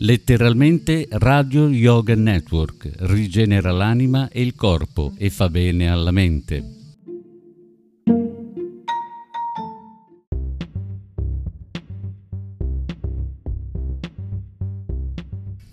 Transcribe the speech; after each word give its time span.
Letteralmente 0.00 1.08
Radio 1.10 1.68
Yoga 1.68 2.14
Network 2.14 2.88
rigenera 2.98 3.72
l'anima 3.72 4.28
e 4.28 4.42
il 4.42 4.54
corpo 4.54 5.12
e 5.18 5.28
fa 5.28 5.48
bene 5.48 5.90
alla 5.90 6.12
mente. 6.12 6.62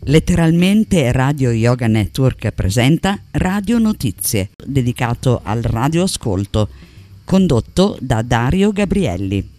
Letteralmente 0.06 1.12
Radio 1.12 1.52
Yoga 1.52 1.86
Network 1.86 2.52
presenta 2.52 3.20
Radio 3.30 3.78
Notizie, 3.78 4.50
dedicato 4.66 5.42
al 5.44 5.62
radioascolto, 5.62 6.70
condotto 7.24 7.96
da 8.02 8.24
Dario 8.24 8.72
Gabrielli. 8.72 9.55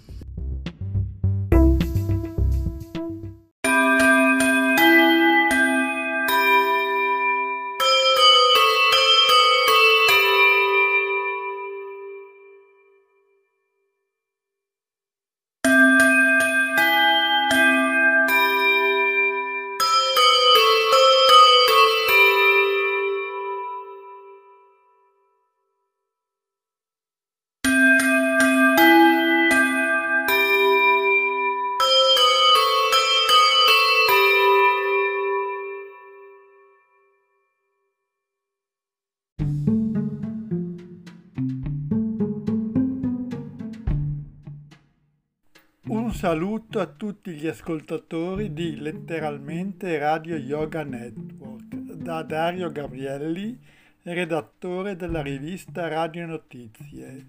Saluto 46.26 46.80
a 46.80 46.86
tutti 46.86 47.30
gli 47.34 47.46
ascoltatori 47.46 48.52
di 48.52 48.80
Letteralmente 48.80 49.96
Radio 49.96 50.34
Yoga 50.34 50.82
Network 50.82 51.72
da 51.92 52.24
Dario 52.24 52.72
Gabrielli, 52.72 53.56
redattore 54.02 54.96
della 54.96 55.22
rivista 55.22 55.86
Radio 55.86 56.26
Notizie, 56.26 57.26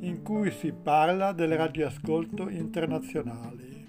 in 0.00 0.20
cui 0.22 0.50
si 0.50 0.74
parla 0.74 1.32
del 1.32 1.56
radioascolto 1.56 2.50
internazionale. 2.50 3.86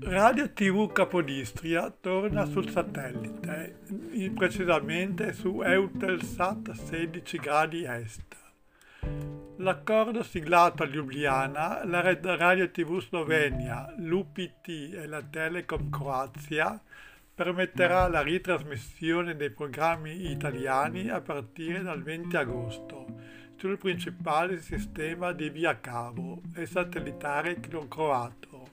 Radio 0.00 0.52
TV 0.52 0.90
Capodistria 0.90 1.90
torna 1.92 2.44
sul 2.46 2.68
satellite, 2.68 3.78
precisamente 4.34 5.32
su 5.32 5.62
Eutelsat 5.62 6.72
16 6.72 7.36
gradi 7.36 7.84
est. 7.84 8.36
L'accordo 9.58 10.22
siglato 10.22 10.82
a 10.82 10.86
Ljubljana, 10.86 11.82
la 11.86 12.02
Radio 12.02 12.70
TV 12.70 13.00
Slovenia, 13.00 13.90
l'UPT 13.96 14.92
e 14.92 15.06
la 15.06 15.22
Telecom 15.22 15.88
Croazia 15.88 16.78
permetterà 17.34 18.06
la 18.08 18.20
ritrasmissione 18.20 19.34
dei 19.34 19.48
programmi 19.50 20.30
italiani 20.30 21.08
a 21.08 21.22
partire 21.22 21.82
dal 21.82 22.02
20 22.02 22.36
agosto 22.36 23.06
sul 23.56 23.78
principale 23.78 24.60
sistema 24.60 25.32
di 25.32 25.48
via 25.48 25.80
cavo 25.80 26.42
e 26.54 26.66
satellitare 26.66 27.58
croato, 27.88 28.68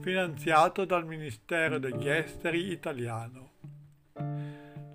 finanziato 0.00 0.84
dal 0.84 1.06
Ministero 1.06 1.78
degli 1.78 2.08
Esteri 2.08 2.72
italiano. 2.72 3.50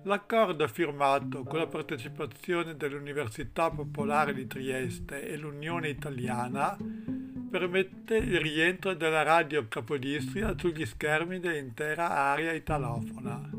L'accordo 0.04 0.66
firmato 0.68 1.42
con 1.42 1.58
la 1.58 1.66
partecipazione 1.66 2.76
dell'Università 2.76 3.68
Popolare 3.70 4.32
di 4.32 4.46
Trieste 4.46 5.28
e 5.28 5.36
l'Unione 5.36 5.88
Italiana 5.88 6.76
permette 7.50 8.16
il 8.16 8.38
rientro 8.40 8.94
della 8.94 9.22
radio 9.22 9.66
Capodistria 9.66 10.54
sugli 10.56 10.86
schermi 10.86 11.40
dell'intera 11.40 12.10
area 12.10 12.52
italofona. 12.52 13.50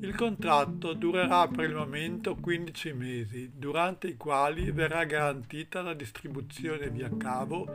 Il 0.00 0.14
contratto 0.14 0.92
durerà 0.92 1.48
per 1.48 1.70
il 1.70 1.74
momento 1.74 2.34
15 2.34 2.92
mesi, 2.92 3.52
durante 3.54 4.08
i 4.08 4.16
quali 4.16 4.70
verrà 4.70 5.04
garantita 5.04 5.80
la 5.80 5.94
distribuzione 5.94 6.90
via 6.90 7.10
cavo 7.16 7.66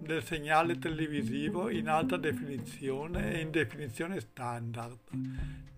del 0.00 0.22
segnale 0.24 0.78
televisivo 0.78 1.70
in 1.70 1.88
alta 1.88 2.16
definizione 2.16 3.34
e 3.34 3.40
in 3.40 3.50
definizione 3.50 4.18
standard 4.20 4.98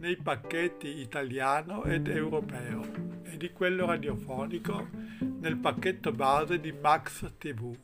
nei 0.00 0.16
pacchetti 0.16 0.98
italiano 1.00 1.84
ed 1.84 2.08
europeo 2.08 2.80
e 3.22 3.36
di 3.36 3.52
quello 3.52 3.84
radiofonico 3.84 4.88
nel 5.40 5.58
pacchetto 5.58 6.10
base 6.10 6.58
di 6.58 6.72
Max 6.72 7.34
TV. 7.36 7.76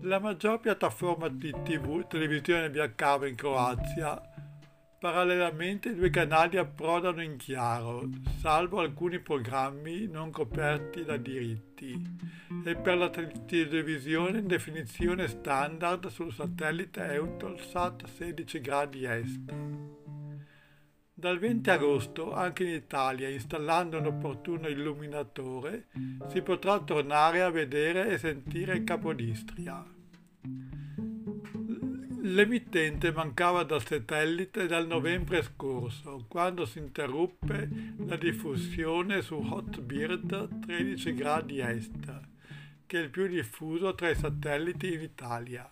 La 0.00 0.18
maggior 0.18 0.60
piattaforma 0.60 1.28
di 1.28 1.54
TV, 1.62 2.06
televisione 2.06 2.70
via 2.70 2.90
cavo 2.94 3.26
in 3.26 3.34
Croazia, 3.34 4.20
parallelamente 4.98 5.90
i 5.90 5.94
due 5.94 6.08
canali 6.08 6.56
approdano 6.56 7.22
in 7.22 7.36
chiaro, 7.36 8.08
salvo 8.38 8.80
alcuni 8.80 9.18
programmi 9.20 10.06
non 10.06 10.30
coperti 10.30 11.04
da 11.04 11.18
diritti, 11.18 12.02
e 12.64 12.76
per 12.76 12.96
la 12.96 13.10
televisione 13.10 14.38
in 14.38 14.46
definizione 14.46 15.28
standard 15.28 16.06
sul 16.06 16.32
satellite 16.32 17.12
Eutelsat 17.12 18.06
16 18.06 18.60
gradi 18.60 19.04
est. 19.04 20.01
Dal 21.22 21.38
20 21.38 21.70
agosto 21.70 22.34
anche 22.34 22.64
in 22.64 22.70
Italia, 22.70 23.28
installando 23.28 23.96
un 23.96 24.06
opportuno 24.06 24.66
illuminatore, 24.66 25.86
si 26.26 26.42
potrà 26.42 26.80
tornare 26.80 27.42
a 27.42 27.50
vedere 27.50 28.08
e 28.08 28.18
sentire 28.18 28.82
Capodistria. 28.82 29.86
L'emittente 32.22 33.12
mancava 33.12 33.62
dal 33.62 33.86
satellite 33.86 34.66
dal 34.66 34.88
novembre 34.88 35.44
scorso, 35.44 36.24
quando 36.26 36.66
si 36.66 36.80
interruppe 36.80 37.68
la 37.98 38.16
diffusione 38.16 39.22
su 39.22 39.36
Hotbird 39.36 40.58
13 40.66 41.14
gradi 41.14 41.60
est, 41.60 42.20
che 42.84 42.98
è 42.98 43.00
il 43.00 43.10
più 43.10 43.28
diffuso 43.28 43.94
tra 43.94 44.10
i 44.10 44.16
satelliti 44.16 44.92
in 44.92 45.02
Italia. 45.02 45.70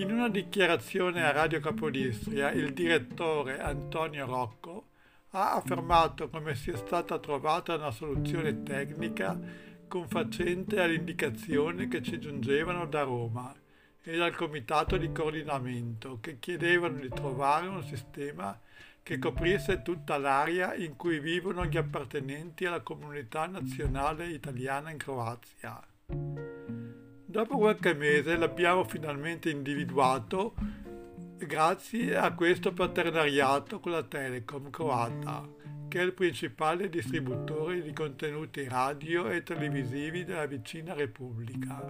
In 0.00 0.10
una 0.10 0.30
dichiarazione 0.30 1.22
a 1.22 1.30
Radio 1.30 1.60
Capodistria, 1.60 2.50
il 2.52 2.72
direttore 2.72 3.60
Antonio 3.60 4.24
Rocco 4.24 4.86
ha 5.32 5.52
affermato 5.52 6.30
come 6.30 6.54
sia 6.54 6.74
stata 6.78 7.18
trovata 7.18 7.74
una 7.74 7.90
soluzione 7.90 8.62
tecnica 8.62 9.38
confacente 9.86 10.80
alle 10.80 10.94
indicazioni 10.94 11.86
che 11.88 12.02
ci 12.02 12.18
giungevano 12.18 12.86
da 12.86 13.02
Roma 13.02 13.54
e 14.02 14.16
dal 14.16 14.34
comitato 14.34 14.96
di 14.96 15.12
coordinamento 15.12 16.16
che 16.18 16.38
chiedevano 16.38 16.98
di 16.98 17.10
trovare 17.10 17.66
un 17.66 17.82
sistema 17.82 18.58
che 19.02 19.18
coprisse 19.18 19.82
tutta 19.82 20.16
l'area 20.16 20.74
in 20.76 20.96
cui 20.96 21.20
vivono 21.20 21.66
gli 21.66 21.76
appartenenti 21.76 22.64
alla 22.64 22.80
comunità 22.80 23.44
nazionale 23.44 24.28
italiana 24.28 24.90
in 24.90 24.96
Croazia. 24.96 25.78
Dopo 27.30 27.58
qualche 27.58 27.94
mese 27.94 28.36
l'abbiamo 28.36 28.82
finalmente 28.82 29.50
individuato 29.50 30.52
grazie 31.36 32.16
a 32.16 32.34
questo 32.34 32.72
partenariato 32.72 33.78
con 33.78 33.92
la 33.92 34.02
Telecom 34.02 34.68
croata, 34.68 35.48
che 35.86 36.00
è 36.00 36.02
il 36.02 36.12
principale 36.12 36.88
distributore 36.88 37.82
di 37.82 37.92
contenuti 37.92 38.66
radio 38.66 39.28
e 39.30 39.44
televisivi 39.44 40.24
della 40.24 40.46
vicina 40.46 40.92
Repubblica. 40.92 41.80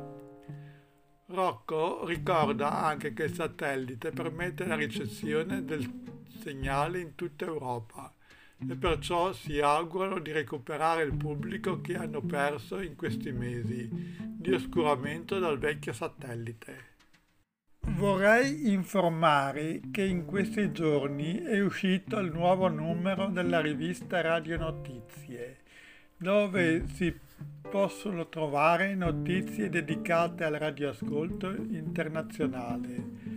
Rocco 1.28 2.04
ricorda 2.04 2.72
anche 2.84 3.14
che 3.14 3.22
il 3.22 3.32
satellite 3.32 4.10
permette 4.10 4.66
la 4.66 4.74
ricezione 4.76 5.64
del 5.64 5.90
segnale 6.38 7.00
in 7.00 7.14
tutta 7.14 7.46
Europa 7.46 8.14
e 8.68 8.74
perciò 8.76 9.32
si 9.32 9.60
augurano 9.60 10.18
di 10.18 10.32
recuperare 10.32 11.02
il 11.02 11.14
pubblico 11.14 11.80
che 11.80 11.96
hanno 11.96 12.20
perso 12.20 12.80
in 12.80 12.94
questi 12.96 13.32
mesi 13.32 13.88
di 13.90 14.52
oscuramento 14.52 15.38
dal 15.38 15.58
vecchio 15.58 15.92
satellite. 15.92 16.88
Vorrei 17.82 18.70
informare 18.72 19.80
che 19.90 20.04
in 20.04 20.24
questi 20.26 20.70
giorni 20.72 21.38
è 21.38 21.60
uscito 21.60 22.18
il 22.18 22.30
nuovo 22.30 22.68
numero 22.68 23.26
della 23.26 23.60
rivista 23.60 24.20
Radio 24.20 24.58
Notizie, 24.58 25.58
dove 26.16 26.86
si 26.88 27.14
possono 27.70 28.28
trovare 28.28 28.94
notizie 28.94 29.70
dedicate 29.70 30.44
al 30.44 30.54
radioascolto 30.54 31.50
internazionale 31.50 33.29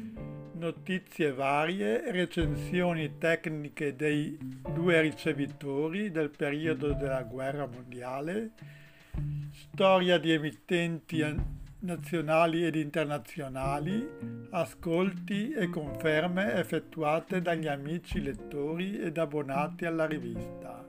notizie 0.63 1.33
varie, 1.33 2.09
recensioni 2.09 3.17
tecniche 3.17 3.97
dei 3.97 4.37
due 4.73 5.01
ricevitori 5.01 6.09
del 6.09 6.29
periodo 6.29 6.93
della 6.93 7.23
guerra 7.23 7.67
mondiale, 7.67 8.51
storia 9.51 10.17
di 10.17 10.31
emittenti 10.31 11.21
nazionali 11.79 12.65
ed 12.65 12.75
internazionali, 12.75 14.07
ascolti 14.51 15.51
e 15.51 15.69
conferme 15.69 16.53
effettuate 16.53 17.41
dagli 17.41 17.67
amici 17.67 18.21
lettori 18.21 19.01
ed 19.01 19.17
abbonati 19.17 19.83
alla 19.83 20.05
rivista. 20.05 20.87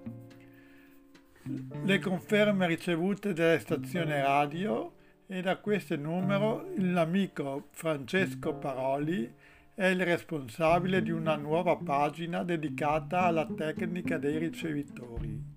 Le 1.82 1.98
conferme 1.98 2.68
ricevute 2.68 3.32
dalle 3.32 3.58
stazioni 3.58 4.12
radio 4.12 4.92
e 5.26 5.42
da 5.42 5.56
questo 5.56 5.96
numero 5.96 6.70
l'amico 6.76 7.66
Francesco 7.72 8.54
Paroli 8.54 9.42
è 9.74 9.86
il 9.86 10.04
responsabile 10.04 11.02
di 11.02 11.10
una 11.10 11.34
nuova 11.36 11.76
pagina 11.76 12.44
dedicata 12.44 13.22
alla 13.22 13.46
tecnica 13.46 14.18
dei 14.18 14.38
ricevitori. 14.38 15.52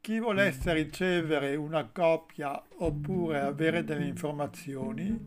Chi 0.00 0.18
volesse 0.18 0.72
ricevere 0.72 1.56
una 1.56 1.88
copia 1.90 2.62
oppure 2.76 3.40
avere 3.40 3.82
delle 3.84 4.06
informazioni 4.06 5.18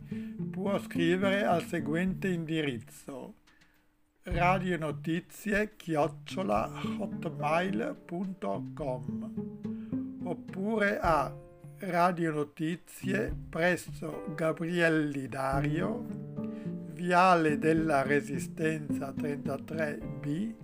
può 0.52 0.80
scrivere 0.80 1.44
al 1.44 1.64
seguente 1.64 2.30
indirizzo 2.30 3.34
radionotizie 4.22 5.76
chiocciola 5.76 6.70
hotmail.com 7.00 8.16
oppure 10.24 11.00
a 11.00 11.34
radionotizie 11.80 13.36
presso 13.50 14.26
Gabrielli 14.36 15.28
Dario 15.28 16.06
Viale 16.98 17.60
della 17.60 18.02
Resistenza 18.02 19.12
33B 19.12 20.56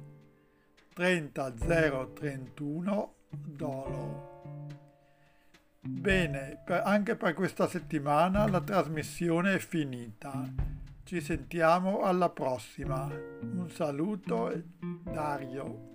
30031 0.95 3.13
Dolo. 3.29 4.67
Bene, 5.79 6.59
per, 6.65 6.81
anche 6.85 7.15
per 7.15 7.35
questa 7.35 7.67
settimana 7.67 8.47
la 8.47 8.61
trasmissione 8.61 9.53
è 9.53 9.59
finita. 9.59 10.51
Ci 11.03 11.21
sentiamo 11.21 12.01
alla 12.01 12.29
prossima. 12.29 13.07
Un 13.41 13.69
saluto, 13.69 14.59
Dario. 15.03 15.91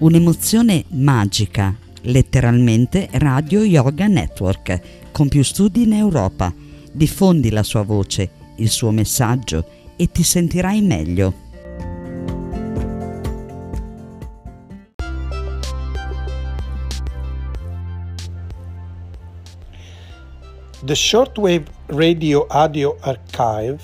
Un'emozione 0.00 0.84
magica, 0.88 1.74
letteralmente 2.08 3.08
Radio 3.12 3.62
Yoga 3.62 4.06
Network, 4.06 4.80
con 5.12 5.28
più 5.28 5.42
studi 5.42 5.82
in 5.82 5.92
Europa. 5.92 6.52
Diffondi 6.92 7.50
la 7.50 7.62
sua 7.62 7.82
voce 7.82 8.30
il 8.56 8.70
suo 8.70 8.90
messaggio 8.90 9.64
e 9.96 10.10
ti 10.10 10.22
sentirai 10.22 10.80
meglio. 10.80 11.46
The 20.84 20.94
Shortwave 20.94 21.64
Radio 21.86 22.46
Audio 22.48 22.96
Archive, 23.00 23.78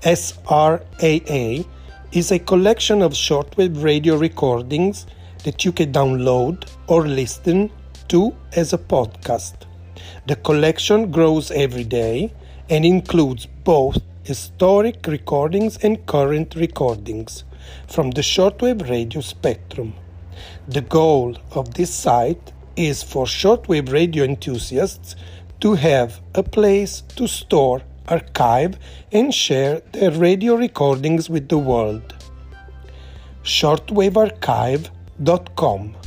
SRAA, 0.00 1.64
is 2.10 2.30
a 2.32 2.40
collection 2.40 3.02
of 3.02 3.14
shortwave 3.14 3.82
radio 3.82 4.18
recordings 4.18 5.06
that 5.44 5.64
you 5.64 5.72
can 5.72 5.92
download 5.92 6.68
or 6.86 7.06
listen 7.06 7.70
to 8.08 8.34
as 8.54 8.72
a 8.72 8.78
podcast. 8.78 9.54
The 10.26 10.36
collection 10.36 11.10
grows 11.10 11.50
every 11.50 11.84
day 11.84 12.32
and 12.68 12.84
includes 12.84 13.46
both 13.64 13.98
historic 14.22 15.06
recordings 15.06 15.76
and 15.78 16.04
current 16.06 16.54
recordings 16.54 17.44
from 17.88 18.10
the 18.10 18.20
shortwave 18.20 18.88
radio 18.88 19.20
spectrum. 19.20 19.94
The 20.68 20.82
goal 20.82 21.36
of 21.52 21.74
this 21.74 21.92
site 21.92 22.52
is 22.76 23.02
for 23.02 23.26
shortwave 23.26 23.92
radio 23.92 24.24
enthusiasts 24.24 25.16
to 25.60 25.74
have 25.74 26.20
a 26.34 26.42
place 26.42 27.02
to 27.16 27.26
store, 27.26 27.82
archive, 28.08 28.78
and 29.12 29.34
share 29.34 29.80
their 29.92 30.10
radio 30.10 30.54
recordings 30.54 31.28
with 31.28 31.48
the 31.48 31.58
world. 31.58 32.14
shortwavearchive.com 33.42 34.99
dot 35.20 35.54
com. 35.54 35.99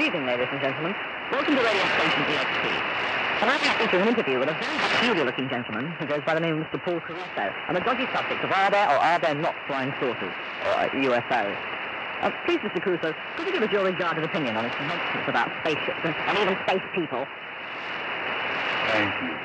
Good 0.00 0.16
evening, 0.16 0.24
ladies 0.32 0.48
and 0.50 0.62
gentlemen. 0.62 0.96
Welcome 1.30 1.56
to 1.56 1.60
radio 1.60 1.84
station 2.00 2.24
EXP. 2.24 2.64
Tonight 3.36 3.60
we're 3.60 3.68
happy 3.68 3.84
to 3.84 4.00
an 4.00 4.08
interview 4.08 4.38
with 4.40 4.48
a 4.48 4.56
very 4.56 4.78
peculiar-looking 4.96 5.50
gentleman 5.52 5.92
who 6.00 6.06
goes 6.08 6.24
by 6.24 6.32
the 6.32 6.40
name 6.40 6.56
of 6.56 6.64
Mr. 6.64 6.80
Paul 6.80 7.04
Caruso, 7.04 7.52
and 7.68 7.76
the 7.76 7.84
dodgy 7.84 8.08
subject 8.08 8.40
of 8.40 8.48
are 8.48 8.70
there 8.70 8.88
or 8.88 8.96
are 8.96 9.18
there 9.20 9.34
not 9.34 9.52
flying 9.68 9.92
saucers, 10.00 10.32
or 10.64 10.72
uh, 10.72 10.88
UFOs. 11.04 11.52
Uh, 12.24 12.32
please, 12.48 12.64
Mr. 12.64 12.80
Caruso, 12.80 13.12
could 13.36 13.44
you 13.44 13.52
give 13.52 13.62
us 13.62 13.68
your 13.68 13.84
regarded 13.84 14.24
opinion 14.24 14.56
on 14.56 14.64
this 14.64 14.72
nonsense 14.80 15.28
about 15.28 15.52
spaceships 15.60 16.00
and, 16.00 16.16
and 16.16 16.48
even 16.48 16.56
space 16.64 16.86
people? 16.96 17.28
Thank 18.88 19.12
you. 19.20 19.36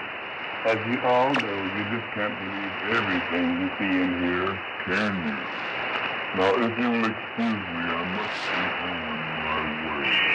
As 0.72 0.80
you 0.88 1.04
all 1.04 1.36
know, 1.36 1.58
you 1.76 1.84
just 1.92 2.08
can't 2.16 2.32
believe 2.32 2.96
everything 2.96 3.60
you 3.60 3.68
see 3.76 3.92
in 3.92 4.12
here, 4.24 4.56
can 4.88 5.20
you? 5.20 5.36
Now, 6.40 6.56
if 6.64 6.80
you 6.80 6.88
will 6.96 7.12
excuse 7.12 7.60
me, 7.60 7.84
I 7.92 8.04
must 8.08 8.40
be 8.48 8.64
on 8.88 9.04
my 9.44 10.00
way. 10.00 10.35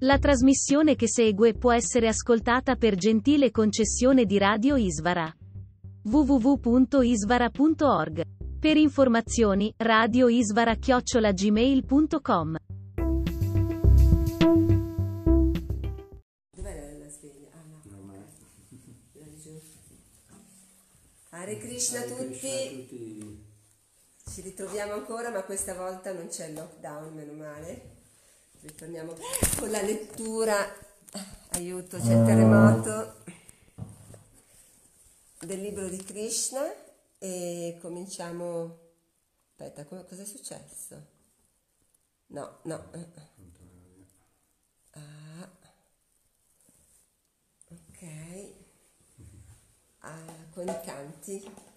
La 0.03 0.19
trasmissione 0.19 0.97
che 0.97 1.07
segue 1.07 1.53
può 1.53 1.73
essere 1.73 2.09
ascoltata 2.09 2.77
per 2.77 2.95
gentile 2.95 3.51
concessione 3.51 4.25
di 4.25 4.39
Radio 4.39 4.77
Isvara. 4.77 5.31
www.isvara.org. 6.05 8.23
Per 8.59 8.79
informazioni, 8.79 9.71
radioisvara-gmail.com. 9.77 12.57
Dov'è 16.57 16.97
la 16.99 17.09
sveglia? 17.11 17.51
Ah 17.53 17.63
no. 17.69 17.83
Laggiù. 19.13 19.61
Hare 21.29 21.59
Krishna 21.59 22.01
a 22.01 22.05
tutti. 22.05 23.39
Ci 24.33 24.41
ritroviamo 24.41 24.95
ancora, 24.95 25.29
ma 25.29 25.43
questa 25.43 25.75
volta 25.75 26.11
non 26.15 26.29
c'è 26.29 26.47
il 26.47 26.55
lockdown, 26.55 27.13
meno 27.13 27.35
male. 27.35 27.99
Ritorniamo 28.63 29.15
con 29.59 29.71
la 29.71 29.81
lettura. 29.83 30.89
Aiuto, 31.53 31.99
c'è 31.99 32.13
il 32.15 32.25
terremoto 32.25 33.25
del 35.41 35.61
libro 35.61 35.89
di 35.89 35.97
Krishna 36.03 36.63
e 37.19 37.79
cominciamo. 37.81 38.79
Aspetta, 39.51 39.85
co- 39.85 40.05
cosa 40.05 40.23
è 40.23 40.27
successo? 40.27 41.07
No, 42.29 42.59
no. 42.63 42.91
Ah. 44.93 45.51
Ok. 47.71 48.55
Ah, 50.01 50.35
con 50.53 50.69
i 50.69 50.81
canti. 50.85 51.70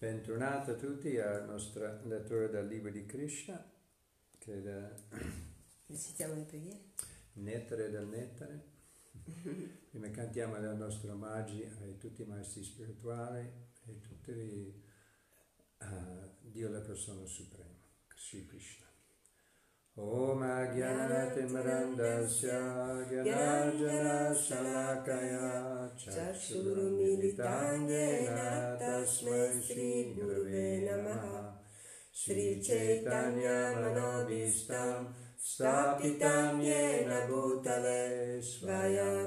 Bentornati 0.00 0.70
a 0.70 0.74
tutti 0.74 1.18
alla 1.18 1.44
nostra 1.44 2.00
lettura 2.04 2.46
del 2.46 2.68
libro 2.68 2.88
di 2.88 3.04
Krishna, 3.04 3.60
che 4.38 4.62
da 4.62 4.94
Recitiamo 5.86 6.34
le 6.34 6.44
preghiere. 6.44 6.84
Nettare 7.32 7.90
del 7.90 8.06
Nettare. 8.06 8.64
Prima 9.90 10.08
cantiamo 10.10 10.54
il 10.54 10.76
nostro 10.76 11.10
omaggi 11.10 11.64
a 11.64 11.84
tutti 11.98 12.22
i 12.22 12.26
maestri 12.26 12.62
spirituali 12.62 13.52
e 13.86 13.98
tutti 13.98 14.84
a 15.78 16.32
Dio 16.42 16.68
la 16.68 16.80
persona 16.80 17.26
suprema, 17.26 17.74
Sri 18.14 18.46
Krishna. 18.46 18.87
Om 19.98 20.38
Agyanatimarandasya 20.38 22.62
Gyanarjana 23.10 24.30
Shalakaya 24.30 25.90
Chakshurumilitangena 25.98 28.78
Tasmai 28.78 29.58
Sri 29.60 30.14
Gurave 30.14 30.86
Namaha. 30.86 31.50
Sri 32.12 32.62
Chaitanya 32.62 33.74
Manobhistam 33.74 35.10
Stapitam 35.36 36.62
Yena 36.62 37.26
Bhutale 37.26 38.38
Svaya 38.38 39.26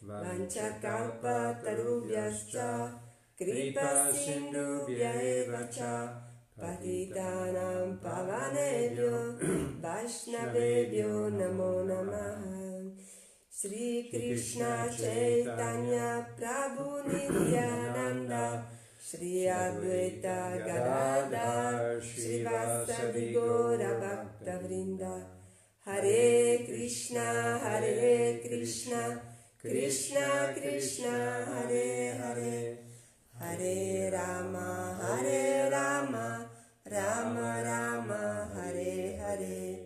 Priye 0.07 0.23
Vanchakalpa 0.23 1.59
Tarubhyascha 1.61 2.93
Kripa 3.37 4.09
Sindhubhya 4.13 5.11
Eva 5.21 5.67
Cha 5.69 6.13
Patitanam 6.57 7.99
Pavanebhyo 7.99 9.11
Vaishnavebhyo 9.81 11.29
Namo 11.35 11.83
Namaha. 11.85 12.89
Sri 13.51 14.07
Krishna 14.09 14.87
Chaitanya 14.89 16.25
Prabhu 16.39 17.03
Nityananda. 17.05 18.63
Shri 18.97 19.47
Advaita 19.47 20.39
Gadadhar 20.65 22.01
Shri 22.01 22.43
Vasavi 22.43 23.33
Krishna 29.67 30.53
Krishna 30.55 31.43
Hare 31.43 32.15
Hare. 32.15 32.77
Hare 33.37 34.09
Rama 34.09 34.97
Hare 35.01 35.69
Rama. 35.69 36.49
Rama 36.89 37.61
Rama 37.67 38.49
Hare 38.55 39.17
Hare. 39.19 39.79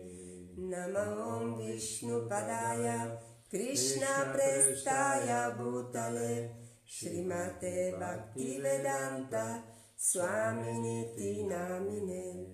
Namo 0.56 1.56
Vishnu 1.58 2.28
Padaya. 2.28 3.18
Krishna 3.50 4.30
Prestaya 4.32 5.50
Bhutale. 5.58 6.50
Srimate 6.86 7.98
Bhaktivedanta 7.98 9.64
Swaminiti 9.96 11.42
Namine. 11.48 12.46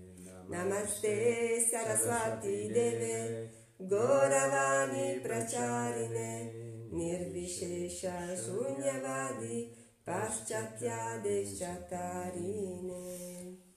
Namaste 0.48 1.60
Saraswati 1.60 2.72
Deve. 2.72 3.50
Gauravani 3.78 5.20
Pracharine 5.22 6.67
Nirvishesha 6.90 8.34
Sunyavadi 8.36 9.74
Paschatya 10.02 11.20
Deshatarine 11.22 12.86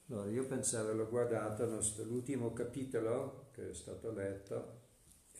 Allora, 0.09 0.29
io 0.29 0.45
pensavo, 0.45 0.93
l'ho 0.93 1.09
guardato, 1.09 1.65
l'ultimo 2.03 2.53
capitolo 2.53 3.49
che 3.51 3.69
è 3.69 3.73
stato 3.73 4.11
letto 4.11 4.79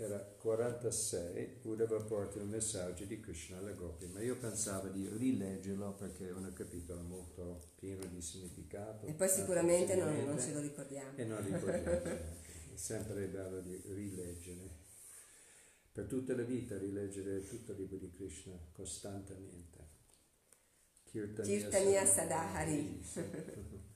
era 0.04 0.18
46, 0.18 1.60
Uddhava 1.64 2.02
porta 2.04 2.40
il 2.40 2.46
messaggio 2.46 3.06
di 3.06 3.20
Krishna 3.20 3.58
alla 3.58 3.74
Gopi, 3.74 4.08
ma 4.08 4.22
io 4.22 4.36
pensavo 4.36 4.88
di 4.88 5.08
rileggerlo 5.08 5.94
perché 5.94 6.28
è 6.28 6.32
un 6.32 6.52
capitolo 6.54 7.02
molto 7.02 7.74
pieno 7.76 8.04
di 8.06 8.22
significato. 8.22 9.06
E 9.06 9.14
poi 9.14 9.30
sicuramente 9.30 9.96
non, 9.96 10.12
non 10.26 10.40
ce 10.40 10.54
lo 10.54 10.60
ricordiamo. 10.60 11.16
E 11.18 11.24
non 11.24 11.44
ricordiamo, 11.44 12.02
è 12.74 12.76
sempre 12.76 13.28
bello 13.28 13.60
di 13.60 13.80
rileggere. 13.86 14.81
Per 15.94 16.06
tutta 16.06 16.34
la 16.36 16.44
vita 16.44 16.78
rileggere 16.78 17.46
tutto 17.46 17.74
il 17.74 17.80
libro 17.80 17.98
di 17.98 18.10
Krishna 18.12 18.58
costantemente. 18.72 19.90
Kirtaniya 21.04 22.06
Sadahari. 22.06 23.04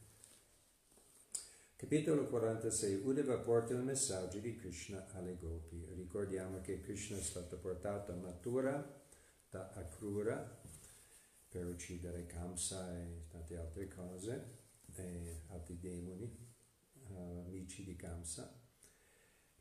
Capitolo 1.77 2.27
46. 2.27 3.01
Uddhava 3.03 3.37
porta 3.37 3.73
il 3.73 3.79
messaggio 3.79 4.39
di 4.39 4.55
Krishna 4.57 5.05
alle 5.13 5.37
gopi. 5.37 5.85
Ricordiamo 5.95 6.59
che 6.59 6.81
Krishna 6.81 7.17
è 7.17 7.21
stato 7.21 7.57
portato 7.57 8.11
a 8.11 8.15
Mathura 8.15 9.03
da 9.49 9.71
Akrura 9.75 10.61
per 11.47 11.65
uccidere 11.65 12.25
Kamsa 12.25 12.93
e 12.97 13.27
tante 13.29 13.55
altre 13.55 13.87
cose, 13.87 14.63
e 14.95 15.43
altri 15.47 15.79
demoni, 15.79 16.29
eh, 17.07 17.43
amici 17.45 17.85
di 17.85 17.95
Kamsa, 17.95 18.64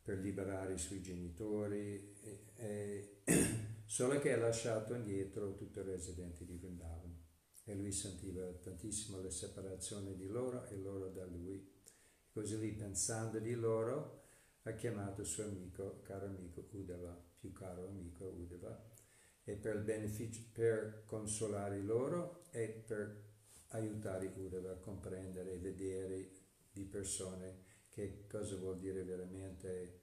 per 0.05 0.19
liberare 0.19 0.75
i 0.75 0.79
suoi 0.79 1.01
genitori, 1.01 2.15
e- 2.23 2.45
e- 2.57 3.21
solo 3.87 4.19
che 4.19 4.35
ha 4.35 4.37
lasciato 4.37 4.95
indietro 4.95 5.55
tutti 5.55 5.79
i 5.79 5.83
residenti 5.83 6.45
di 6.45 6.59
Vrindavan 6.59 7.23
e 7.65 7.75
lui 7.75 7.91
sentiva 7.91 8.45
tantissimo 8.53 9.23
la 9.23 9.31
separazione 9.31 10.15
di 10.15 10.27
loro 10.27 10.67
e 10.67 10.77
loro 10.77 11.09
da 11.09 11.25
lui. 11.25 11.73
Così 12.31 12.59
lì, 12.59 12.73
pensando 12.73 13.39
di 13.39 13.55
loro, 13.55 14.25
ha 14.65 14.73
chiamato 14.73 15.23
il 15.23 15.27
suo 15.27 15.45
amico, 15.45 16.01
caro 16.03 16.27
amico 16.27 16.69
Uddhava, 16.71 17.19
più 17.39 17.53
caro 17.53 17.89
amico 17.89 18.27
Uddhava, 18.27 18.93
e 19.43 19.55
per, 19.55 19.77
il 19.77 19.83
beneficio, 19.83 20.43
per 20.53 21.05
consolare 21.07 21.81
loro 21.81 22.45
e 22.51 22.69
per 22.69 23.23
aiutare 23.69 24.35
Uddhava 24.37 24.73
a 24.73 24.77
comprendere 24.77 25.55
e 25.55 25.59
vedere 25.59 26.31
di 26.71 26.85
persone 26.85 27.64
che 27.95 28.27
cosa 28.27 28.57
vuol 28.57 28.79
dire 28.81 29.05
veramente 29.05 30.01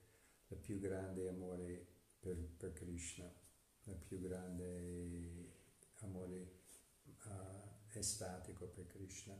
il 0.48 0.56
più 0.56 0.78
grande 0.78 1.28
amore 1.28 1.86
per, 2.18 2.36
per 2.56 2.72
Krishna, 2.72 3.30
il 3.84 3.96
più 3.96 4.18
grande 4.18 5.50
amore 6.00 6.60
ah, 7.24 7.80
estatico 7.92 8.66
per 8.68 8.86
Krishna 8.86 9.38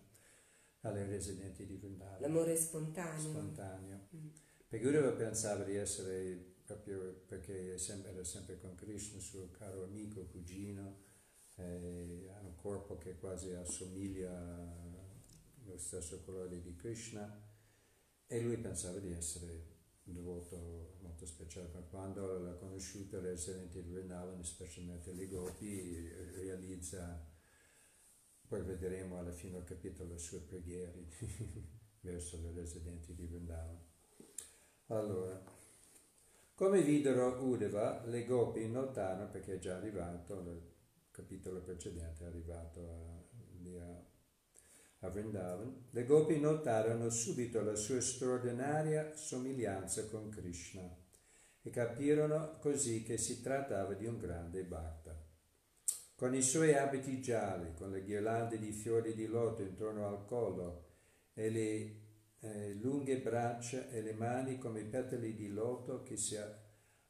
alle 0.80 1.06
residenti 1.06 1.64
di 1.64 1.76
Vrindavan. 1.76 2.20
L'amore 2.20 2.54
spontaneo. 2.54 3.18
Spontaneo. 3.18 4.08
Mm. 4.14 4.28
Perché 4.68 4.86
Uddhava 4.86 5.12
pensava 5.12 5.64
di 5.64 5.76
essere 5.76 6.50
proprio 6.64 7.24
perché 7.26 7.78
sempre- 7.78 8.10
era 8.10 8.24
sempre 8.24 8.58
con 8.58 8.74
Krishna, 8.74 9.18
suo 9.18 9.50
caro 9.50 9.84
amico, 9.84 10.26
cugino, 10.26 11.04
eh, 11.56 12.28
ha 12.34 12.40
un 12.40 12.54
corpo 12.56 12.98
che 12.98 13.16
quasi 13.16 13.52
assomiglia 13.52 14.30
allo 15.64 15.78
stesso 15.78 16.20
colore 16.22 16.60
di 16.60 16.74
Krishna 16.74 17.50
e 18.32 18.40
lui 18.40 18.56
pensava 18.56 18.98
di 18.98 19.12
essere 19.12 19.70
un 20.04 20.14
devoto 20.14 20.96
molto 21.02 21.26
speciale, 21.26 21.68
ma 21.74 21.80
quando 21.80 22.38
l'ha 22.38 22.54
conosciuto 22.54 23.20
le 23.20 23.30
residenti 23.30 23.82
di 23.82 23.90
Vrindavan, 23.90 24.42
specialmente 24.42 25.12
le 25.12 25.28
gopi, 25.28 26.08
realizza 26.36 27.28
poi 28.48 28.62
vedremo 28.62 29.18
alla 29.18 29.32
fine 29.32 29.58
del 29.58 29.64
capitolo 29.64 30.12
le 30.12 30.18
sue 30.18 30.40
preghiere 30.40 31.08
verso 32.00 32.40
le 32.40 32.52
residenti 32.52 33.14
di 33.14 33.26
Vrindavan. 33.26 33.78
Allora, 34.86 35.42
come 36.54 36.80
videro 36.80 37.42
Uddhava, 37.44 38.02
le 38.06 38.24
gopi 38.24 38.66
notarono, 38.66 39.30
perché 39.30 39.54
è 39.54 39.58
già 39.58 39.76
arrivato, 39.76 40.40
le- 40.42 40.70
capitolo 41.10 41.60
precedente 41.60 42.24
è 42.24 42.28
arrivato 42.28 42.80
a, 42.80 43.22
lì 43.60 43.78
a, 43.78 44.01
a 45.04 45.08
Vrindavan, 45.08 45.88
le 45.90 46.04
gopi 46.04 46.38
notarono 46.38 47.10
subito 47.10 47.60
la 47.60 47.74
sua 47.74 48.00
straordinaria 48.00 49.16
somiglianza 49.16 50.06
con 50.06 50.28
Krishna 50.28 50.88
e 51.60 51.70
capirono 51.70 52.58
così 52.58 53.02
che 53.02 53.18
si 53.18 53.42
trattava 53.42 53.94
di 53.94 54.06
un 54.06 54.18
grande 54.18 54.62
bhakta. 54.62 55.20
Con 56.14 56.34
i 56.36 56.42
suoi 56.42 56.74
abiti 56.74 57.20
gialli, 57.20 57.74
con 57.74 57.90
le 57.90 58.04
ghirlande 58.04 58.58
di 58.58 58.70
fiori 58.70 59.14
di 59.14 59.26
loto 59.26 59.62
intorno 59.62 60.06
al 60.06 60.24
collo 60.24 60.90
e 61.34 61.50
le 61.50 62.00
eh, 62.38 62.74
lunghe 62.74 63.20
braccia 63.20 63.88
e 63.88 64.02
le 64.02 64.12
mani 64.12 64.58
come 64.58 64.84
petali 64.84 65.34
di 65.34 65.48
loto 65.48 66.04
che 66.04 66.16
si 66.16 66.36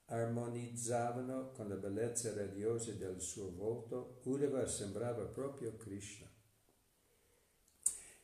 armonizzavano 0.07 1.53
con 1.53 1.69
la 1.69 1.77
bellezza 1.77 2.33
radiosa 2.35 2.93
del 2.93 3.21
suo 3.21 3.53
volto, 3.55 4.21
Uddhava 4.25 4.67
sembrava 4.67 5.25
proprio 5.25 5.77
Krishna. 5.77 6.32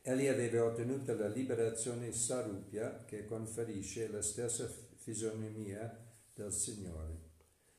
Egli 0.01 0.27
aveva 0.27 0.63
ottenuto 0.63 1.13
la 1.15 1.27
liberazione 1.27 2.11
sarupya 2.13 3.03
che 3.05 3.25
conferisce 3.25 4.09
la 4.09 4.21
stessa 4.21 4.65
fisionomia 4.95 6.05
del 6.33 6.53
Signore. 6.53 7.27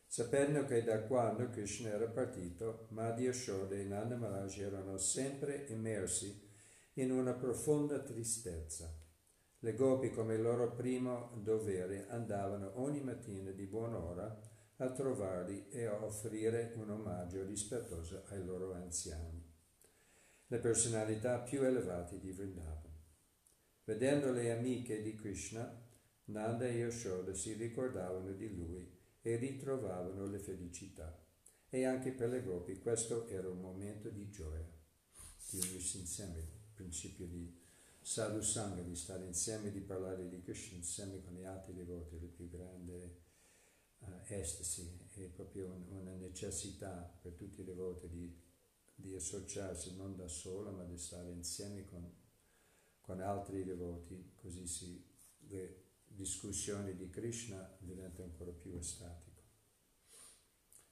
Sapendo 0.07 0.65
che 0.67 0.83
da 0.83 1.03
quando 1.05 1.49
Krishna 1.49 1.89
era 1.89 2.09
partito, 2.09 2.89
Madhya 2.91 3.27
Yashoda 3.27 3.75
e 3.75 3.85
Nanda 3.85 4.17
Maharaj 4.17 4.59
erano 4.59 4.99
sempre 4.99 5.65
immersi 5.69 6.49
in 6.95 7.11
una 7.11 7.33
profonda 7.33 8.01
tristezza. 8.01 8.93
Le 9.61 9.75
gopi, 9.75 10.11
come 10.11 10.37
loro 10.37 10.75
primo 10.75 11.39
dovere, 11.43 12.07
andavano 12.09 12.73
ogni 12.81 13.01
mattina 13.01 13.51
di 13.51 13.67
buon'ora 13.67 14.41
a 14.77 14.91
trovarli 14.91 15.69
e 15.69 15.85
a 15.85 16.03
offrire 16.05 16.73
un 16.77 16.91
omaggio 16.91 17.45
rispettoso 17.45 18.25
ai 18.29 18.45
loro 18.45 18.75
anziani, 18.75 19.40
le 20.51 20.59
personalità 20.59 21.39
più 21.39 21.63
elevate 21.63 22.19
di 22.19 22.33
Vrindavan. 22.33 22.93
Vedendo 23.85 24.33
le 24.33 24.51
amiche 24.51 25.01
di 25.01 25.15
Krishna, 25.15 25.81
Nanda 26.25 26.67
e 26.67 26.79
Yashoda 26.79 27.33
si 27.35 27.53
ricordavano 27.53 28.33
di 28.33 28.53
lui 28.53 28.99
e 29.23 29.37
ritrovavano 29.37 30.27
le 30.27 30.41
felicità. 30.41 31.25
E 31.69 31.85
anche 31.85 32.11
per 32.11 32.31
le 32.31 32.43
gopi 32.43 32.81
questo 32.81 33.29
era 33.29 33.49
un 33.49 33.61
momento 33.61 34.09
di 34.09 34.29
gioia, 34.29 34.69
di 35.51 35.59
unirsi 35.59 36.01
insieme, 36.01 36.39
il 36.39 36.73
principio 36.75 37.27
di 37.27 37.57
sadhu 38.01 38.41
sangha, 38.41 38.83
di 38.83 38.97
stare 38.97 39.25
insieme, 39.27 39.71
di 39.71 39.81
parlare 39.81 40.29
di 40.29 40.43
Krishna 40.43 40.79
insieme 40.79 41.23
con 41.23 41.35
gli 41.35 41.45
altri 41.45 41.75
devoti, 41.75 42.19
la 42.21 42.27
più 42.27 42.49
grande 42.49 43.21
uh, 43.99 44.07
estasi, 44.27 44.99
è 45.15 45.27
proprio 45.27 45.67
un, 45.67 45.87
una 45.91 46.15
necessità 46.17 47.17
per 47.23 47.35
tutti 47.35 47.61
i 47.61 47.65
devoti 47.65 48.09
di, 48.09 48.49
di, 49.01 49.15
associarsi 49.15 49.97
non 49.97 50.17
da 50.17 50.29
solo, 50.29 50.71
ma 50.71 50.85
di 50.85 50.99
stare 50.99 51.31
insieme 51.31 51.85
con, 51.85 52.11
con 53.01 53.21
altri 53.21 53.65
devoti, 53.65 54.33
così 54.37 54.67
si... 54.67 55.09
Le, 55.49 55.89
discussioni 56.11 56.97
di 56.97 57.09
Krishna 57.09 57.77
diventa 57.79 58.23
ancora 58.23 58.51
più 58.51 58.75
estatico. 58.75 59.29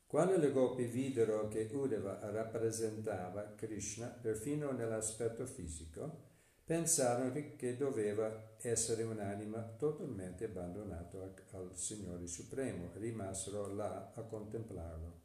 Quando 0.06 0.38
le 0.38 0.52
gopi 0.52 0.84
videro 0.84 1.48
che 1.48 1.68
Uddhava 1.70 2.30
rappresentava 2.30 3.54
Krishna 3.54 4.06
perfino 4.06 4.70
nell'aspetto 4.70 5.44
fisico, 5.44 6.26
pensarono 6.64 7.32
che 7.56 7.76
doveva 7.76 8.54
essere 8.60 9.02
un'anima 9.02 9.60
totalmente 9.76 10.46
abbandonata 10.46 11.34
al 11.52 11.76
Signore 11.76 12.26
Supremo 12.26 12.92
e 12.94 12.98
rimasero 12.98 13.74
là 13.74 14.12
a 14.14 14.22
contemplarlo. 14.22 15.17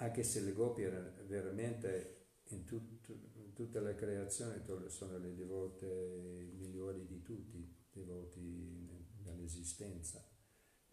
Anche 0.00 0.22
se 0.22 0.40
le 0.40 0.52
gopi 0.52 0.82
veramente 1.26 2.26
in, 2.50 2.64
tut, 2.64 3.08
in 3.08 3.52
tutta 3.52 3.80
la 3.80 3.94
creazione 3.94 4.62
sono 4.88 5.18
le 5.18 5.34
devote 5.34 6.52
migliori 6.56 7.04
di 7.06 7.22
tutti, 7.22 7.76
devoti 7.92 9.06
dall'esistenza. 9.22 10.24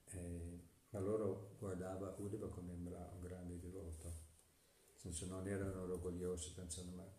Eh, 0.06 0.60
ma 0.89 1.00
loro 1.00 1.56
guardava 1.60 2.15
Uddhava 2.18 2.50
come 2.50 2.72
un, 2.72 3.20
grande 3.22 3.60
devoto, 3.60 4.12
senso 4.96 5.26
non 5.28 5.48
erano 5.48 5.82
orgogliosi 5.82 6.54
pensando 6.54 6.96
ma 6.96 7.13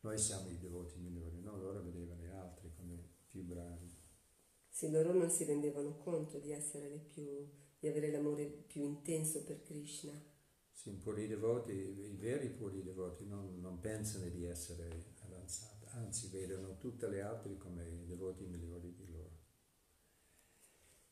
noi 0.00 0.18
siamo 0.18 0.48
i 0.48 0.58
devoti 0.58 0.98
migliori, 0.98 1.40
no, 1.40 1.56
loro 1.56 1.82
vedevano 1.82 2.22
gli 2.22 2.30
altri 2.30 2.72
come 2.74 2.96
più 3.26 3.42
bravi. 3.42 3.94
Sì, 4.68 4.90
loro 4.90 5.12
non 5.12 5.28
si 5.28 5.44
rendevano 5.44 5.96
conto 5.96 6.38
di 6.38 6.52
essere 6.52 6.88
le 6.88 6.98
più, 6.98 7.24
di 7.78 7.88
avere 7.88 8.10
l'amore 8.10 8.46
più 8.46 8.82
intenso 8.82 9.42
per 9.42 9.62
Krishna. 9.62 10.12
Sì, 10.80 10.90
i 10.90 10.96
puri 10.96 11.26
devoti, 11.26 11.72
i 11.72 12.16
veri 12.20 12.50
puri 12.50 12.84
devoti 12.84 13.26
non, 13.26 13.58
non 13.60 13.80
pensano 13.80 14.28
di 14.28 14.44
essere 14.44 15.06
avanzati, 15.24 15.86
anzi 15.88 16.28
vedono 16.28 16.78
tutte 16.78 17.08
le 17.08 17.20
altre 17.20 17.56
come 17.56 17.84
i 17.84 18.06
devoti 18.06 18.44
migliori 18.44 18.94
di 18.94 19.10
loro. 19.10 19.30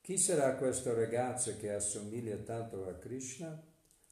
Chi 0.01 0.19
sarà 0.19 0.55
questo 0.55 0.95
ragazzo 0.95 1.57
che 1.57 1.73
assomiglia 1.73 2.37
tanto 2.37 2.87
a 2.87 2.95
Krishna? 2.95 3.61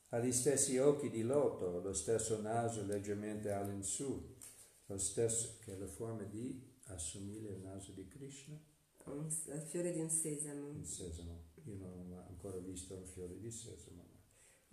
Ha 0.09 0.19
gli 0.19 0.33
stessi 0.33 0.77
occhi 0.79 1.09
di 1.09 1.23
loto, 1.23 1.81
lo 1.81 1.93
stesso 1.93 2.41
naso 2.41 2.85
leggermente 2.85 3.53
all'insù, 3.53 4.35
lo 4.87 4.99
stesso 4.99 5.59
che 5.61 5.77
la 5.77 5.87
forma 5.87 6.25
di 6.25 6.61
assomiglia 6.87 7.51
al 7.51 7.61
naso 7.61 7.93
di 7.93 8.09
Krishna? 8.09 8.61
Il 9.07 9.63
fiore 9.69 9.93
di 9.93 10.01
un 10.01 10.11
sesamo. 10.11 10.71
Un 10.71 10.85
sesamo. 10.85 11.45
Io 11.67 11.77
non 11.77 12.11
ho 12.11 12.27
ancora 12.27 12.59
visto 12.59 12.97
un 12.97 13.07
fiore 13.07 13.39
di 13.39 13.53
sesamo. 13.53 14.14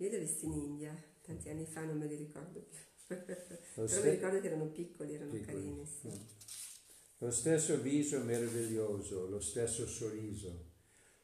Io 0.02 0.08
li 0.08 0.16
ho 0.16 0.18
visti 0.18 0.46
in 0.46 0.52
India, 0.54 1.00
tanti 1.20 1.48
anni 1.48 1.64
fa 1.64 1.84
non 1.84 1.96
me 1.96 2.06
li 2.06 2.16
ricordo 2.16 2.60
più. 2.60 2.80
Però 3.06 3.86
ste- 3.86 4.02
mi 4.02 4.10
ricordo 4.10 4.40
che 4.40 4.46
erano 4.48 4.66
piccoli, 4.66 5.14
erano 5.14 5.30
piccoli. 5.30 5.54
carini. 5.54 5.86
Sì. 5.86 6.10
Lo 7.18 7.30
stesso 7.30 7.80
viso 7.80 8.18
meraviglioso, 8.24 9.28
lo 9.28 9.38
stesso 9.38 9.86
sorriso, 9.86 10.72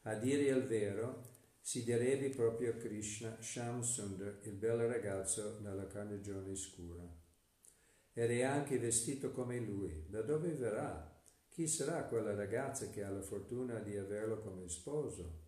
a 0.03 0.15
dire 0.15 0.43
il 0.43 0.65
vero, 0.65 1.25
si 1.59 1.83
direbbe 1.83 2.29
proprio 2.29 2.71
a 2.71 2.77
Krishna 2.77 3.41
Sham 3.41 3.81
Sundar, 3.81 4.39
il 4.43 4.53
bel 4.53 4.77
ragazzo 4.77 5.59
dalla 5.59 5.87
carnagione 5.87 6.55
scura. 6.55 7.03
È 8.13 8.41
anche 8.43 8.79
vestito 8.79 9.31
come 9.31 9.59
lui. 9.59 10.05
Da 10.07 10.21
dove 10.21 10.53
verrà? 10.53 11.21
Chi 11.49 11.67
sarà 11.67 12.05
quella 12.05 12.33
ragazza 12.33 12.89
che 12.89 13.03
ha 13.03 13.09
la 13.09 13.21
fortuna 13.21 13.79
di 13.79 13.97
averlo 13.97 14.39
come 14.39 14.69
sposo? 14.69 15.47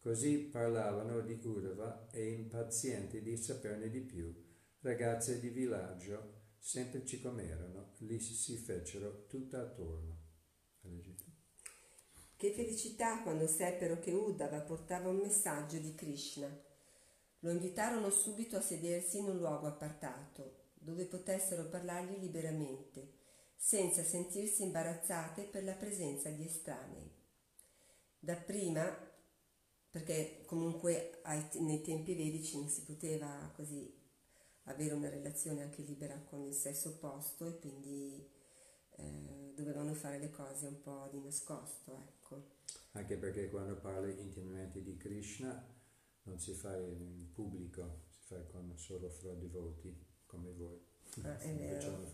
Così 0.00 0.38
parlavano 0.38 1.20
di 1.20 1.38
Uddhava 1.44 2.08
e 2.10 2.30
impazienti 2.30 3.20
di 3.20 3.36
saperne 3.36 3.90
di 3.90 4.00
più, 4.00 4.34
ragazze 4.80 5.38
di 5.38 5.50
villaggio, 5.50 6.54
semplici 6.58 7.20
come 7.20 7.46
erano, 7.46 7.92
lì 7.98 8.18
si 8.18 8.56
fecero 8.56 9.26
tutta 9.26 9.60
attorno. 9.60 10.16
Che 12.34 12.52
felicità 12.52 13.22
quando 13.22 13.46
seppero 13.46 13.98
che 13.98 14.12
Uddhava 14.12 14.62
portava 14.62 15.10
un 15.10 15.18
messaggio 15.18 15.76
di 15.76 15.94
Krishna. 15.94 16.48
Lo 17.40 17.50
invitarono 17.50 18.08
subito 18.08 18.56
a 18.56 18.62
sedersi 18.62 19.18
in 19.18 19.26
un 19.26 19.36
luogo 19.36 19.66
appartato, 19.66 20.70
dove 20.72 21.04
potessero 21.04 21.68
parlargli 21.68 22.18
liberamente, 22.18 23.18
senza 23.54 24.02
sentirsi 24.02 24.62
imbarazzate 24.62 25.42
per 25.42 25.62
la 25.62 25.74
presenza 25.74 26.30
di 26.30 26.46
estranei. 26.46 27.12
Dapprima, 28.18 29.09
perché 29.90 30.42
comunque 30.46 31.20
ai, 31.22 31.44
nei 31.60 31.82
tempi 31.82 32.14
vedici 32.14 32.58
non 32.58 32.68
si 32.68 32.82
poteva 32.82 33.52
così 33.56 33.92
avere 34.64 34.94
una 34.94 35.08
relazione 35.08 35.62
anche 35.62 35.82
libera 35.82 36.16
con 36.28 36.42
il 36.44 36.54
sesso 36.54 36.90
opposto 36.90 37.46
e 37.46 37.58
quindi 37.58 38.28
eh, 38.96 39.52
dovevano 39.54 39.94
fare 39.94 40.18
le 40.18 40.30
cose 40.30 40.66
un 40.66 40.80
po' 40.80 41.08
di 41.10 41.20
nascosto. 41.20 41.92
Ecco 41.92 42.58
anche 42.92 43.16
perché 43.16 43.48
quando 43.48 43.76
parli 43.76 44.20
intimamente 44.20 44.82
di 44.82 44.96
Krishna 44.96 45.64
non 46.24 46.38
si 46.38 46.54
fa 46.54 46.76
in 46.76 47.30
pubblico, 47.32 48.02
si 48.08 48.18
fa 48.26 48.40
con, 48.50 48.76
solo 48.76 49.08
fra 49.08 49.32
devoti 49.34 49.96
come 50.26 50.52
voi. 50.52 50.78
Ah, 51.22 51.38
è 51.38 51.54
vero. 51.54 52.08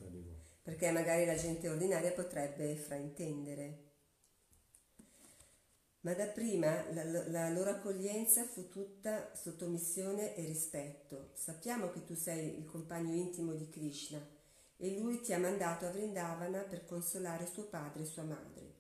Perché 0.63 0.91
magari 0.91 1.25
la 1.25 1.37
gente 1.37 1.69
ordinaria 1.69 2.13
potrebbe 2.13 2.75
fraintendere. 2.75 3.85
Ma 6.07 6.15
dapprima 6.15 6.85
la, 6.93 7.03
la 7.27 7.51
loro 7.51 7.71
accoglienza 7.71 8.45
fu 8.45 8.69
tutta 8.69 9.35
sottomissione 9.35 10.37
e 10.37 10.45
rispetto. 10.45 11.31
Sappiamo 11.35 11.91
che 11.91 12.05
tu 12.05 12.15
sei 12.15 12.57
il 12.61 12.65
compagno 12.65 13.13
intimo 13.13 13.55
di 13.55 13.69
Krishna 13.69 14.25
e 14.77 14.97
lui 15.01 15.21
ti 15.21 15.33
ha 15.33 15.39
mandato 15.41 15.85
a 15.85 15.91
Vrindavana 15.91 16.61
per 16.61 16.87
consolare 16.87 17.45
suo 17.45 17.65
padre 17.65 18.05
e 18.05 18.07
sua 18.07 18.23
madre. 18.23 18.75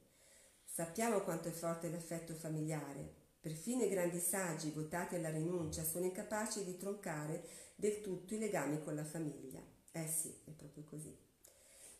Sappiamo 0.64 1.22
quanto 1.22 1.48
è 1.48 1.50
forte 1.50 1.90
l'affetto 1.90 2.32
familiare. 2.32 3.12
Perfino 3.40 3.82
i 3.82 3.88
grandi 3.88 4.20
saggi 4.20 4.70
votati 4.70 5.16
alla 5.16 5.30
rinuncia 5.30 5.82
sono 5.82 6.04
incapaci 6.04 6.62
di 6.62 6.76
troncare 6.76 7.42
del 7.74 8.02
tutto 8.02 8.36
i 8.36 8.38
legami 8.38 8.80
con 8.84 8.94
la 8.94 9.04
famiglia. 9.04 9.60
Eh 9.90 10.06
sì, 10.06 10.32
è 10.44 10.52
proprio 10.52 10.84
così. 10.84 11.12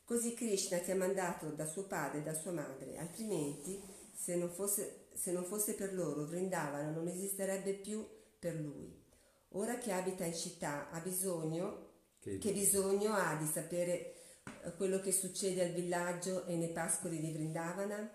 Così 0.04 0.34
Krishna 0.34 0.78
ti 0.78 0.92
ha 0.92 0.96
mandato 0.96 1.50
da 1.50 1.66
suo 1.66 1.82
padre 1.88 2.18
e 2.18 2.22
da 2.22 2.32
sua 2.32 2.52
madre, 2.52 2.96
altrimenti 2.96 4.04
se 4.16 4.34
non 4.34 4.50
fosse, 4.50 5.05
se 5.16 5.32
non 5.32 5.44
fosse 5.44 5.74
per 5.74 5.94
loro 5.94 6.26
Vrindavana 6.26 6.90
non 6.90 7.08
esisterebbe 7.08 7.72
più 7.72 8.06
per 8.38 8.54
lui. 8.54 9.04
Ora 9.50 9.78
che 9.78 9.90
abita 9.92 10.24
in 10.24 10.34
città 10.34 10.90
ha 10.90 11.00
bisogno, 11.00 11.92
che, 12.20 12.38
che 12.38 12.52
bisogno 12.52 13.14
ha 13.14 13.34
di 13.36 13.46
sapere 13.46 14.14
eh, 14.62 14.74
quello 14.76 15.00
che 15.00 15.12
succede 15.12 15.64
al 15.64 15.72
villaggio 15.72 16.44
e 16.44 16.56
nei 16.56 16.72
pascoli 16.72 17.18
di 17.18 17.32
Vrindavana? 17.32 18.10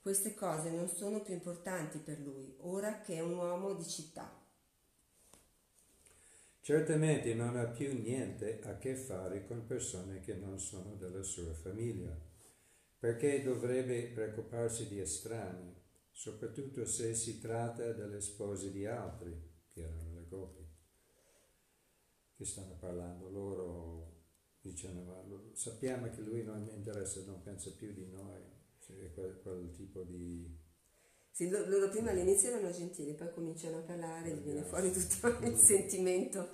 Queste 0.00 0.34
cose 0.34 0.70
non 0.70 0.88
sono 0.88 1.22
più 1.22 1.34
importanti 1.34 1.98
per 1.98 2.20
lui, 2.20 2.54
ora 2.60 3.00
che 3.00 3.14
è 3.14 3.20
un 3.20 3.34
uomo 3.34 3.72
di 3.72 3.86
città. 3.86 4.42
Certamente 6.60 7.34
non 7.34 7.56
ha 7.56 7.64
più 7.64 7.92
niente 8.00 8.60
a 8.64 8.78
che 8.78 8.94
fare 8.94 9.46
con 9.46 9.66
persone 9.66 10.20
che 10.20 10.34
non 10.34 10.58
sono 10.58 10.94
della 10.94 11.22
sua 11.22 11.52
famiglia, 11.52 12.16
perché 12.98 13.42
dovrebbe 13.42 14.04
preoccuparsi 14.04 14.88
di 14.88 15.00
estranei, 15.00 15.74
soprattutto 16.14 16.86
se 16.86 17.12
si 17.12 17.40
tratta 17.40 17.92
delle 17.92 18.20
spose 18.20 18.70
di 18.70 18.86
altri, 18.86 19.36
che 19.72 19.80
erano 19.80 20.14
le 20.14 20.26
gopi, 20.28 20.64
che 22.36 22.44
stanno 22.44 22.76
parlando 22.76 23.28
loro, 23.28 24.22
dicendo, 24.60 25.02
ma 25.02 25.22
sappiamo 25.54 26.08
che 26.10 26.20
lui 26.20 26.44
non 26.44 26.66
interessa, 26.72 27.20
non 27.24 27.42
pensa 27.42 27.72
più 27.72 27.92
di 27.92 28.06
noi, 28.06 28.40
cioè, 28.78 29.12
quel, 29.12 29.40
quel 29.42 29.72
tipo 29.72 30.04
di... 30.04 30.56
Sì, 31.30 31.48
lo- 31.48 31.68
loro 31.68 31.88
prima 31.88 32.10
all'inizio 32.10 32.50
erano 32.50 32.70
gentili, 32.70 33.14
poi 33.14 33.32
cominciano 33.32 33.78
a 33.78 33.82
parlare, 33.82 34.30
gli 34.30 34.40
viene 34.40 34.62
fuori 34.62 34.92
tutto 34.92 35.26
il 35.44 35.56
sentimento 35.58 36.48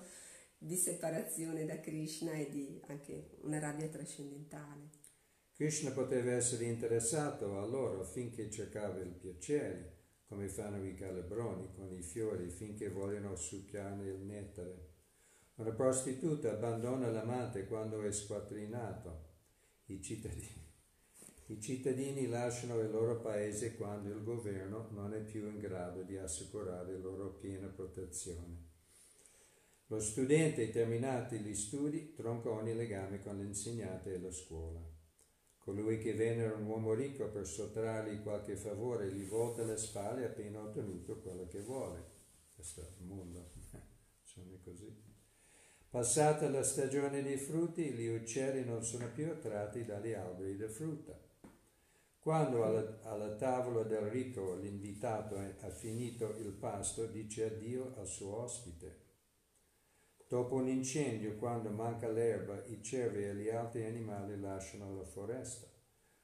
di 0.57 0.77
separazione 0.77 1.67
da 1.67 1.79
Krishna 1.81 2.33
e 2.33 2.49
di 2.49 2.81
anche 2.87 3.37
una 3.43 3.59
rabbia 3.59 3.89
trascendentale. 3.89 5.00
Krishna 5.61 5.91
poteva 5.91 6.33
essere 6.33 6.65
interessato 6.65 7.59
a 7.59 7.67
loro 7.67 8.03
finché 8.03 8.51
cercava 8.51 8.99
il 9.01 9.11
piacere, 9.11 9.99
come 10.27 10.49
fanno 10.49 10.83
i 10.83 10.95
calabroni 10.95 11.75
con 11.75 11.93
i 11.93 12.01
fiori 12.01 12.49
finché 12.49 12.89
vogliono 12.89 13.37
succhiarne 13.37 14.09
il 14.09 14.23
nettare. 14.23 14.89
Una 15.57 15.73
prostituta 15.73 16.53
abbandona 16.53 17.11
l'amante 17.11 17.67
quando 17.67 18.03
è 18.03 18.11
squattrinato. 18.11 19.25
I 19.85 20.01
cittadini, 20.01 20.67
I 21.49 21.61
cittadini 21.61 22.27
lasciano 22.27 22.79
il 22.79 22.91
loro 22.91 23.21
paese 23.21 23.77
quando 23.77 24.09
il 24.09 24.25
governo 24.25 24.89
non 24.93 25.13
è 25.13 25.21
più 25.21 25.47
in 25.47 25.59
grado 25.59 26.01
di 26.05 26.17
assicurare 26.17 26.97
loro 26.97 27.35
piena 27.35 27.67
protezione. 27.67 28.69
Lo 29.89 30.01
studente, 30.01 30.71
terminati 30.71 31.39
gli 31.41 31.55
studi, 31.55 32.15
tronca 32.15 32.49
ogni 32.49 32.75
legame 32.75 33.21
con 33.21 33.37
l'insegnante 33.37 34.15
e 34.15 34.21
la 34.21 34.33
scuola. 34.33 35.00
Colui 35.71 35.99
che 35.99 36.15
venera 36.15 36.53
un 36.53 36.67
uomo 36.67 36.95
ricco 36.95 37.29
per 37.29 37.47
sottrargli 37.47 38.25
qualche 38.25 38.57
favore 38.57 39.13
gli 39.13 39.25
volta 39.25 39.63
le 39.63 39.77
spalle 39.77 40.25
appena 40.25 40.63
ottenuto 40.63 41.21
quello 41.21 41.47
che 41.47 41.61
vuole. 41.61 42.05
Questo 42.57 42.81
è 42.81 42.89
il 42.99 43.07
mondo, 43.07 43.53
sono 44.21 44.59
così. 44.65 44.93
Passata 45.89 46.49
la 46.49 46.65
stagione 46.65 47.23
dei 47.23 47.37
frutti, 47.37 47.93
gli 47.93 48.09
uccelli 48.09 48.65
non 48.65 48.83
sono 48.83 49.13
più 49.13 49.31
attratti 49.31 49.85
dagli 49.85 50.13
alberi 50.13 50.57
di 50.57 50.67
frutta. 50.67 51.17
Quando 52.19 52.65
alla, 52.65 52.99
alla 53.05 53.37
tavola 53.37 53.85
del 53.85 54.11
ricco 54.11 54.57
l'invitato 54.57 55.37
ha 55.37 55.71
finito 55.71 56.35
il 56.39 56.51
pasto, 56.51 57.07
dice 57.07 57.45
addio 57.45 57.95
al 57.97 58.09
suo 58.09 58.39
ospite. 58.39 59.00
Dopo 60.31 60.55
un 60.55 60.69
incendio, 60.69 61.35
quando 61.35 61.71
manca 61.71 62.09
l'erba, 62.09 62.65
i 62.67 62.81
cervi 62.81 63.25
e 63.25 63.35
gli 63.35 63.49
altri 63.49 63.85
animali 63.85 64.39
lasciano 64.39 64.95
la 64.95 65.03
foresta. 65.03 65.67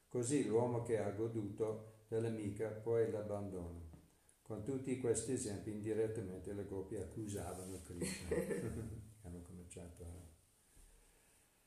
Così 0.07 0.46
l'uomo 0.46 0.82
che 0.82 0.96
ha 1.00 1.11
goduto 1.11 2.04
dell'amica 2.07 2.68
poi 2.68 3.11
l'abbandona. 3.11 3.80
Con 4.42 4.62
tutti 4.62 4.96
questi 5.00 5.32
esempi, 5.32 5.72
indirettamente 5.72 6.52
le 6.52 6.68
coppie 6.68 7.02
accusavano 7.02 7.82
Krishna. 7.82 8.36
Hanno 9.22 9.42
cominciato 9.42 10.04
a... 10.04 10.28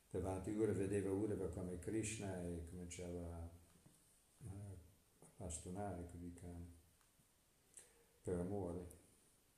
Davanti 0.08 0.50
Ura 0.52 0.72
vedeva 0.72 1.12
Ura 1.12 1.34
come 1.48 1.78
Krishna 1.78 2.42
e 2.42 2.64
cominciava 2.70 3.36
a, 3.36 3.50
a 4.46 4.76
bastonare 5.36 6.08
quei 6.08 6.32
cani 6.32 6.74
per 8.22 8.38
amore, 8.38 8.86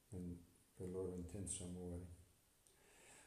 per 0.09 0.19
il 0.19 0.91
loro 0.91 1.15
intenso 1.15 1.63
amore. 1.63 2.22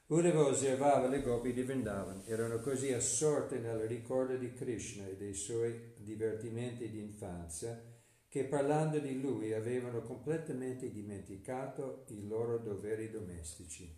Uddhava 0.07 0.45
osservava 0.45 1.07
le 1.07 1.23
gopi 1.23 1.51
di 1.51 1.63
Vrindavan, 1.63 2.21
erano 2.25 2.59
così 2.59 2.93
assorte 2.93 3.57
nel 3.57 3.87
ricordo 3.87 4.37
di 4.37 4.53
Krishna 4.53 5.07
e 5.07 5.15
dei 5.15 5.33
suoi 5.33 5.93
divertimenti 5.97 6.91
di 6.91 6.99
infanzia 6.99 7.81
che 8.27 8.43
parlando 8.43 8.99
di 8.99 9.19
lui 9.19 9.53
avevano 9.53 10.03
completamente 10.03 10.91
dimenticato 10.91 12.05
i 12.09 12.27
loro 12.27 12.59
doveri 12.59 13.09
domestici. 13.09 13.91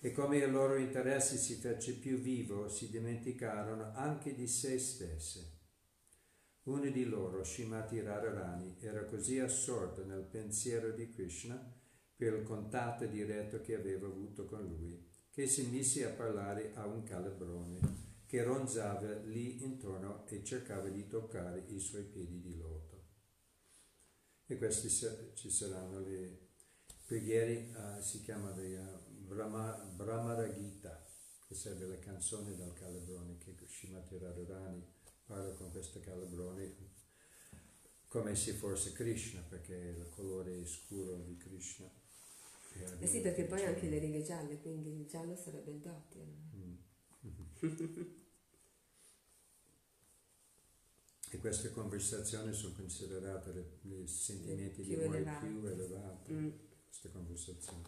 E 0.00 0.10
come 0.10 0.38
il 0.38 0.50
loro 0.50 0.74
interesse 0.74 1.36
si 1.36 1.54
fece 1.54 1.92
più 1.92 2.18
vivo, 2.18 2.68
si 2.68 2.90
dimenticarono 2.90 3.92
anche 3.94 4.34
di 4.34 4.48
se 4.48 4.80
stesse. 4.80 5.58
Uno 6.64 6.90
di 6.90 7.04
loro, 7.04 7.44
Shimati 7.44 8.00
Radharani, 8.00 8.78
era 8.80 9.04
così 9.04 9.38
assorto 9.38 10.04
nel 10.04 10.24
pensiero 10.24 10.90
di 10.90 11.08
Krishna 11.08 11.77
per 12.18 12.34
il 12.34 12.42
contatto 12.42 13.06
diretto 13.06 13.60
che 13.60 13.76
aveva 13.76 14.08
avuto 14.08 14.44
con 14.44 14.66
lui, 14.66 15.08
che 15.30 15.46
si 15.46 15.68
mise 15.68 16.04
a 16.04 16.10
parlare 16.10 16.74
a 16.74 16.84
un 16.84 17.04
calabrone 17.04 17.78
che 18.26 18.42
ronzava 18.42 19.20
lì 19.20 19.62
intorno 19.62 20.26
e 20.26 20.42
cercava 20.42 20.88
di 20.88 21.06
toccare 21.06 21.64
i 21.68 21.78
suoi 21.78 22.02
piedi 22.02 22.40
di 22.40 22.56
loto. 22.56 23.04
E 24.46 24.58
queste 24.58 25.30
ci 25.34 25.48
saranno 25.48 26.00
le 26.00 26.48
preghiere, 27.06 27.70
uh, 27.72 28.02
si 28.02 28.20
chiama 28.22 28.52
le 28.56 28.76
uh, 28.76 29.24
Brahma, 29.24 29.76
Brahmara 29.94 30.52
Gita, 30.52 31.06
che 31.46 31.54
serve 31.54 31.86
la 31.86 32.00
canzone 32.00 32.56
del 32.56 32.72
calabrone, 32.72 33.38
che 33.38 33.54
Shimati 33.64 34.18
Radharani 34.18 34.84
parla 35.24 35.54
con 35.54 35.70
questo 35.70 36.00
calabrone 36.00 36.96
come 38.08 38.34
se 38.34 38.54
fosse 38.54 38.90
Krishna, 38.92 39.40
perché 39.42 39.74
il 39.74 40.08
colore 40.08 40.66
scuro 40.66 41.16
di 41.22 41.36
Krishna. 41.36 41.97
Eh 43.00 43.06
sì, 43.06 43.20
perché 43.20 43.44
poi 43.44 43.64
anche 43.64 43.88
le 43.88 43.98
righe 43.98 44.22
gialle, 44.22 44.58
quindi 44.60 45.00
il 45.00 45.06
giallo 45.06 45.36
sarebbe 45.36 45.70
il 45.70 45.78
doppio. 45.78 46.26
Mm. 46.54 46.74
e 51.30 51.38
queste 51.38 51.70
conversazioni 51.70 52.52
sono 52.52 52.74
considerate 52.74 53.78
i 53.82 54.06
sentimenti 54.06 54.82
più 54.82 54.96
di 54.96 55.02
amore 55.02 55.38
più 55.40 55.66
elevati, 55.66 56.32
Mm. 56.32 56.50
queste 56.86 57.10
conversazioni. 57.10 57.82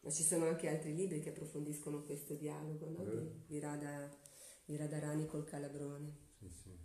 Ma 0.00 0.10
ci 0.10 0.24
sono 0.24 0.46
anche 0.46 0.68
altri 0.68 0.94
libri 0.94 1.20
che 1.20 1.28
approfondiscono 1.28 2.02
questo 2.02 2.34
dialogo 2.34 2.88
no? 2.90 3.04
Eh. 3.04 3.32
di, 3.46 3.60
di, 4.66 4.76
Radharani 4.76 5.26
col 5.26 5.44
calabrone. 5.44 6.16
Sì, 6.38 6.48
sì. 6.50 6.81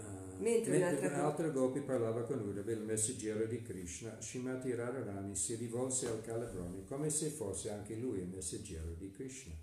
Ah, 0.00 0.36
Mentre 0.40 0.76
un'altra 0.76 1.08
un 1.08 1.14
altro 1.14 1.50
Gopi 1.52 1.80
parlava 1.80 2.22
con 2.22 2.40
Uddhava, 2.40 2.70
il 2.70 2.80
messaggero 2.80 3.44
di 3.46 3.60
Krishna, 3.62 4.20
Shimati 4.20 4.72
Radharani 4.74 5.34
si 5.34 5.56
rivolse 5.56 6.06
al 6.08 6.22
Calabrone 6.22 6.84
come 6.84 7.10
se 7.10 7.28
fosse 7.30 7.70
anche 7.70 7.96
lui 7.96 8.20
il 8.20 8.28
messaggero 8.28 8.92
di 8.92 9.10
Krishna. 9.10 9.54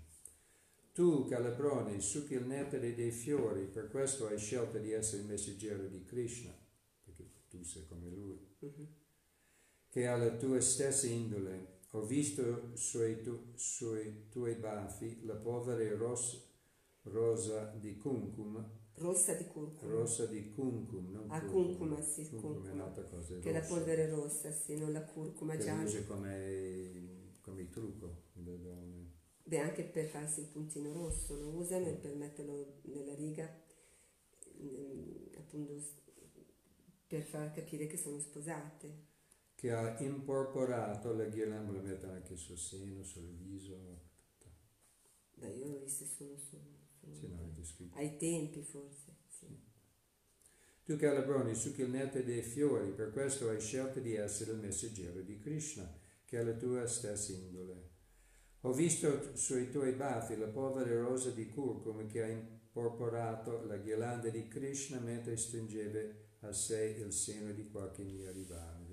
Tu, 0.92 1.24
Calabrone, 1.26 2.00
succhi 2.00 2.34
il 2.34 2.44
nettare 2.46 2.94
dei 2.94 3.10
fiori, 3.10 3.64
per 3.64 3.88
questo 3.88 4.26
hai 4.26 4.38
scelto 4.38 4.78
di 4.78 4.92
essere 4.92 5.22
il 5.22 5.28
messaggero 5.28 5.86
di 5.86 6.04
Krishna, 6.04 6.54
perché 7.04 7.24
tu 7.48 7.62
sei 7.62 7.86
come 7.86 8.08
lui, 8.10 8.38
Mhm. 8.60 8.86
che 9.90 10.06
ha 10.06 10.16
la 10.16 10.30
tua 10.36 10.60
stessa 10.60 11.06
indole. 11.06 11.74
Ho 11.92 12.04
visto 12.04 12.70
sui, 12.76 13.22
tu- 13.22 13.52
sui 13.54 14.26
tuoi 14.28 14.54
baffi 14.56 15.24
la 15.24 15.34
polvere 15.34 15.94
ros- 15.96 16.44
rosa 17.04 17.72
di 17.78 17.96
kumkum 17.96 18.62
Rossa 18.98 19.34
di 19.34 19.44
curcuma. 19.46 19.92
Rossa 19.92 20.26
di 20.26 20.52
curcum, 20.52 21.10
non 21.12 21.28
Ah, 21.28 21.40
curcuma. 21.40 21.52
curcuma, 21.52 22.02
sì, 22.02 22.24
Curcuma 22.28 22.68
è 22.68 22.72
un'altra 22.72 23.04
cosa, 23.04 23.34
è 23.34 23.40
Che 23.40 23.50
è 23.50 23.52
la 23.52 23.58
rossa. 23.60 23.74
polvere 23.74 24.08
rossa, 24.08 24.50
sì, 24.52 24.76
non 24.76 24.92
la 24.92 25.02
curcuma 25.04 25.56
Che 25.56 25.62
gialla. 25.62 25.82
usa 25.84 26.04
come, 26.04 27.32
come 27.42 27.60
il 27.62 27.68
trucco 27.70 28.22
delle 28.34 28.60
donne. 28.62 29.14
Beh, 29.44 29.60
anche 29.60 29.84
per 29.84 30.06
farsi 30.08 30.40
il 30.40 30.46
puntino 30.48 30.92
rosso 30.92 31.36
lo 31.40 31.48
usano 31.56 31.86
e 31.88 31.94
per 31.94 32.14
metterlo 32.16 32.80
nella 32.82 33.14
riga, 33.14 33.48
ehm, 34.58 35.30
appunto 35.38 35.74
per 37.06 37.22
far 37.22 37.52
capire 37.52 37.86
che 37.86 37.96
sono 37.96 38.18
sposate. 38.20 39.04
Che 39.56 39.72
ha 39.72 39.98
imporporato 39.98 41.12
la 41.12 41.24
ghirlanda, 41.24 41.72
la 41.72 41.80
mettono 41.82 42.12
anche 42.12 42.36
sul 42.36 42.56
seno, 42.56 43.02
sul 43.02 43.26
viso. 43.34 44.04
Beh, 45.36 45.52
io 45.54 45.68
l'ho 45.68 45.78
vista 45.84 46.04
solo, 46.04 46.36
solo, 46.36 46.75
Sì, 47.12 47.26
è 47.26 47.50
descritto. 47.54 47.96
ai 47.98 48.16
tempi 48.16 48.62
forse. 48.62 49.16
Sì. 49.28 49.46
Tu 50.84 50.96
Calabroni 50.96 51.54
succhi 51.54 51.82
il 51.82 51.90
netto 51.90 52.20
dei 52.22 52.42
fiori, 52.42 52.92
per 52.92 53.12
questo 53.12 53.48
hai 53.48 53.60
scelto 53.60 54.00
di 54.00 54.14
essere 54.14 54.52
il 54.52 54.58
messaggero 54.58 55.20
di 55.20 55.38
Krishna, 55.38 55.92
che 56.24 56.38
è 56.38 56.44
la 56.44 56.54
tua 56.54 56.86
stessa 56.86 57.32
indole. 57.32 57.94
Ho 58.60 58.72
visto 58.72 59.36
sui 59.36 59.70
tuoi 59.70 59.92
baffi 59.92 60.36
la 60.36 60.48
polvere 60.48 60.98
rosa 61.00 61.30
di 61.30 61.48
curcuma 61.48 62.04
che 62.06 62.22
ha 62.22 62.26
imporporato 62.26 63.64
la 63.64 63.76
ghirlanda 63.76 64.28
di 64.28 64.48
Krishna 64.48 64.98
mentre 64.98 65.36
stringeva 65.36 66.00
a 66.40 66.52
sé 66.52 66.96
il 66.98 67.12
seno 67.12 67.52
di 67.52 67.68
qualche 67.68 68.02
mia 68.02 68.30
rivale. 68.30 68.84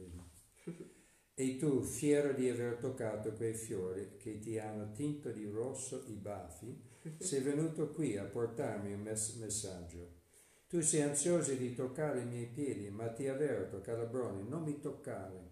E 1.35 1.57
tu, 1.57 1.81
fiero 1.81 2.31
di 2.33 2.47
aver 2.47 2.77
toccato 2.77 3.33
quei 3.33 3.55
fiori 3.55 4.17
che 4.17 4.37
ti 4.37 4.59
hanno 4.59 4.91
tinto 4.91 5.31
di 5.31 5.45
rosso 5.47 6.03
i 6.05 6.13
baffi, 6.13 6.79
sei 7.19 7.41
venuto 7.41 7.91
qui 7.91 8.17
a 8.17 8.23
portarmi 8.23 8.93
un 8.93 9.01
mes- 9.01 9.35
messaggio. 9.35 10.21
Tu 10.67 10.81
sei 10.81 11.01
ansioso 11.01 11.53
di 11.53 11.75
toccare 11.75 12.21
i 12.21 12.25
miei 12.25 12.47
piedi, 12.47 12.89
ma 12.89 13.11
ti 13.11 13.27
avverto, 13.27 13.81
Calabrone, 13.81 14.41
non 14.43 14.63
mi 14.63 14.79
toccare. 14.79 15.51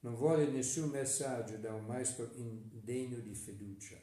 Non 0.00 0.14
vuole 0.14 0.46
nessun 0.48 0.90
messaggio 0.90 1.56
da 1.56 1.74
un 1.74 1.84
maestro 1.84 2.30
indegno 2.34 3.18
di 3.18 3.34
fiducia. 3.34 3.96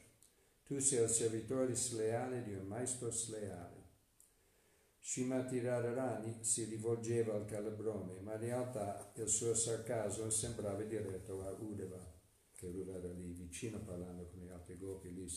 Tu 0.64 0.78
sei 0.80 1.02
il 1.02 1.08
servitore 1.08 1.74
sleale 1.74 2.42
di 2.42 2.54
un 2.54 2.66
maestro 2.66 3.10
sleale. 3.10 3.78
Srimati 5.00 5.60
Radharani 5.60 6.44
si 6.44 6.64
rivolgeva 6.64 7.34
al 7.34 7.46
Calabrone, 7.46 8.20
ma 8.20 8.34
in 8.34 8.40
realtà 8.40 9.12
il 9.16 9.28
suo 9.28 9.54
sarcasmo 9.54 10.28
sembrava 10.28 10.82
diretto 10.82 11.42
a 11.42 11.52
Udeva, 11.52 11.98
che 12.54 12.68
lui 12.68 12.88
era 12.88 13.12
lì 13.12 13.32
vicino 13.32 13.80
parlando 13.80 14.28
con 14.28 14.40
gli 14.40 14.48
altri 14.48 14.76
gopi, 14.76 15.14
lì 15.14 15.28